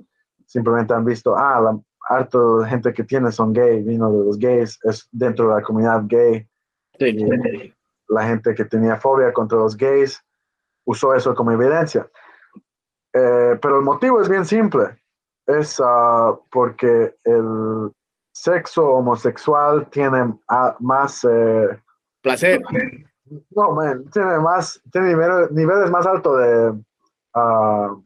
[0.47, 1.79] simplemente han visto, ah, la,
[2.09, 6.05] harto gente que tiene son gay, vino de los gays, es dentro de la comunidad
[6.07, 6.47] gay.
[8.09, 10.23] La gente que tenía fobia contra los gays
[10.85, 12.09] usó eso como evidencia.
[13.13, 14.97] Eh, pero el motivo es bien simple.
[15.47, 17.91] Es ah, porque el
[18.37, 20.35] sexo homosexual tiene
[20.81, 21.25] más...
[21.25, 21.81] Eh,
[22.21, 22.61] Placer.
[23.51, 25.15] No, man, tiene más, tiene
[25.51, 26.71] niveles, más altos de
[27.35, 28.05] uh,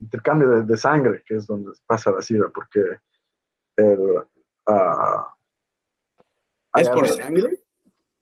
[0.00, 2.80] intercambio de, sangre, que es donde pasa la sida, porque
[3.76, 4.22] el,
[6.74, 7.60] ¿Es por sangre?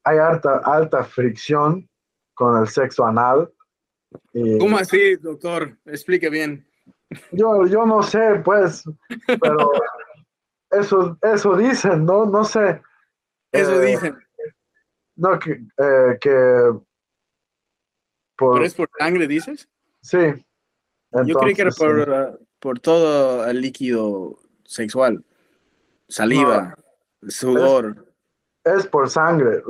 [0.04, 1.88] Hay alta, alta fricción
[2.34, 3.50] con el sexo anal.
[4.60, 5.76] ¿Cómo así, doctor?
[5.86, 6.64] Explique bien.
[7.32, 8.84] Yo, yo no sé, pues,
[9.40, 9.72] pero
[10.78, 12.26] eso, eso dicen, ¿no?
[12.26, 12.82] No sé.
[13.52, 14.18] Eso eh, dicen.
[15.16, 16.72] No, que, eh, que
[18.36, 19.68] por, es por sangre, dices?
[20.02, 20.44] Sí.
[21.26, 25.24] Yo creí que era por, uh, por, todo el líquido sexual.
[26.08, 26.76] Saliva,
[27.28, 28.04] sudor.
[28.64, 29.62] Es, por sangre.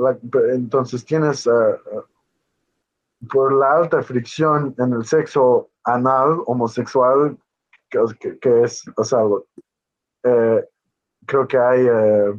[0.51, 7.37] entonces tienes uh, uh, por la alta fricción en el sexo anal homosexual,
[7.89, 9.19] que, que, es, o sea,
[10.23, 10.65] eh,
[11.25, 12.33] creo que hay eh,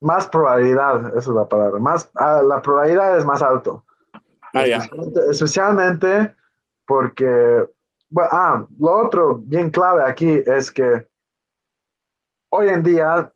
[0.00, 3.84] más probabilidad, esa es la palabra, más, ah, la probabilidad es más alto.
[4.54, 4.64] Ah,
[5.30, 6.34] especialmente,
[6.86, 7.68] porque,
[8.08, 11.06] bueno, ah, lo otro bien clave aquí es que
[12.50, 13.32] hoy en día,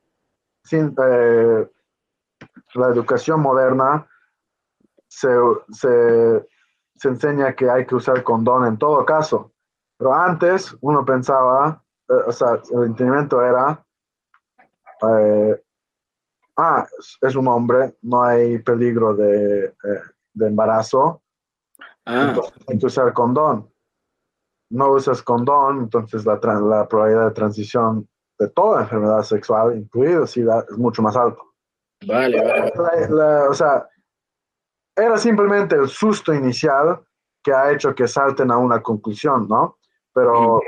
[0.65, 1.69] sin, eh,
[2.75, 4.07] la educación moderna
[5.09, 5.29] se,
[5.73, 6.49] se,
[6.97, 9.53] se enseña que hay que usar condón en todo caso.
[9.99, 13.85] Pero antes uno pensaba o sea, el entendimiento era,
[15.09, 15.63] eh,
[16.57, 16.87] ah,
[17.21, 20.03] es un hombre, no hay peligro de, eh,
[20.35, 21.23] de embarazo,
[22.07, 22.27] ah.
[22.29, 23.71] entonces hay que usar condón.
[24.73, 28.09] No usas condón, entonces la, la probabilidad de transición
[28.39, 31.55] de toda enfermedad sexual, incluido SIDA, es mucho más alto.
[32.07, 33.49] Vale, vale.
[33.49, 33.87] o sea,
[34.97, 37.01] era simplemente el susto inicial
[37.43, 39.79] que ha hecho que salten a una conclusión, ¿no?
[40.13, 40.61] Pero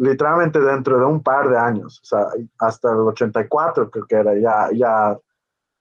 [0.00, 2.28] literalmente dentro de un par de años, o sea,
[2.58, 5.18] hasta el 84 creo que era, ya, ya,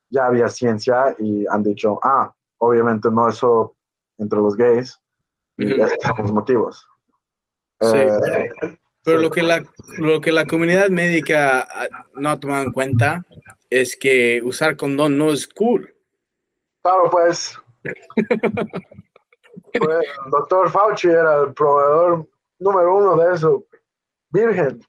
[0.09, 3.77] ya había ciencia y han dicho, ah, obviamente no eso
[4.17, 4.99] entre los gays,
[5.57, 6.85] y son los motivos.
[7.79, 7.95] Sí.
[7.95, 8.51] Eh,
[9.05, 9.63] Pero lo que, la,
[9.97, 11.65] lo que la comunidad médica
[12.15, 13.25] no ha tomado en cuenta
[13.69, 15.95] es que usar condón no es cool.
[16.81, 17.57] Claro, pues.
[17.83, 17.95] pues
[20.25, 22.27] el doctor Fauci era el proveedor
[22.59, 23.63] número uno de eso
[24.31, 24.81] virgen.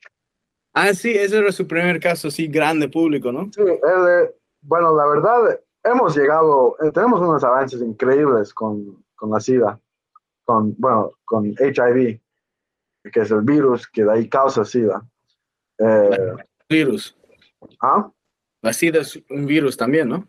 [0.72, 3.50] Ah, sí, ese era su primer caso, sí, grande público, ¿no?
[3.52, 4.30] Sí, él,
[4.62, 9.80] bueno, la verdad, hemos llegado, eh, tenemos unos avances increíbles con, con la SIDA,
[10.44, 12.20] con, bueno, con HIV,
[13.12, 15.02] que es el virus que de ahí causa SIDA.
[15.78, 16.36] Eh,
[16.68, 17.16] virus.
[17.80, 18.10] ¿Ah?
[18.62, 20.28] La SIDA es un virus también, ¿no?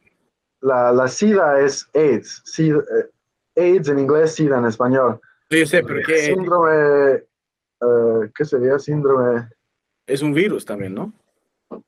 [0.62, 2.44] La, la SIDA es AIDS.
[2.60, 2.82] Eh,
[3.56, 5.20] AIDS en inglés, SIDA en español.
[5.50, 6.18] Yo sé, pero ¿qué?
[6.28, 7.24] Síndrome
[7.82, 9.50] eh, ¿qué sería síndrome?
[10.06, 11.14] Es un virus también, ¿no?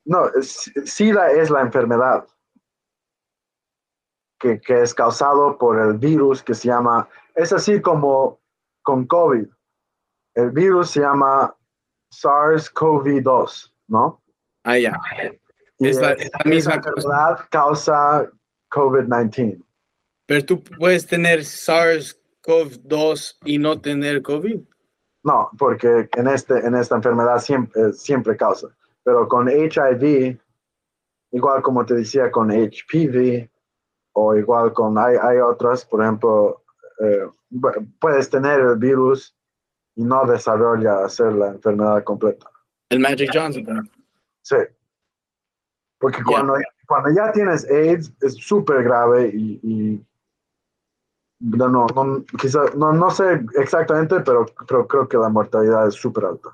[0.05, 2.25] No, SIDA es la enfermedad
[4.39, 8.41] que, es causado por el virus que se llama, es así como
[8.81, 9.47] con COVID.
[10.35, 11.55] El virus se llama
[12.11, 14.21] SARS-CoV-2, ¿no?
[14.63, 14.99] Ah, ya.
[15.79, 16.15] es la,
[16.45, 18.29] misma enfermedad causa
[18.71, 19.63] COVID-19.
[20.25, 24.61] Pero tú puedes tener SARS-CoV-2 y no tener COVID.
[25.23, 28.67] No, porque en, este, en esta enfermedad siempre, siempre causa.
[29.03, 30.37] Pero con HIV,
[31.31, 33.49] igual como te decía con HPV
[34.13, 36.63] o igual con, hay, hay otras, por ejemplo,
[36.99, 37.27] eh,
[37.99, 39.35] puedes tener el virus
[39.95, 42.49] y no desarrolla hacer la enfermedad completa.
[42.89, 43.89] El Magic Johnson.
[44.41, 44.57] Sí.
[45.99, 46.55] Porque cuando,
[46.85, 50.03] cuando ya tienes AIDS es súper grave y,
[51.43, 56.49] no, no, no, no, sé exactamente, pero, pero creo que la mortalidad es súper alta.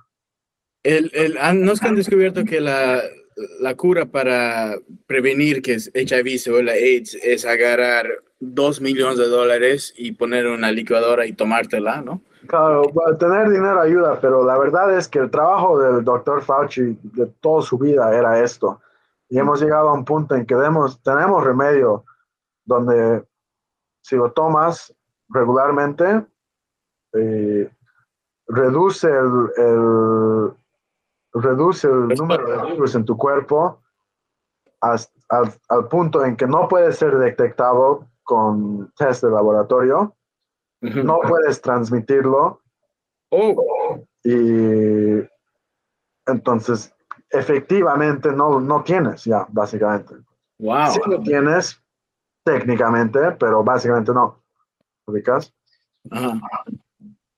[0.84, 3.02] El, el, no es que han descubierto que la,
[3.60, 4.76] la cura para
[5.06, 8.08] prevenir que es HIV o la AIDS es agarrar
[8.40, 12.22] dos millones de dólares y poner una licuadora y tomártela, ¿no?
[12.48, 12.84] Claro,
[13.20, 17.62] tener dinero ayuda, pero la verdad es que el trabajo del doctor Fauci de toda
[17.62, 18.82] su vida era esto.
[19.28, 22.06] Y hemos llegado a un punto en que demos, tenemos remedio
[22.66, 23.24] donde
[24.02, 24.94] si lo tomas
[25.30, 26.26] regularmente,
[27.14, 27.72] eh,
[28.48, 30.52] reduce el,
[31.34, 33.82] reduce el número de virus en tu cuerpo
[34.82, 40.16] al, punto en que no puede ser detectado con test de laboratorio,
[40.82, 42.62] no puedes transmitirlo.
[43.32, 44.00] Oh.
[44.24, 45.28] Y
[46.26, 46.94] entonces,
[47.30, 50.16] efectivamente, no, no tienes ya, básicamente.
[50.60, 50.92] Wow.
[50.92, 51.82] Sí lo tienes
[52.50, 54.42] técnicamente, pero básicamente no.
[55.06, 55.54] ¿Ubicas?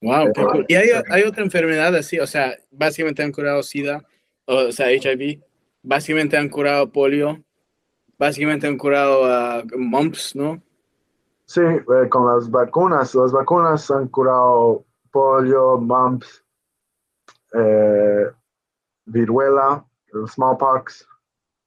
[0.00, 0.32] Wow.
[0.68, 2.18] ¿Y hay, hay, otra enfermedad así?
[2.18, 4.04] O sea, básicamente han curado SIDA,
[4.46, 5.40] o sea, HIV,
[5.82, 7.42] básicamente han curado polio,
[8.18, 10.60] básicamente han curado uh, mumps, ¿no?
[11.44, 13.14] Sí, eh, con las vacunas.
[13.14, 16.44] Las vacunas han curado polio, mumps,
[17.54, 18.26] eh,
[19.04, 19.84] viruela,
[20.14, 21.06] el smallpox.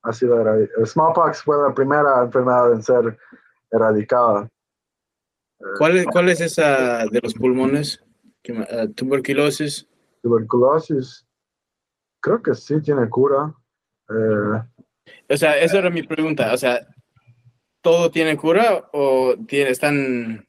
[0.06, 3.18] Ha sido el smallpox fue la primera enfermedad en ser
[3.72, 4.48] erradicada.
[5.78, 8.04] ¿Cuál es, cuál es esa de los pulmones?
[8.48, 9.88] Uh, tuberculosis.
[10.22, 11.26] Tuberculosis.
[12.22, 13.54] Creo que sí tiene cura.
[14.10, 14.62] Eh,
[15.30, 16.54] o sea, esa era mi pregunta.
[16.54, 16.88] O sea,
[17.82, 20.48] ¿todo tiene cura o tiene, están,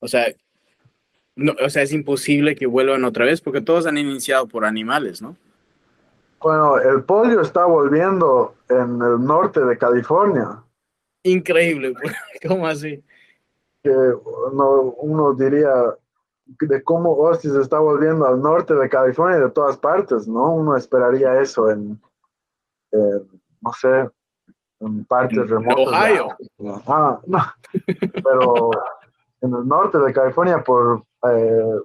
[0.00, 0.26] o sea,
[1.36, 5.20] no, o sea, es imposible que vuelvan otra vez porque todos han iniciado por animales,
[5.20, 5.36] ¿no?
[6.44, 10.62] Bueno, el polio está volviendo en el norte de California.
[11.22, 11.94] Increíble,
[12.46, 13.02] ¿cómo así?
[13.82, 15.72] Que uno, uno diría,
[16.44, 20.52] de cómo se está volviendo al norte de California y de todas partes, ¿no?
[20.52, 21.98] Uno esperaría eso en,
[22.92, 24.10] no sé,
[24.80, 25.78] en partes remotas.
[25.78, 26.28] Ohio.
[26.86, 27.38] Ah, no.
[28.22, 28.70] Pero
[29.40, 31.80] en el norte de California por eh,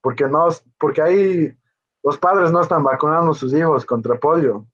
[0.00, 0.48] porque no
[0.80, 1.56] porque ahí
[2.02, 4.66] los padres no están vacunando a sus hijos contra polio.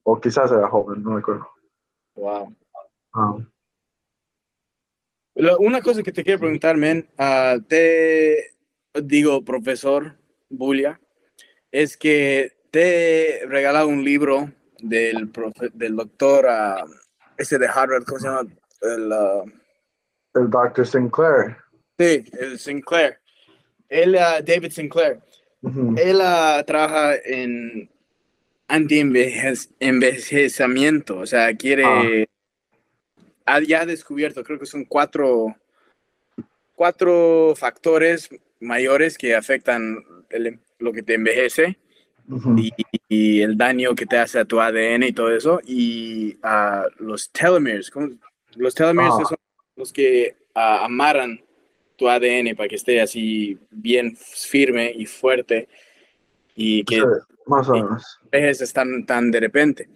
[0.05, 1.51] O quizás era joven, no me acuerdo.
[2.15, 2.57] Wow.
[3.13, 3.37] Ah.
[5.37, 8.55] Una cosa que te quiero preguntar, men, uh, te
[8.95, 10.17] digo, profesor
[10.49, 10.99] Bulia,
[11.71, 14.51] es que te he regalado un libro
[14.81, 15.31] del,
[15.75, 16.87] del doctor, uh,
[17.37, 18.49] ese de Harvard, ¿cómo se llama?
[18.81, 19.45] el, uh,
[20.35, 20.87] el Dr.
[20.87, 21.59] Sinclair.
[21.99, 23.19] Sí, el Sinclair.
[23.89, 25.21] Él, uh, David Sinclair.
[25.97, 27.91] Él uh, trabaja en
[28.69, 32.03] anti-envejecimiento, o sea, quiere, ah.
[33.47, 35.57] Ha ya descubierto, creo que son cuatro,
[36.75, 38.29] cuatro factores
[38.61, 40.05] mayores que afectan
[40.79, 41.79] lo que te envejece
[43.09, 47.31] y, el daño que te hace a tu ADN y todo eso, y a los
[47.31, 48.09] telomeres, ¿cómo,
[48.57, 49.25] los telomeres ah.
[49.29, 49.39] son
[49.77, 51.41] los que uh, amarran
[51.97, 55.69] tu ADN para que esté así bien firme y fuerte
[56.55, 57.03] y que
[57.47, 58.21] más o menos.
[58.33, 59.89] están tan de repente.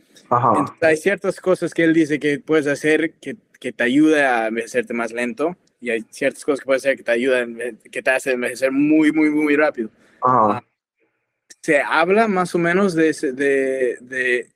[0.81, 4.95] hay ciertas cosas que él dice que puedes hacer que, que te ayuda a envejecerte
[4.95, 7.57] más lento y hay ciertas cosas que puedes hacer que te ayudan,
[7.91, 9.91] que te hacen envejecer muy, muy, muy rápido.
[10.23, 10.63] Ah,
[11.63, 14.49] se habla más o menos de, de, de,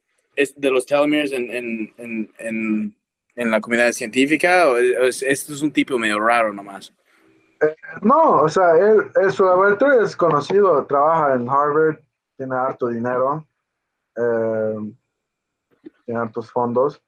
[0.56, 2.94] de los telomeres en, en, en
[3.36, 6.92] en la comunidad científica o esto es un tipo medio raro nomás?
[7.60, 11.98] Eh, no, o sea, él, su laboratorio es conocido, trabaja en Harvard,
[12.36, 13.46] tiene harto dinero,
[14.16, 14.92] eh,
[16.04, 17.02] tiene hartos fondos.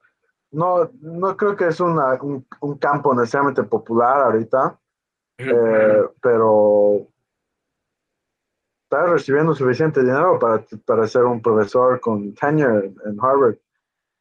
[0.51, 4.79] No, no creo que es una, un, un, campo necesariamente popular ahorita,
[5.39, 7.09] eh, pero
[8.85, 13.57] está recibiendo suficiente dinero para, para ser un profesor con tenure en Harvard.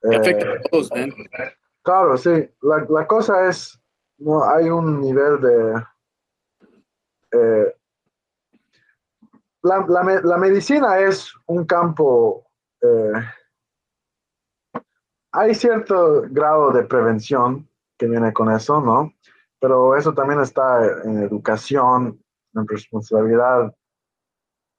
[0.04, 0.90] Afecta a todos,
[1.84, 2.50] Claro, sí.
[2.62, 3.80] La, la cosa es,
[4.18, 5.84] no hay un nivel de...
[7.32, 7.76] Eh,
[9.66, 12.46] la, medicina es un campo,
[12.82, 13.14] eh,
[15.32, 17.68] hay cierto grado de prevención
[17.98, 19.14] que viene con eso, ¿no?
[19.60, 22.22] Pero eso también está en educación,
[22.54, 23.74] en responsabilidad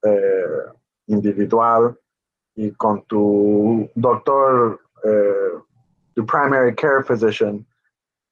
[0.05, 0.45] eh,
[1.07, 1.99] individual
[2.55, 5.53] y con tu doctor, eh,
[6.15, 7.67] tu primary care physician,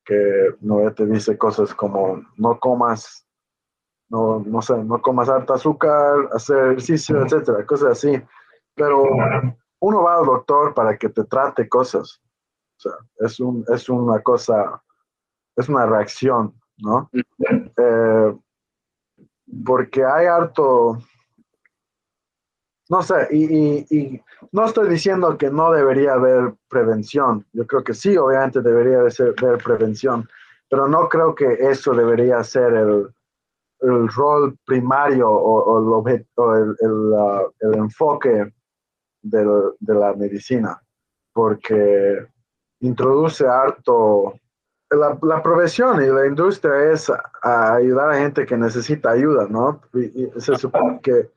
[0.05, 3.24] que no te dice cosas como no comas,
[4.09, 8.23] no, no sé, no comas harta azúcar, hacer ejercicio, etcétera, cosas así.
[8.75, 9.05] Pero
[9.81, 12.21] uno va al doctor para que te trate cosas.
[12.77, 14.83] O sea, es, un, es una cosa,
[15.57, 17.11] es una reacción, ¿no?
[17.77, 18.37] Eh,
[19.65, 20.99] porque hay harto,
[22.89, 24.21] no sé, y,
[24.53, 27.47] no estoy diciendo que no debería haber prevención.
[27.53, 30.29] Yo creo que sí, obviamente debería haber prevención,
[30.69, 33.09] pero no creo que eso debería ser el,
[34.09, 38.53] rol primario o, el, uh, el, enfoque
[39.23, 39.45] de
[39.81, 40.81] la medicina,
[41.33, 42.27] porque
[42.81, 44.35] introduce harto...
[44.91, 47.11] La, la, profesión y la industria es
[47.43, 49.81] ayudar a gente que necesita ayuda, ¿no?
[49.95, 51.31] y se supone que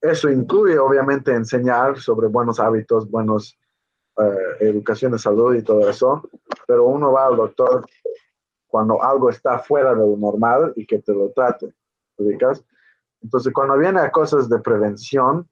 [0.00, 3.58] eso incluye obviamente enseñar sobre buenos hábitos, buenos
[4.18, 6.28] eh, educación de salud y todo eso,
[6.66, 7.86] pero uno va al doctor
[8.66, 11.72] cuando algo está fuera de lo normal y que te lo trate,
[12.18, 12.64] ¿ubicas?
[13.22, 15.48] Entonces, cuando viene a cosas de prevención,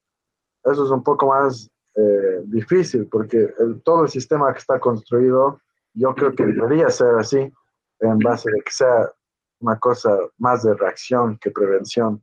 [0.64, 3.52] eso es un poco más eh, difícil porque
[3.84, 5.60] todo el sistema que está construido,
[5.94, 7.52] yo creo que debería ser así,
[8.00, 9.10] en base de que sea
[9.60, 12.22] una cosa más de reacción que prevención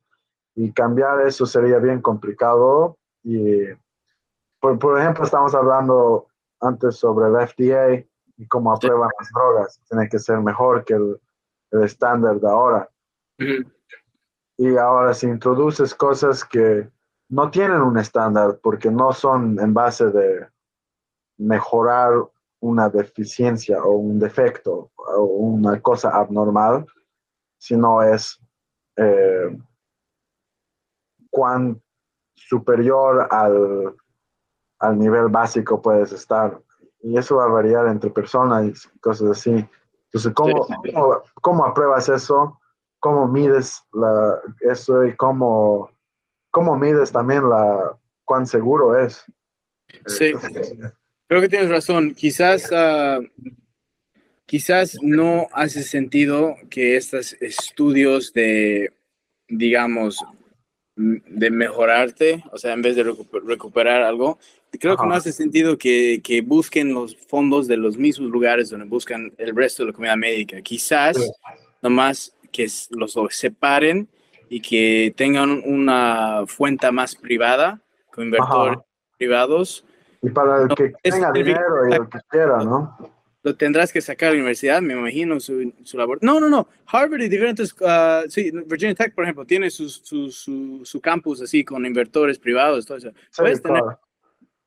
[0.55, 2.97] y cambiar eso sería bien complicado.
[3.23, 3.63] Y,
[4.59, 6.27] por, ejemplo, estamos hablando
[6.59, 8.05] antes sobre el FDA
[8.37, 9.81] y cómo aprueban las drogas.
[9.89, 11.19] Tiene que ser mejor que el,
[11.83, 12.89] estándar de ahora.
[14.57, 16.89] Y ahora si introduces cosas que
[17.29, 20.47] no tienen un estándar porque no son en base de
[21.37, 22.11] mejorar
[22.59, 26.85] una deficiencia o un defecto o una cosa abnormal,
[27.57, 28.39] sino es
[28.95, 29.57] eh,
[31.29, 31.81] cuán
[32.35, 33.95] superior al,
[34.79, 36.61] al nivel básico puedes estar.
[37.01, 39.67] Y eso va a variar entre personas y cosas así.
[40.05, 40.67] Entonces, ¿cómo,
[41.41, 42.59] cómo, apruebas eso?
[43.03, 45.91] ¿Cómo mides la, eso y cómo,
[46.51, 49.25] cómo mides también la, cuán seguro es?
[50.05, 50.31] Sí,
[51.27, 52.15] creo que tienes razón.
[52.15, 53.27] Quizás, uh,
[54.45, 58.93] quizás no hace sentido que estos estudios de,
[59.49, 60.23] digamos,
[60.95, 64.39] de mejorarte, o sea, en vez de recuperar algo,
[64.79, 68.85] creo que no hace sentido que, que, busquen los fondos de los mismos lugares donde
[68.85, 70.61] buscan el resto de la comunidad médica.
[70.61, 71.17] Quizás
[71.81, 74.07] nomás que los separen
[74.47, 77.81] y que tengan una fuente más privada,
[78.13, 78.77] con inversores
[79.17, 79.85] privados.
[80.21, 82.95] Y para el que tenga dinero y el que quiera, ¿no?
[83.43, 86.17] lo tendrás que sacar a la universidad, me imagino, su, su labor.
[86.21, 86.67] No, no, no.
[86.85, 91.41] Harvard y diferentes, uh, sí, Virginia Tech, por ejemplo, tiene su, su, su, su campus
[91.41, 93.11] así con inversores privados, todo eso.
[93.35, 93.83] Puedes tener,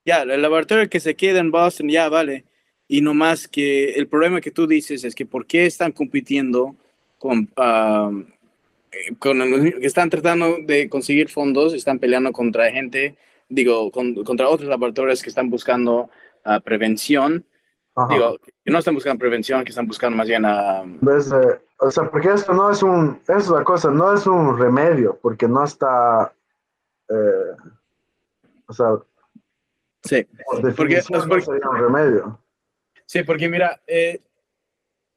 [0.04, 2.44] ya, el laboratorio que se queda en Boston, ya, vale.
[2.86, 6.76] Y no más que el problema que tú dices es que por qué están compitiendo
[7.18, 8.24] con, uh,
[9.18, 13.16] con que están tratando de conseguir fondos, están peleando contra gente,
[13.48, 16.10] digo, con, contra otros laboratorios que están buscando
[16.44, 17.44] uh, prevención.
[18.10, 20.82] Digo, que no están buscando prevención, que están buscando más bien a...
[21.78, 25.48] o sea, porque esto no es un, es la cosa, no es un remedio, porque
[25.48, 26.30] no está,
[27.08, 27.56] eh,
[28.66, 28.98] o sea,
[30.04, 30.26] sí,
[30.76, 32.38] porque, no sería un remedio.
[33.06, 34.20] Sí, porque mira, eh,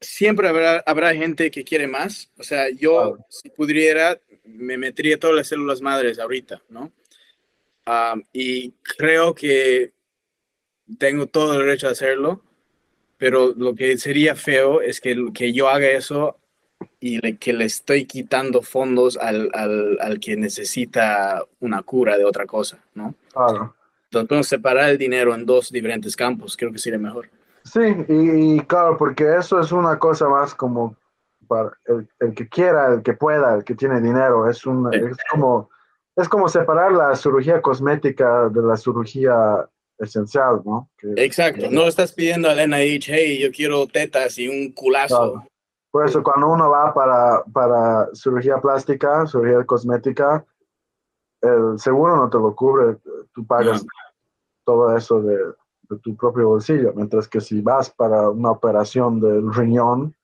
[0.02, 5.36] siempre habrá, habrá gente que quiere más, o sea, yo si pudiera, me metería todas
[5.36, 6.92] las células madres ahorita, ¿no?
[7.86, 9.94] Ah, y creo que
[10.98, 12.44] tengo todo el derecho a hacerlo,
[13.18, 16.38] pero lo que sería feo es que, que yo haga eso
[17.00, 22.46] y que le estoy quitando fondos al, al, al, que necesita una cura de otra
[22.46, 23.16] cosa, ¿no?
[23.34, 23.76] Claro.
[24.06, 27.30] Entonces podemos separar el dinero en dos diferentes campos, creo que sería mejor.
[27.72, 30.96] Sí, y, claro, porque eso es una cosa más como
[31.48, 35.18] para el, el, que quiera, el que pueda, el que tiene dinero, es, un, es,
[35.30, 35.70] como,
[36.16, 39.68] es como separar la cirugía cosmética de la cirugía
[40.00, 40.90] esencial, ¿no?
[41.16, 45.44] Exacto, no estás pidiendo al NIH, hey, yo quiero tetas y un culazo.
[45.92, 50.44] Por eso cuando uno va para, para cirugía plástica, cirugía cosmética,
[51.42, 52.98] el seguro no te lo cubre,
[53.34, 53.86] tú pagas
[54.66, 55.38] todo eso de,
[55.98, 60.16] tu propio bolsillo, mientras que si vas para una operación del riñón,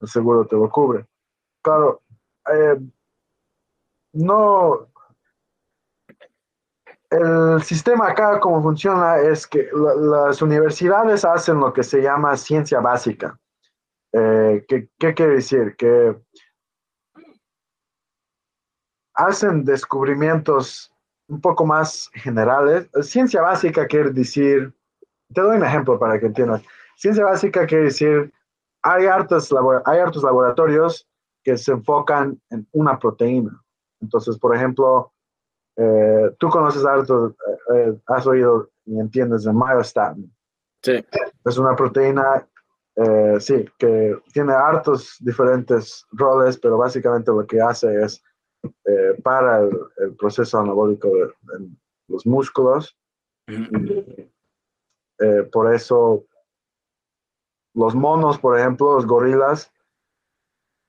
[0.00, 1.06] el seguro te lo cubre.
[1.62, 2.02] Claro,
[2.52, 2.78] eh,
[4.12, 4.88] no,
[7.10, 12.80] el sistema acá, como funciona, es que las universidades hacen lo que se llama ciencia
[12.80, 13.38] básica.
[14.12, 15.76] Eh, ¿qué, ¿Qué quiere decir?
[15.76, 16.16] Que
[19.14, 20.92] hacen descubrimientos
[21.28, 22.88] un poco más generales.
[23.02, 24.74] Ciencia básica quiere decir,
[25.34, 26.62] te doy un ejemplo para que entiendas.
[26.96, 28.32] Ciencia básica quiere decir,
[28.82, 29.52] hay hartos,
[29.84, 31.08] hay hartos laboratorios
[31.42, 33.62] que se enfocan en una proteína.
[34.00, 35.12] Entonces, por ejemplo,
[35.76, 40.32] eh, tú conoces harto, eh, eh, has oído y entiendes de myostatin.
[40.82, 41.04] Sí.
[41.44, 42.46] Es una proteína,
[43.40, 48.22] sí, que tiene hartos diferentes roles, pero básicamente lo que hace es
[49.22, 51.68] para el, proceso anabólico de,
[52.08, 52.96] los músculos.
[55.52, 56.24] Por eso
[57.74, 59.72] los monos, por ejemplo, los gorilas,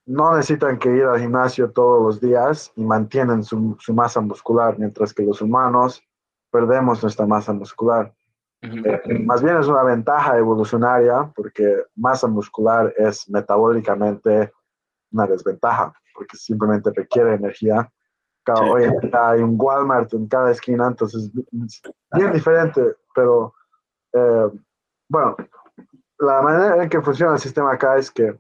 [0.06, 5.14] no necesitan que ir al gimnasio todos los días y mantienen su, masa muscular, mientras
[5.14, 6.04] que los humanos
[6.52, 8.14] perdemos nuestra masa muscular.
[8.62, 14.52] Eh, más bien es una ventaja evolucionaria porque masa muscular es metabólicamente
[15.12, 17.92] una desventaja, porque simplemente requiere energía.
[18.44, 21.82] Cada, Hoy hay un Walmart en cada esquina, entonces es
[22.12, 23.56] bien diferente, pero
[24.16, 24.52] eh,
[25.10, 25.36] bueno,
[26.20, 28.38] la manera en que funciona el sistema acá es que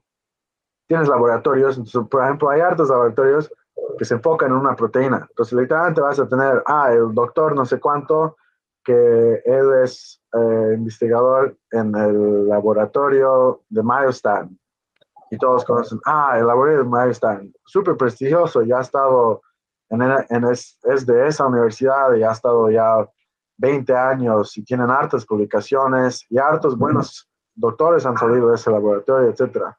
[0.87, 3.51] tienes laboratorios, entonces, por ejemplo, hay hartos laboratorios
[3.97, 5.25] que se enfocan en una proteína.
[5.29, 8.37] Entonces, literalmente vas a tener, ah, el doctor no sé cuánto,
[8.83, 14.57] que él es eh, investigador en el laboratorio de Milestone.
[15.31, 19.41] Y todos conocen, ah, el laboratorio de Milestone, súper prestigioso, ya ha estado
[19.89, 20.01] en,
[20.45, 23.07] es, de esa universidad y ha estado ya
[23.57, 29.29] 20 años y tienen hartas publicaciones y hartos buenos doctores han salido de ese laboratorio,
[29.29, 29.77] etcétera.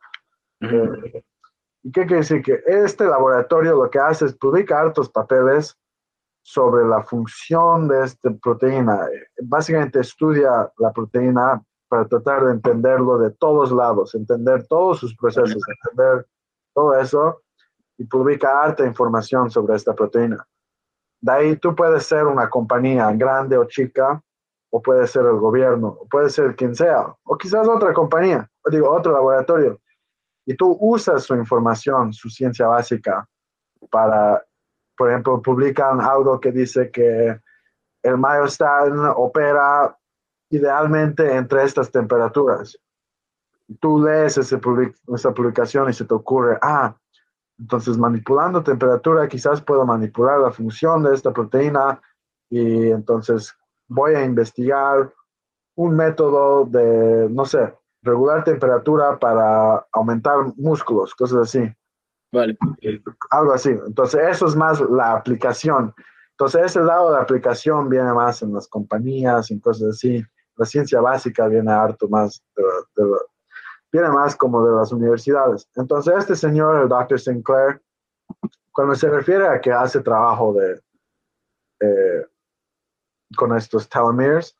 [0.60, 1.22] Eh,
[1.82, 2.42] ¿Y qué quiere decir?
[2.42, 5.76] Que este laboratorio lo que hace es publicar hartos papeles
[6.42, 9.08] sobre la función de esta proteína.
[9.42, 15.62] Básicamente estudia la proteína para tratar de entenderlo de todos lados, entender todos sus procesos,
[15.84, 16.26] entender
[16.74, 17.42] todo eso
[17.98, 20.46] y publica harta información sobre esta proteína.
[21.20, 24.22] De ahí tú puedes ser una compañía grande o chica,
[24.70, 28.70] o puede ser el gobierno, o puede ser quien sea, o quizás otra compañía, o
[28.70, 29.80] digo, otro laboratorio
[30.46, 33.28] y tú usas su información, su ciencia básica,
[33.90, 34.42] para,
[34.96, 37.38] por ejemplo, publican algo que dice que
[38.02, 39.98] el myostatin opera
[40.48, 42.78] idealmente entre estas temperaturas.
[43.80, 44.60] Tú lees esa
[45.34, 46.96] publicación y se te ocurre, ah,
[47.58, 52.00] entonces manipulando temperatura quizás puedo manipular la función de esta proteína
[52.50, 53.54] y entonces
[53.88, 55.12] voy a investigar
[55.76, 61.72] un método de, no sé, regular temperatura para aumentar músculos, cosas así.
[62.32, 62.56] Vale.
[63.30, 63.70] Algo así.
[63.70, 65.94] Entonces, eso es más la aplicación.
[66.30, 70.22] Entonces, ese lado de aplicación viene más en las compañías y cosas así.
[70.56, 72.42] La ciencia básica viene harto más,
[73.92, 75.68] viene más como de las universidades.
[75.76, 77.18] Entonces, este señor, el Dr.
[77.18, 77.80] Sinclair,
[78.72, 80.80] cuando se refiere a que hace trabajo de,
[81.80, 82.26] eh,
[83.36, 84.56] con estos telomeres,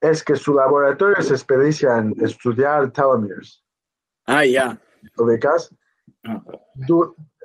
[0.00, 3.62] es que su laboratorio se especializa en estudiar telomeres.
[4.26, 4.80] Ah, ya.
[5.18, 5.74] ¿Ubicas?
[6.24, 6.42] Ah.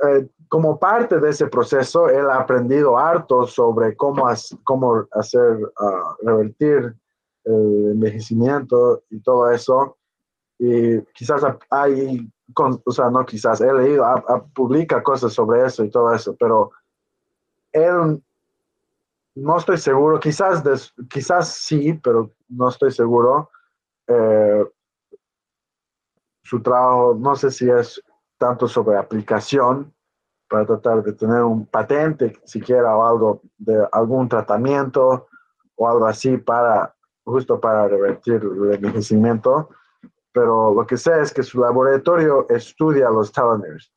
[0.07, 4.27] Eh, como parte de ese proceso, él ha aprendido harto sobre cómo,
[4.63, 6.95] cómo hacer, uh, revertir
[7.45, 9.97] el envejecimiento y todo eso.
[10.57, 14.05] Y quizás hay, o sea, no quizás, he leído,
[14.53, 16.71] publica cosas sobre eso y todo eso, pero
[17.71, 18.23] él
[19.35, 20.63] no estoy seguro, quizás,
[21.09, 23.49] quizás sí, pero no estoy seguro.
[24.07, 24.65] Eh,
[26.43, 28.01] su trabajo, no sé si es
[28.37, 29.93] tanto sobre aplicación
[30.47, 35.27] para tratar de tener un patente siquiera o algo de algún tratamiento
[35.75, 36.95] o algo así para
[37.25, 39.69] justo para revertir el envejecimiento,
[40.35, 43.89] pero lo que sé es que su laboratorio estudia los telomeres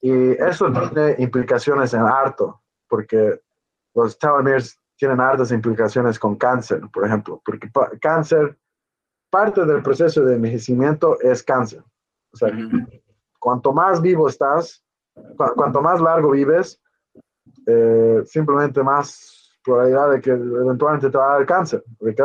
[0.00, 3.40] y eso tiene implicaciones en harto, porque
[3.94, 7.70] los telomeres tienen hartas implicaciones con cáncer, por ejemplo, porque
[8.00, 8.58] cáncer,
[9.30, 11.84] parte del proceso de envejecimiento es cáncer.
[12.32, 12.50] O sea,
[13.38, 14.84] cuanto más vivo estás,
[15.54, 16.82] cuanto más largo vives,
[17.66, 21.84] eh, simplemente más probabilidad de que eventualmente te va a dar cáncer.
[21.96, 22.22] Porque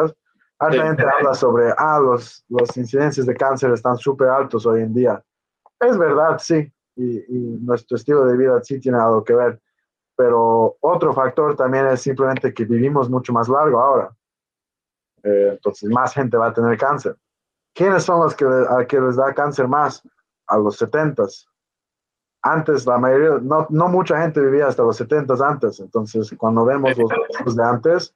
[0.60, 4.94] harta gente habla sobre, ah, los, los incidencias de cáncer están súper altos hoy en
[4.94, 5.24] día.
[5.80, 9.60] Es verdad, sí, y, y, nuestro estilo de vida sí tiene algo que ver
[10.16, 14.16] pero otro factor también es simplemente que vivimos mucho más largo ahora.
[15.24, 17.18] Eh, entonces, más gente va a tener cáncer.
[17.74, 20.02] ¿Quiénes son los que, a que les da cáncer más?
[20.48, 21.26] A los 70,
[22.44, 26.92] antes la mayoría, no, no mucha gente vivía hasta los 70 antes, entonces cuando vemos
[26.96, 27.10] los
[27.56, 28.14] de antes,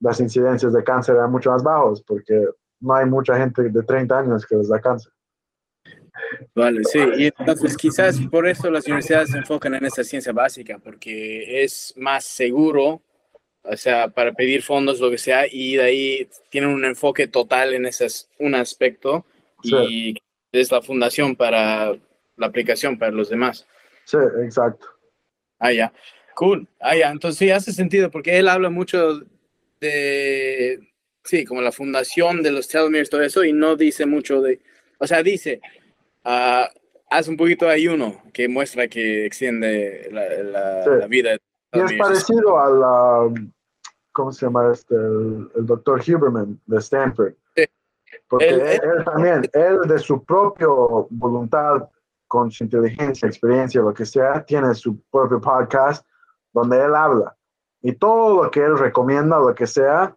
[0.00, 2.46] las incidencias de cáncer eran mucho más bajos porque
[2.80, 5.12] no hay mucha gente de 30 años que les da cáncer.
[6.54, 10.78] Vale, sí, y entonces quizás por eso las universidades se enfocan en esa ciencia básica,
[10.78, 13.02] porque es más seguro,
[13.62, 17.74] o sea, para pedir fondos, lo que sea, y de ahí tienen un enfoque total
[17.74, 18.06] en ese
[18.38, 19.26] un aspecto
[19.62, 20.16] y
[20.52, 21.92] es la fundación para
[22.36, 23.66] la aplicación para los demás.
[24.04, 24.86] Sí, exacto.
[25.58, 25.92] Ah, ya.
[26.34, 26.68] Cool.
[26.80, 27.10] Ah, ya.
[27.10, 29.22] Entonces sí hace sentido porque él habla mucho
[29.80, 30.78] de,
[31.24, 34.60] sí, como la fundación de los telomeres, todo eso, y no dice mucho de,
[34.98, 35.60] o sea, dice,
[36.24, 36.64] uh,
[37.10, 41.36] hace un poquito de ayuno que muestra que extiende la, vida.
[41.72, 43.48] Y es parecido a la,
[44.12, 44.94] ¿cómo se llama este?
[44.94, 47.34] El, doctor Huberman de Stanford.
[48.28, 50.66] Porque él, también, él de su propia
[51.10, 51.88] voluntad,
[52.26, 56.04] con su inteligencia, experiencia, lo que sea, tiene su propio podcast
[56.52, 57.36] donde él habla.
[57.82, 60.16] Y todo lo que él recomienda, lo que sea,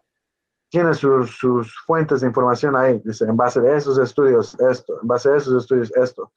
[0.70, 3.00] tiene sus, sus fuentes de información ahí.
[3.04, 6.32] Dice, en base a esos estudios, esto, en base a esos estudios, esto.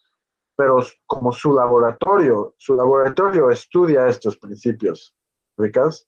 [0.55, 5.15] Pero como su laboratorio, su laboratorio estudia estos principios,
[5.57, 6.07] ¿ricas?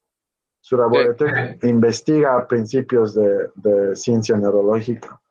[0.61, 5.21] Su laboratorio investiga principios de, de ciencia neurológica.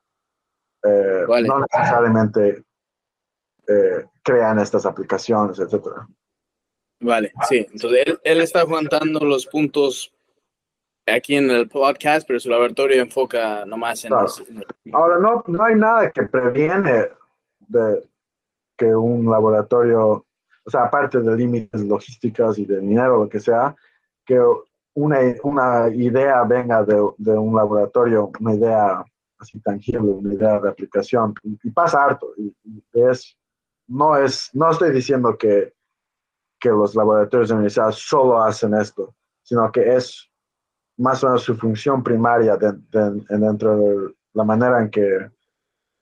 [0.85, 2.65] Eh, no necesariamente
[3.67, 6.07] eh, crean estas aplicaciones, etcétera.
[7.05, 7.67] Vale, sí.
[7.71, 10.11] Entonces él, él está aguantando los puntos
[11.07, 14.13] aquí en el podcast, pero su laboratorio enfoca nomás en...
[14.93, 17.09] Ahora, no, no hay nada que previene
[17.69, 18.09] de
[18.77, 20.25] que un laboratorio,
[20.65, 23.77] o sea, aparte de límites logísticos y de dinero, lo que sea,
[24.25, 24.41] que
[24.95, 29.05] una, una idea venga de, de, un laboratorio, una idea
[29.39, 32.33] así tangible, una idea de aplicación, y, pasa harto.
[32.37, 32.55] Y,
[32.95, 33.37] es,
[33.87, 35.74] no, es, no estoy diciendo que,
[36.65, 40.31] que los laboratorios de universidad solo hacen esto, sino que es
[40.97, 45.29] más o menos su función primaria dentro de la manera en que,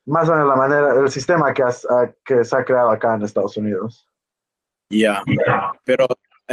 [0.07, 1.65] más o menos la manera, el sistema que,
[2.25, 4.09] que se ha creado acá en Estados Unidos.
[4.89, 5.25] Ya,
[5.83, 6.07] pero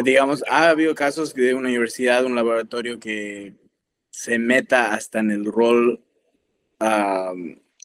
[0.03, 3.53] digamos, ha habido casos de una universidad, un laboratorio que
[4.09, 6.03] se meta hasta en el rol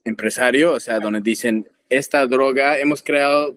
[0.05, 3.57] empresario, o sea, donde dicen, esta droga hemos creado...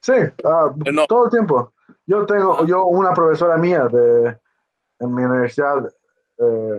[0.00, 0.74] Sí, ah,
[1.06, 1.72] todo el tiempo.
[2.12, 4.38] Yo tengo, yo una profesora mía de,
[4.98, 5.90] en mi universidad
[6.36, 6.78] eh,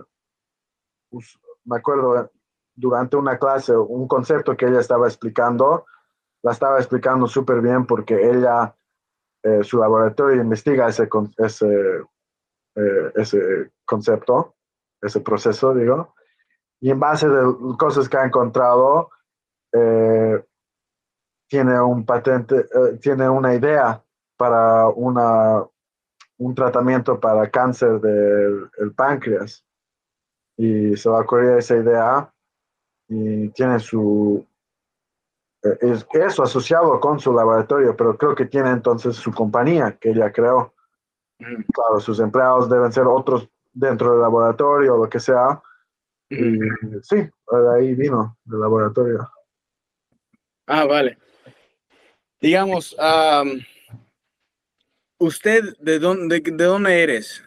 [1.10, 2.30] pues, me acuerdo
[2.76, 5.88] durante una clase, un concepto que ella estaba explicando,
[6.44, 8.76] la estaba explicando súper bien porque ella,
[9.42, 12.02] eh, su laboratorio investiga ese, ese,
[12.76, 14.54] eh, ese concepto,
[15.02, 16.14] ese proceso, digo,
[16.80, 19.10] y en base de cosas que ha encontrado,
[21.48, 22.68] tiene un patente,
[23.02, 24.04] tiene una idea
[24.38, 25.64] para una
[26.38, 29.64] un tratamiento para cáncer del páncreas
[30.58, 32.34] y se va a ocurrir esa idea
[33.08, 34.46] y tiene su
[35.64, 40.10] eh, es eso asociado con su laboratorio, pero creo que tiene entonces su compañía que
[40.10, 40.74] ella creó.
[41.38, 45.62] Claro, sus empleados deben ser otros dentro del laboratorio o lo que sea.
[46.30, 46.60] Y
[47.02, 49.30] sí, de ahí vino el laboratorio.
[50.68, 51.18] Ah, vale.
[52.40, 52.96] Digamos,
[55.24, 57.42] ¿Usted de dónde, de dónde eres?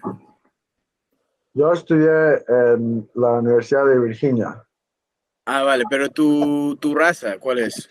[1.53, 4.65] Yo estudié en la Universidad de Virginia.
[5.45, 7.91] Ah, vale, pero tu, tu raza, ¿cuál es?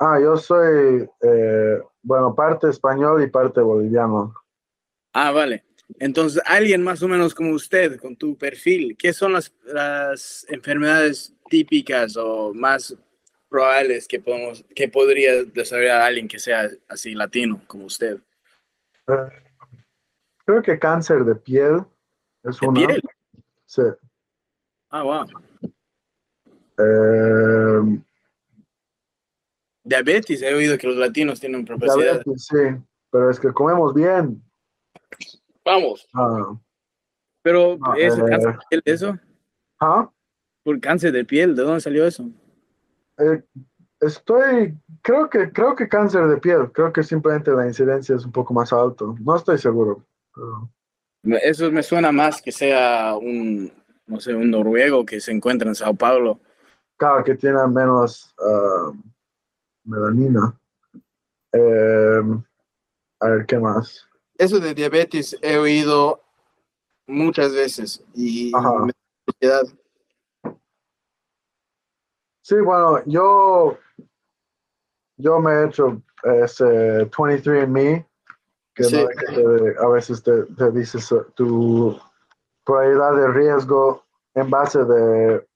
[0.00, 4.34] Ah, yo soy, eh, bueno, parte español y parte boliviano.
[5.12, 5.62] Ah, vale.
[6.00, 11.32] Entonces, alguien más o menos como usted, con tu perfil, ¿qué son las, las enfermedades
[11.48, 12.96] típicas o más
[13.48, 18.18] probables que, podemos, que podría desarrollar alguien que sea así latino como usted?
[20.44, 21.84] Creo que cáncer de piel
[22.42, 22.86] es ¿De una.
[22.86, 23.02] Piel?
[23.66, 23.82] Sí.
[24.90, 25.26] Ah, wow.
[26.78, 28.00] Eh,
[29.82, 31.96] diabetes, he oído que los latinos tienen propiedad.
[31.96, 32.56] Diabetes, sí,
[33.10, 34.42] pero es que comemos bien.
[35.64, 36.06] Vamos.
[36.14, 36.56] Ah,
[37.42, 39.18] pero, ah, ¿es eh, cáncer de piel eso?
[39.80, 40.10] ¿Ah?
[40.62, 41.54] ¿Por cáncer de piel?
[41.54, 42.28] ¿De dónde salió eso?
[43.18, 43.42] Eh,
[44.00, 48.32] Estoy, creo que, creo que cáncer de piel, creo que simplemente la incidencia es un
[48.32, 50.04] poco más alto, no estoy seguro.
[51.22, 53.72] Eso me suena más que sea un,
[54.06, 56.40] no sé, un noruego que se encuentra en Sao Paulo.
[56.96, 58.94] Claro, que tiene menos uh,
[59.84, 60.58] melanina.
[61.52, 62.20] Eh,
[63.20, 64.06] a ver, ¿qué más?
[64.36, 66.22] Eso de diabetes he oído
[67.06, 68.92] muchas veces y me
[72.42, 73.76] Sí, bueno, yo
[75.16, 78.06] yo me he hecho ese 23andMe,
[78.74, 78.96] que, Sí.
[78.96, 81.98] no- que te- a veces te, te dices eh, tu
[82.64, 85.46] probabilidad de riesgo en base de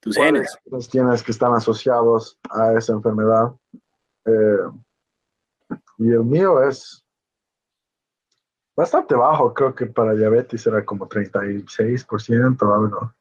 [0.00, 0.56] Tus genes.
[0.90, 3.52] tienes que están asociados a esa enfermedad.
[4.26, 4.58] Eh,
[5.98, 7.04] y el mío es
[8.76, 13.12] bastante bajo, creo que para diabetes era como 36% o algo.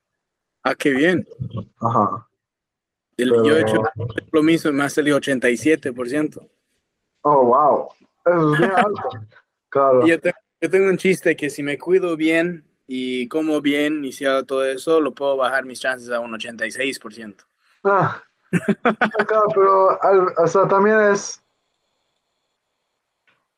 [0.63, 1.25] Ah, qué bien.
[1.79, 2.26] Ajá.
[3.17, 3.81] El- Pero- Yo he hecho
[4.31, 6.47] lo mismo y me ha salido 87%.
[7.21, 7.89] Oh, wow.
[8.25, 9.09] Eso es bien alto.
[9.69, 10.07] Claro.
[10.07, 14.13] Yo, te- yo tengo un chiste que si me cuido bien y como bien y
[14.13, 17.35] si hago todo eso, lo puedo bajar mis chances a un 86%.
[17.83, 18.23] Ah,
[19.27, 21.43] claro, pero al- o sea, también es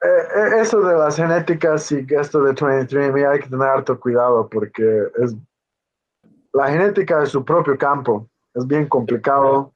[0.02, 4.50] eh, eh, eso de las genéticas y esto de 23andMe hay que tener harto cuidado
[4.50, 5.36] porque es
[6.54, 8.28] la genética es su propio campo,
[8.60, 9.74] es bien complicado,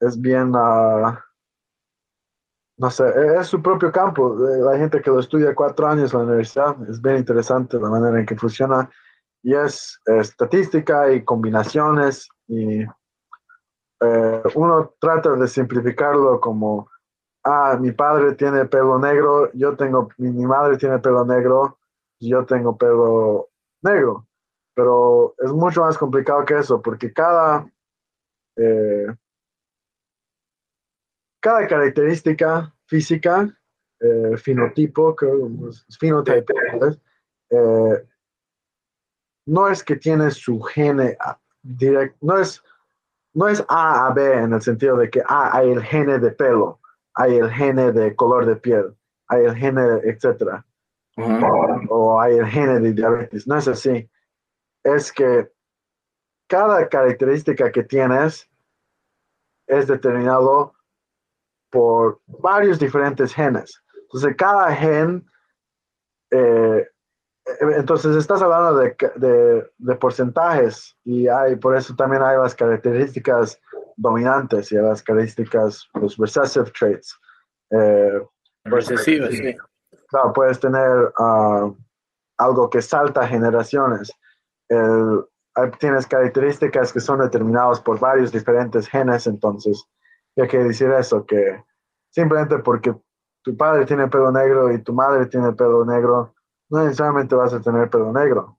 [0.00, 1.24] es bien, ah,
[2.78, 4.34] no sé, eh, es su propio campo.
[4.48, 7.88] Eh, La gente que lo estudia cuatro años en la universidad es bien interesante la
[7.88, 8.90] manera en que funciona
[9.42, 12.82] y es eh, estadística y combinaciones y
[14.02, 16.88] eh, uno trata de simplificarlo como,
[17.44, 21.78] ah, mi padre tiene pelo negro, yo tengo, mi, mi madre tiene pelo negro,
[22.20, 23.48] yo tengo pelo
[23.82, 24.26] negro.
[24.74, 27.66] Pero es mucho más complicado que eso, porque cada,
[28.56, 29.06] eh,
[31.40, 33.48] cada característica física,
[34.00, 35.16] eh, fenotipo.
[37.50, 38.06] Eh,
[39.46, 41.16] no es que tiene su gene
[41.62, 42.62] directo, no es,
[43.34, 46.30] no es A a B en el sentido de que ah, hay el gene de
[46.30, 46.80] pelo,
[47.14, 48.96] hay el gene de color de piel,
[49.28, 50.64] hay el gene, etcétera,
[51.88, 53.46] o hay el gene de diabetes.
[53.46, 54.08] No es así.
[54.84, 55.50] Es que
[56.52, 58.46] cada característica que tienes
[59.66, 60.74] es determinado
[61.70, 63.82] por varios diferentes genes.
[64.02, 65.24] Entonces, cada gen,
[66.30, 66.86] eh,
[67.78, 73.58] entonces estás hablando de, de, de, porcentajes y hay, por eso también hay las características
[73.96, 77.18] dominantes y las características, los recessive traits.
[77.70, 78.20] Eh,
[78.64, 79.56] Recesivas, sí.
[80.08, 81.74] Claro, puedes tener uh,
[82.36, 84.12] algo que salta generaciones.
[84.68, 85.24] El,
[85.78, 89.86] tienes características que son determinadas por varios diferentes genes, entonces,
[90.34, 91.26] ¿qué quiere decir eso?
[91.26, 91.62] Que
[92.10, 92.94] simplemente porque
[93.42, 96.34] tu padre tiene pelo negro y tu madre tiene pelo negro,
[96.70, 98.58] no necesariamente vas a tener pelo negro.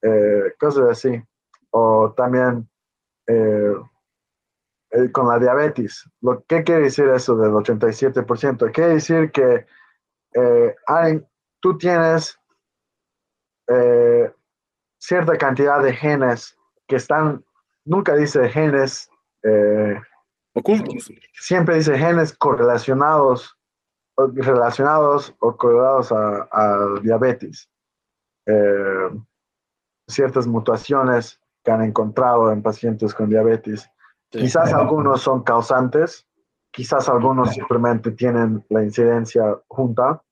[0.00, 1.22] Eh, cosas así.
[1.70, 2.68] O también
[3.26, 3.74] eh,
[4.90, 6.08] eh, con la diabetes.
[6.20, 8.72] Lo, ¿Qué quiere decir eso del 87%?
[8.72, 9.66] Quiere decir que
[10.86, 11.22] hay,
[11.60, 12.38] tú tienes
[13.68, 14.32] eh,
[15.02, 16.56] cierta cantidad de genes
[16.86, 17.44] que están,
[17.84, 19.10] nunca dice genes
[19.42, 20.00] eh,
[20.54, 23.58] ocultos, siempre dice genes correlacionados,
[24.14, 27.68] o relacionados o correlados a, a diabetes.
[28.46, 29.10] Eh,
[30.08, 33.90] ciertas mutaciones que han encontrado en pacientes con diabetes.
[34.30, 34.38] Sí.
[34.38, 36.28] Quizás algunos son causantes,
[36.70, 40.22] quizás algunos simplemente tienen la incidencia junta,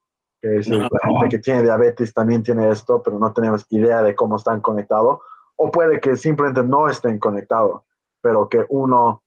[0.41, 4.03] que es decir, la gente que tiene diabetes también tiene esto, pero no tenemos idea
[4.03, 5.21] de cómo están conectados,
[5.57, 7.83] o puede que simplemente no estén conectados,
[8.23, 9.23] pero que uno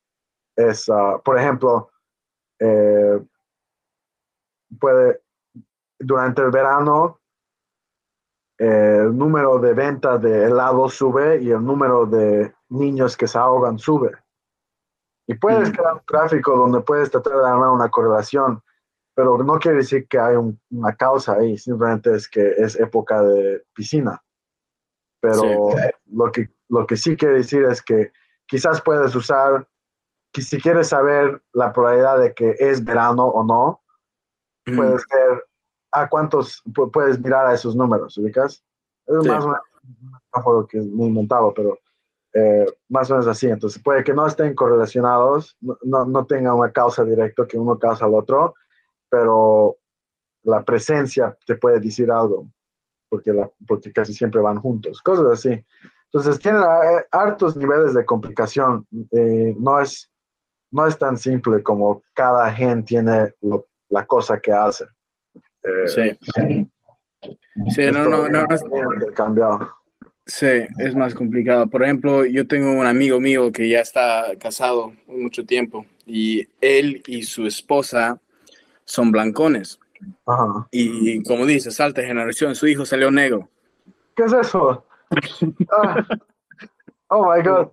[0.55, 1.91] es, uh, por ejemplo,
[2.59, 3.21] eh,
[4.79, 5.21] puede,
[5.99, 7.19] durante el verano,
[8.57, 13.37] eh, el número de ventas de helado sube y el número de niños que se
[13.37, 14.11] ahogan sube.
[15.27, 15.73] Y puedes mm.
[15.73, 18.61] crear un gráfico donde puedes tratar de armar una correlación,
[19.15, 23.21] pero no quiere decir que hay un, una causa ahí, simplemente es que es época
[23.21, 24.21] de piscina.
[25.21, 25.77] Pero sí.
[26.11, 28.11] lo, que, lo que sí quiere decir es que
[28.47, 29.67] quizás puedes usar,
[30.31, 33.81] que si quieres saber la probabilidad de que es verano o no,
[34.65, 34.75] mm.
[34.75, 35.45] puedes ver
[35.91, 38.63] a cuántos, puedes mirar a esos números, ¿ubicas?
[39.05, 39.27] Es sí.
[39.29, 39.47] más o
[40.49, 41.77] menos que muy inventado, pero
[42.33, 43.47] eh, más o menos así.
[43.47, 47.77] Entonces puede que no estén correlacionados, no, no, no tengan una causa directa que uno
[47.77, 48.55] causa al otro,
[49.13, 49.77] pero
[50.41, 52.47] la presencia te puede decir algo,
[53.09, 55.63] porque, la, porque casi siempre van juntos, cosas así.
[56.05, 58.87] Entonces tienen eh, hartos niveles de complicación.
[59.11, 60.11] Eh, no, es,
[60.71, 64.85] no es tan simple como cada gen tiene lo, la cosa que hace.
[65.61, 66.67] Eh, sí.
[67.69, 69.13] Sí, no, no, no, no.
[69.13, 69.69] Cambiado.
[70.25, 71.67] Sí, es más complicado.
[71.67, 77.03] Por ejemplo, yo tengo un amigo mío que ya está casado mucho tiempo y él
[77.05, 78.19] y su esposa
[78.85, 79.79] son blancones.
[80.25, 80.67] Ajá.
[80.71, 83.49] Y, y como dice, salta generación, su hijo salió negro.
[84.15, 84.85] ¿Qué es eso?
[85.71, 86.05] ah.
[87.07, 87.69] Oh my God.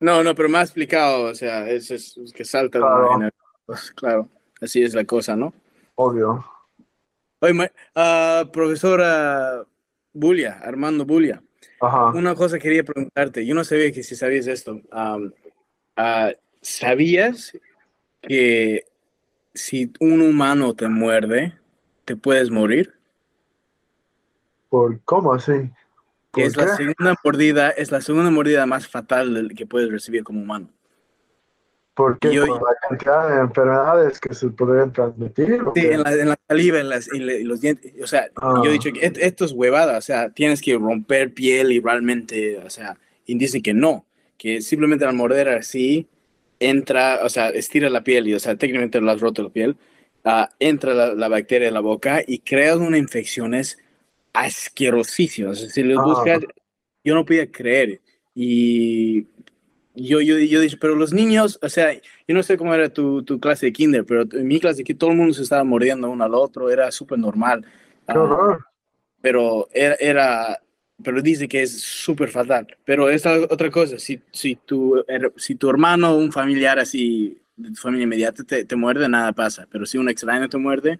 [0.00, 3.30] No, no, pero me ha explicado, o sea, es, es, que salta claro.
[3.64, 4.28] Pues, claro.
[4.60, 5.54] así es la cosa, ¿no?
[5.94, 6.44] Obvio.
[7.40, 9.64] Oye, ah, profesora
[10.12, 11.42] Bulia, Armando Bulia,
[11.80, 12.10] Ajá.
[12.10, 13.46] una cosa quería preguntarte.
[13.46, 14.80] Yo no sabía que si sabías esto.
[14.90, 17.56] Ah, ¿Sabías
[18.20, 18.84] que
[19.56, 21.54] si un humano te muerde,
[22.04, 22.94] te puedes morir?
[24.68, 25.52] ¿Por cómo así?
[26.30, 26.84] ¿Por es la qué?
[26.84, 30.68] segunda mordida, es la segunda mordida más fatal que puedes recibir como humano.
[31.94, 35.62] Porque Yo- por la cantidad de enfermedades que se podrían transmitir.
[35.62, 37.94] ¿o Sí, en la, en la saliva, en, las, en los dientes.
[38.02, 38.60] O sea, Ah.
[38.62, 39.96] yo he dicho que esto es huevada.
[39.96, 44.04] O sea, tienes que romper piel y realmente, o sea, y dicen que no,
[44.36, 46.06] que simplemente al morder así,
[46.60, 49.76] entra, o sea, estira la piel y, o sea, técnicamente lo has roto la piel,
[50.24, 53.78] ah, entra la, la bacteria en la boca y creas una infección es
[54.32, 55.50] asquerosísima.
[55.50, 56.04] O sea, si lo Ah.
[56.04, 56.40] buscas,
[57.04, 58.00] yo no podía creer.
[58.34, 59.22] Y
[59.94, 63.22] yo, yo, yo dije, pero los niños, o sea, yo no sé cómo era tu,
[63.22, 66.10] tu clase de kinder, pero en mi clase aquí todo el mundo se estaba mordiendo
[66.10, 67.62] uno al otro, era súper normal.
[68.06, 68.58] Qué Ah,
[69.22, 70.60] pero era, era-
[71.02, 72.66] pero dice que es súper fatal.
[72.84, 75.04] Pero esta otra cosa, si, si, tu,
[75.36, 79.32] si tu hermano o un familiar así de tu familia inmediata te, te muerde, nada
[79.32, 79.66] pasa.
[79.70, 80.98] Pero si un extraño te muerde,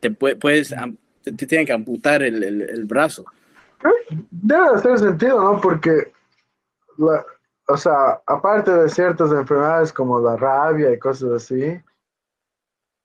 [0.00, 0.74] te pue- puedes,
[1.22, 3.24] te, te tienen que amputar el, el- el brazo.
[4.30, 5.60] Debe hacer sentido, ¿no?
[5.60, 6.12] Porque,
[6.96, 7.24] la,
[7.68, 11.80] o sea, aparte de ciertas enfermedades como la rabia y cosas así,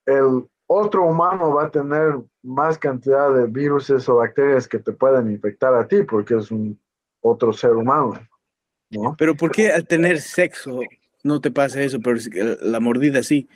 [0.06, 5.32] el otro humano va a tener más cantidad de virus o bacterias que te pueden
[5.32, 6.80] infectar a ti porque es un
[7.22, 8.20] otro ser humano,
[8.90, 9.16] ¿no?
[9.18, 10.82] Pero ¿por qué al tener sexo
[11.24, 12.00] no te pasa eso?
[12.02, 13.48] Pero es que la mordida sí.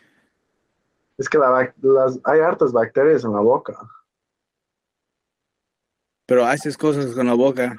[1.17, 3.73] Es que la las, hay hartas bacterias en la boca.
[6.27, 7.75] Pero haces cosas con la boca,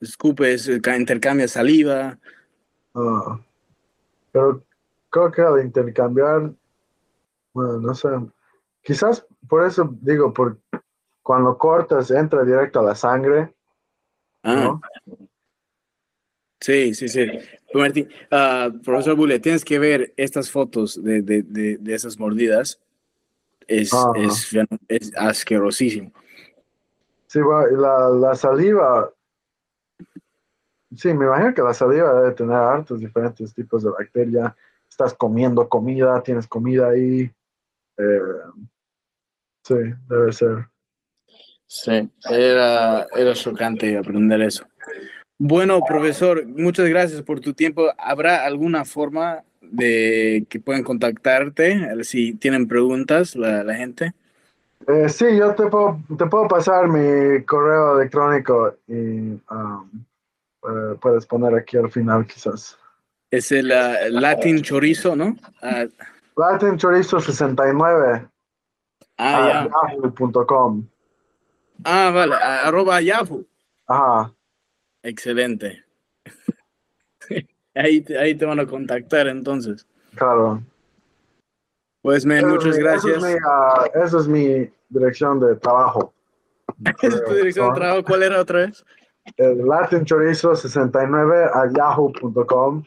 [0.00, 2.18] escupes, eh, ca- intercambias saliva.
[2.94, 3.38] Ah,
[4.32, 4.64] pero
[5.10, 6.52] creo que al intercambiar,
[7.52, 8.08] bueno, no sé,
[8.82, 10.58] quizás por eso digo, por
[11.22, 13.54] cuando cortas entra directo a la sangre,
[14.42, 14.80] Ah, ¿no?
[16.60, 17.26] Sí, sí, sí.
[17.72, 22.18] Pues, Martín, ah, profesor Bule, tienes que ver estas fotos de, de, de, de esas
[22.18, 22.80] mordidas.
[23.66, 24.12] Es, Ah.
[24.16, 24.50] es,
[24.88, 26.12] es asquerosísimo.
[27.26, 29.12] Sí, y la, la saliva,
[30.96, 34.56] sí, me imagino que la saliva debe tener hartos diferentes tipos de bacteria.
[34.88, 37.30] Estás comiendo comida, tienes comida ahí.
[37.98, 38.20] eh,
[39.70, 40.66] sí, debe ser.
[41.66, 44.64] Sí, era, era chocante aprender eso.
[45.38, 47.92] Bueno, profesor, muchas gracias por tu tiempo.
[47.96, 54.12] ¿Habrá alguna forma de que puedan contactarte si tienen preguntas la, la gente?
[54.88, 60.04] Eh, sí, yo te puedo, te puedo pasar mi correo electrónico y um,
[60.64, 62.76] eh, puedes poner aquí al final quizás.
[63.30, 65.36] Es el ah, Latin Chorizo, ¿no?
[65.62, 65.84] Ah,
[66.36, 68.29] Latin Chorizo 69
[69.20, 69.70] ah, ya.
[69.94, 70.86] yahoo.com.
[71.84, 73.44] Ah, vale, arroba Yahoo.
[73.86, 74.32] Ajá,
[75.02, 75.82] Excelente.
[77.74, 79.86] ahí, te, ahí te van a contactar entonces.
[80.14, 80.62] claro.
[82.02, 83.16] Pues, men, muchas mi- gracias.
[83.16, 86.14] Eso es, mi, ah, eso es mi dirección de trabajo.
[87.02, 88.04] ¿Esa es tu dirección de trabajo?
[88.04, 88.82] ¿Cuál era otra vez?
[89.36, 92.82] El Latin Chorizo 69 a yahoo.com.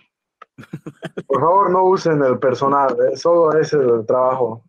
[1.28, 4.64] Por favor, no usen el personal, eh, solo es el trabajo.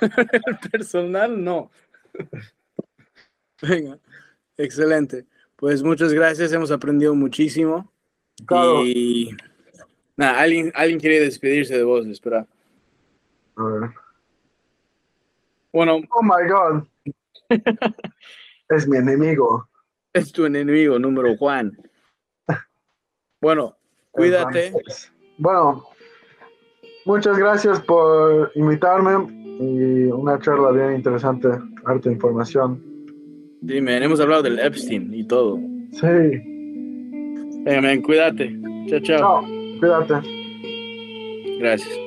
[0.00, 1.70] El personal, no.
[3.62, 3.98] Venga,
[4.56, 5.26] excelente.
[5.56, 7.90] Pues muchas gracias, hemos aprendido muchísimo.
[8.44, 8.84] Claro.
[8.84, 9.34] Y
[10.16, 12.46] nada, alguien, alguien quiere despedirse de vos, espera.
[13.56, 13.90] A ver.
[15.72, 16.86] Bueno, Oh my God.
[18.68, 19.68] es mi enemigo.
[20.12, 21.76] es tu enemigo número Juan.
[23.40, 23.76] Bueno,
[24.10, 24.72] cuídate.
[25.38, 25.84] Bueno,
[27.04, 31.48] muchas gracias por invitarme y una charla bien interesante,
[31.84, 32.80] harta información.
[33.60, 35.58] Dime, hemos hablado del Epstein y todo.
[35.92, 36.06] Sí,
[37.64, 38.56] Venga, cuídate.
[38.88, 39.18] Chao, chao.
[39.18, 39.44] chao,
[39.80, 40.14] cuídate.
[41.58, 42.05] Gracias.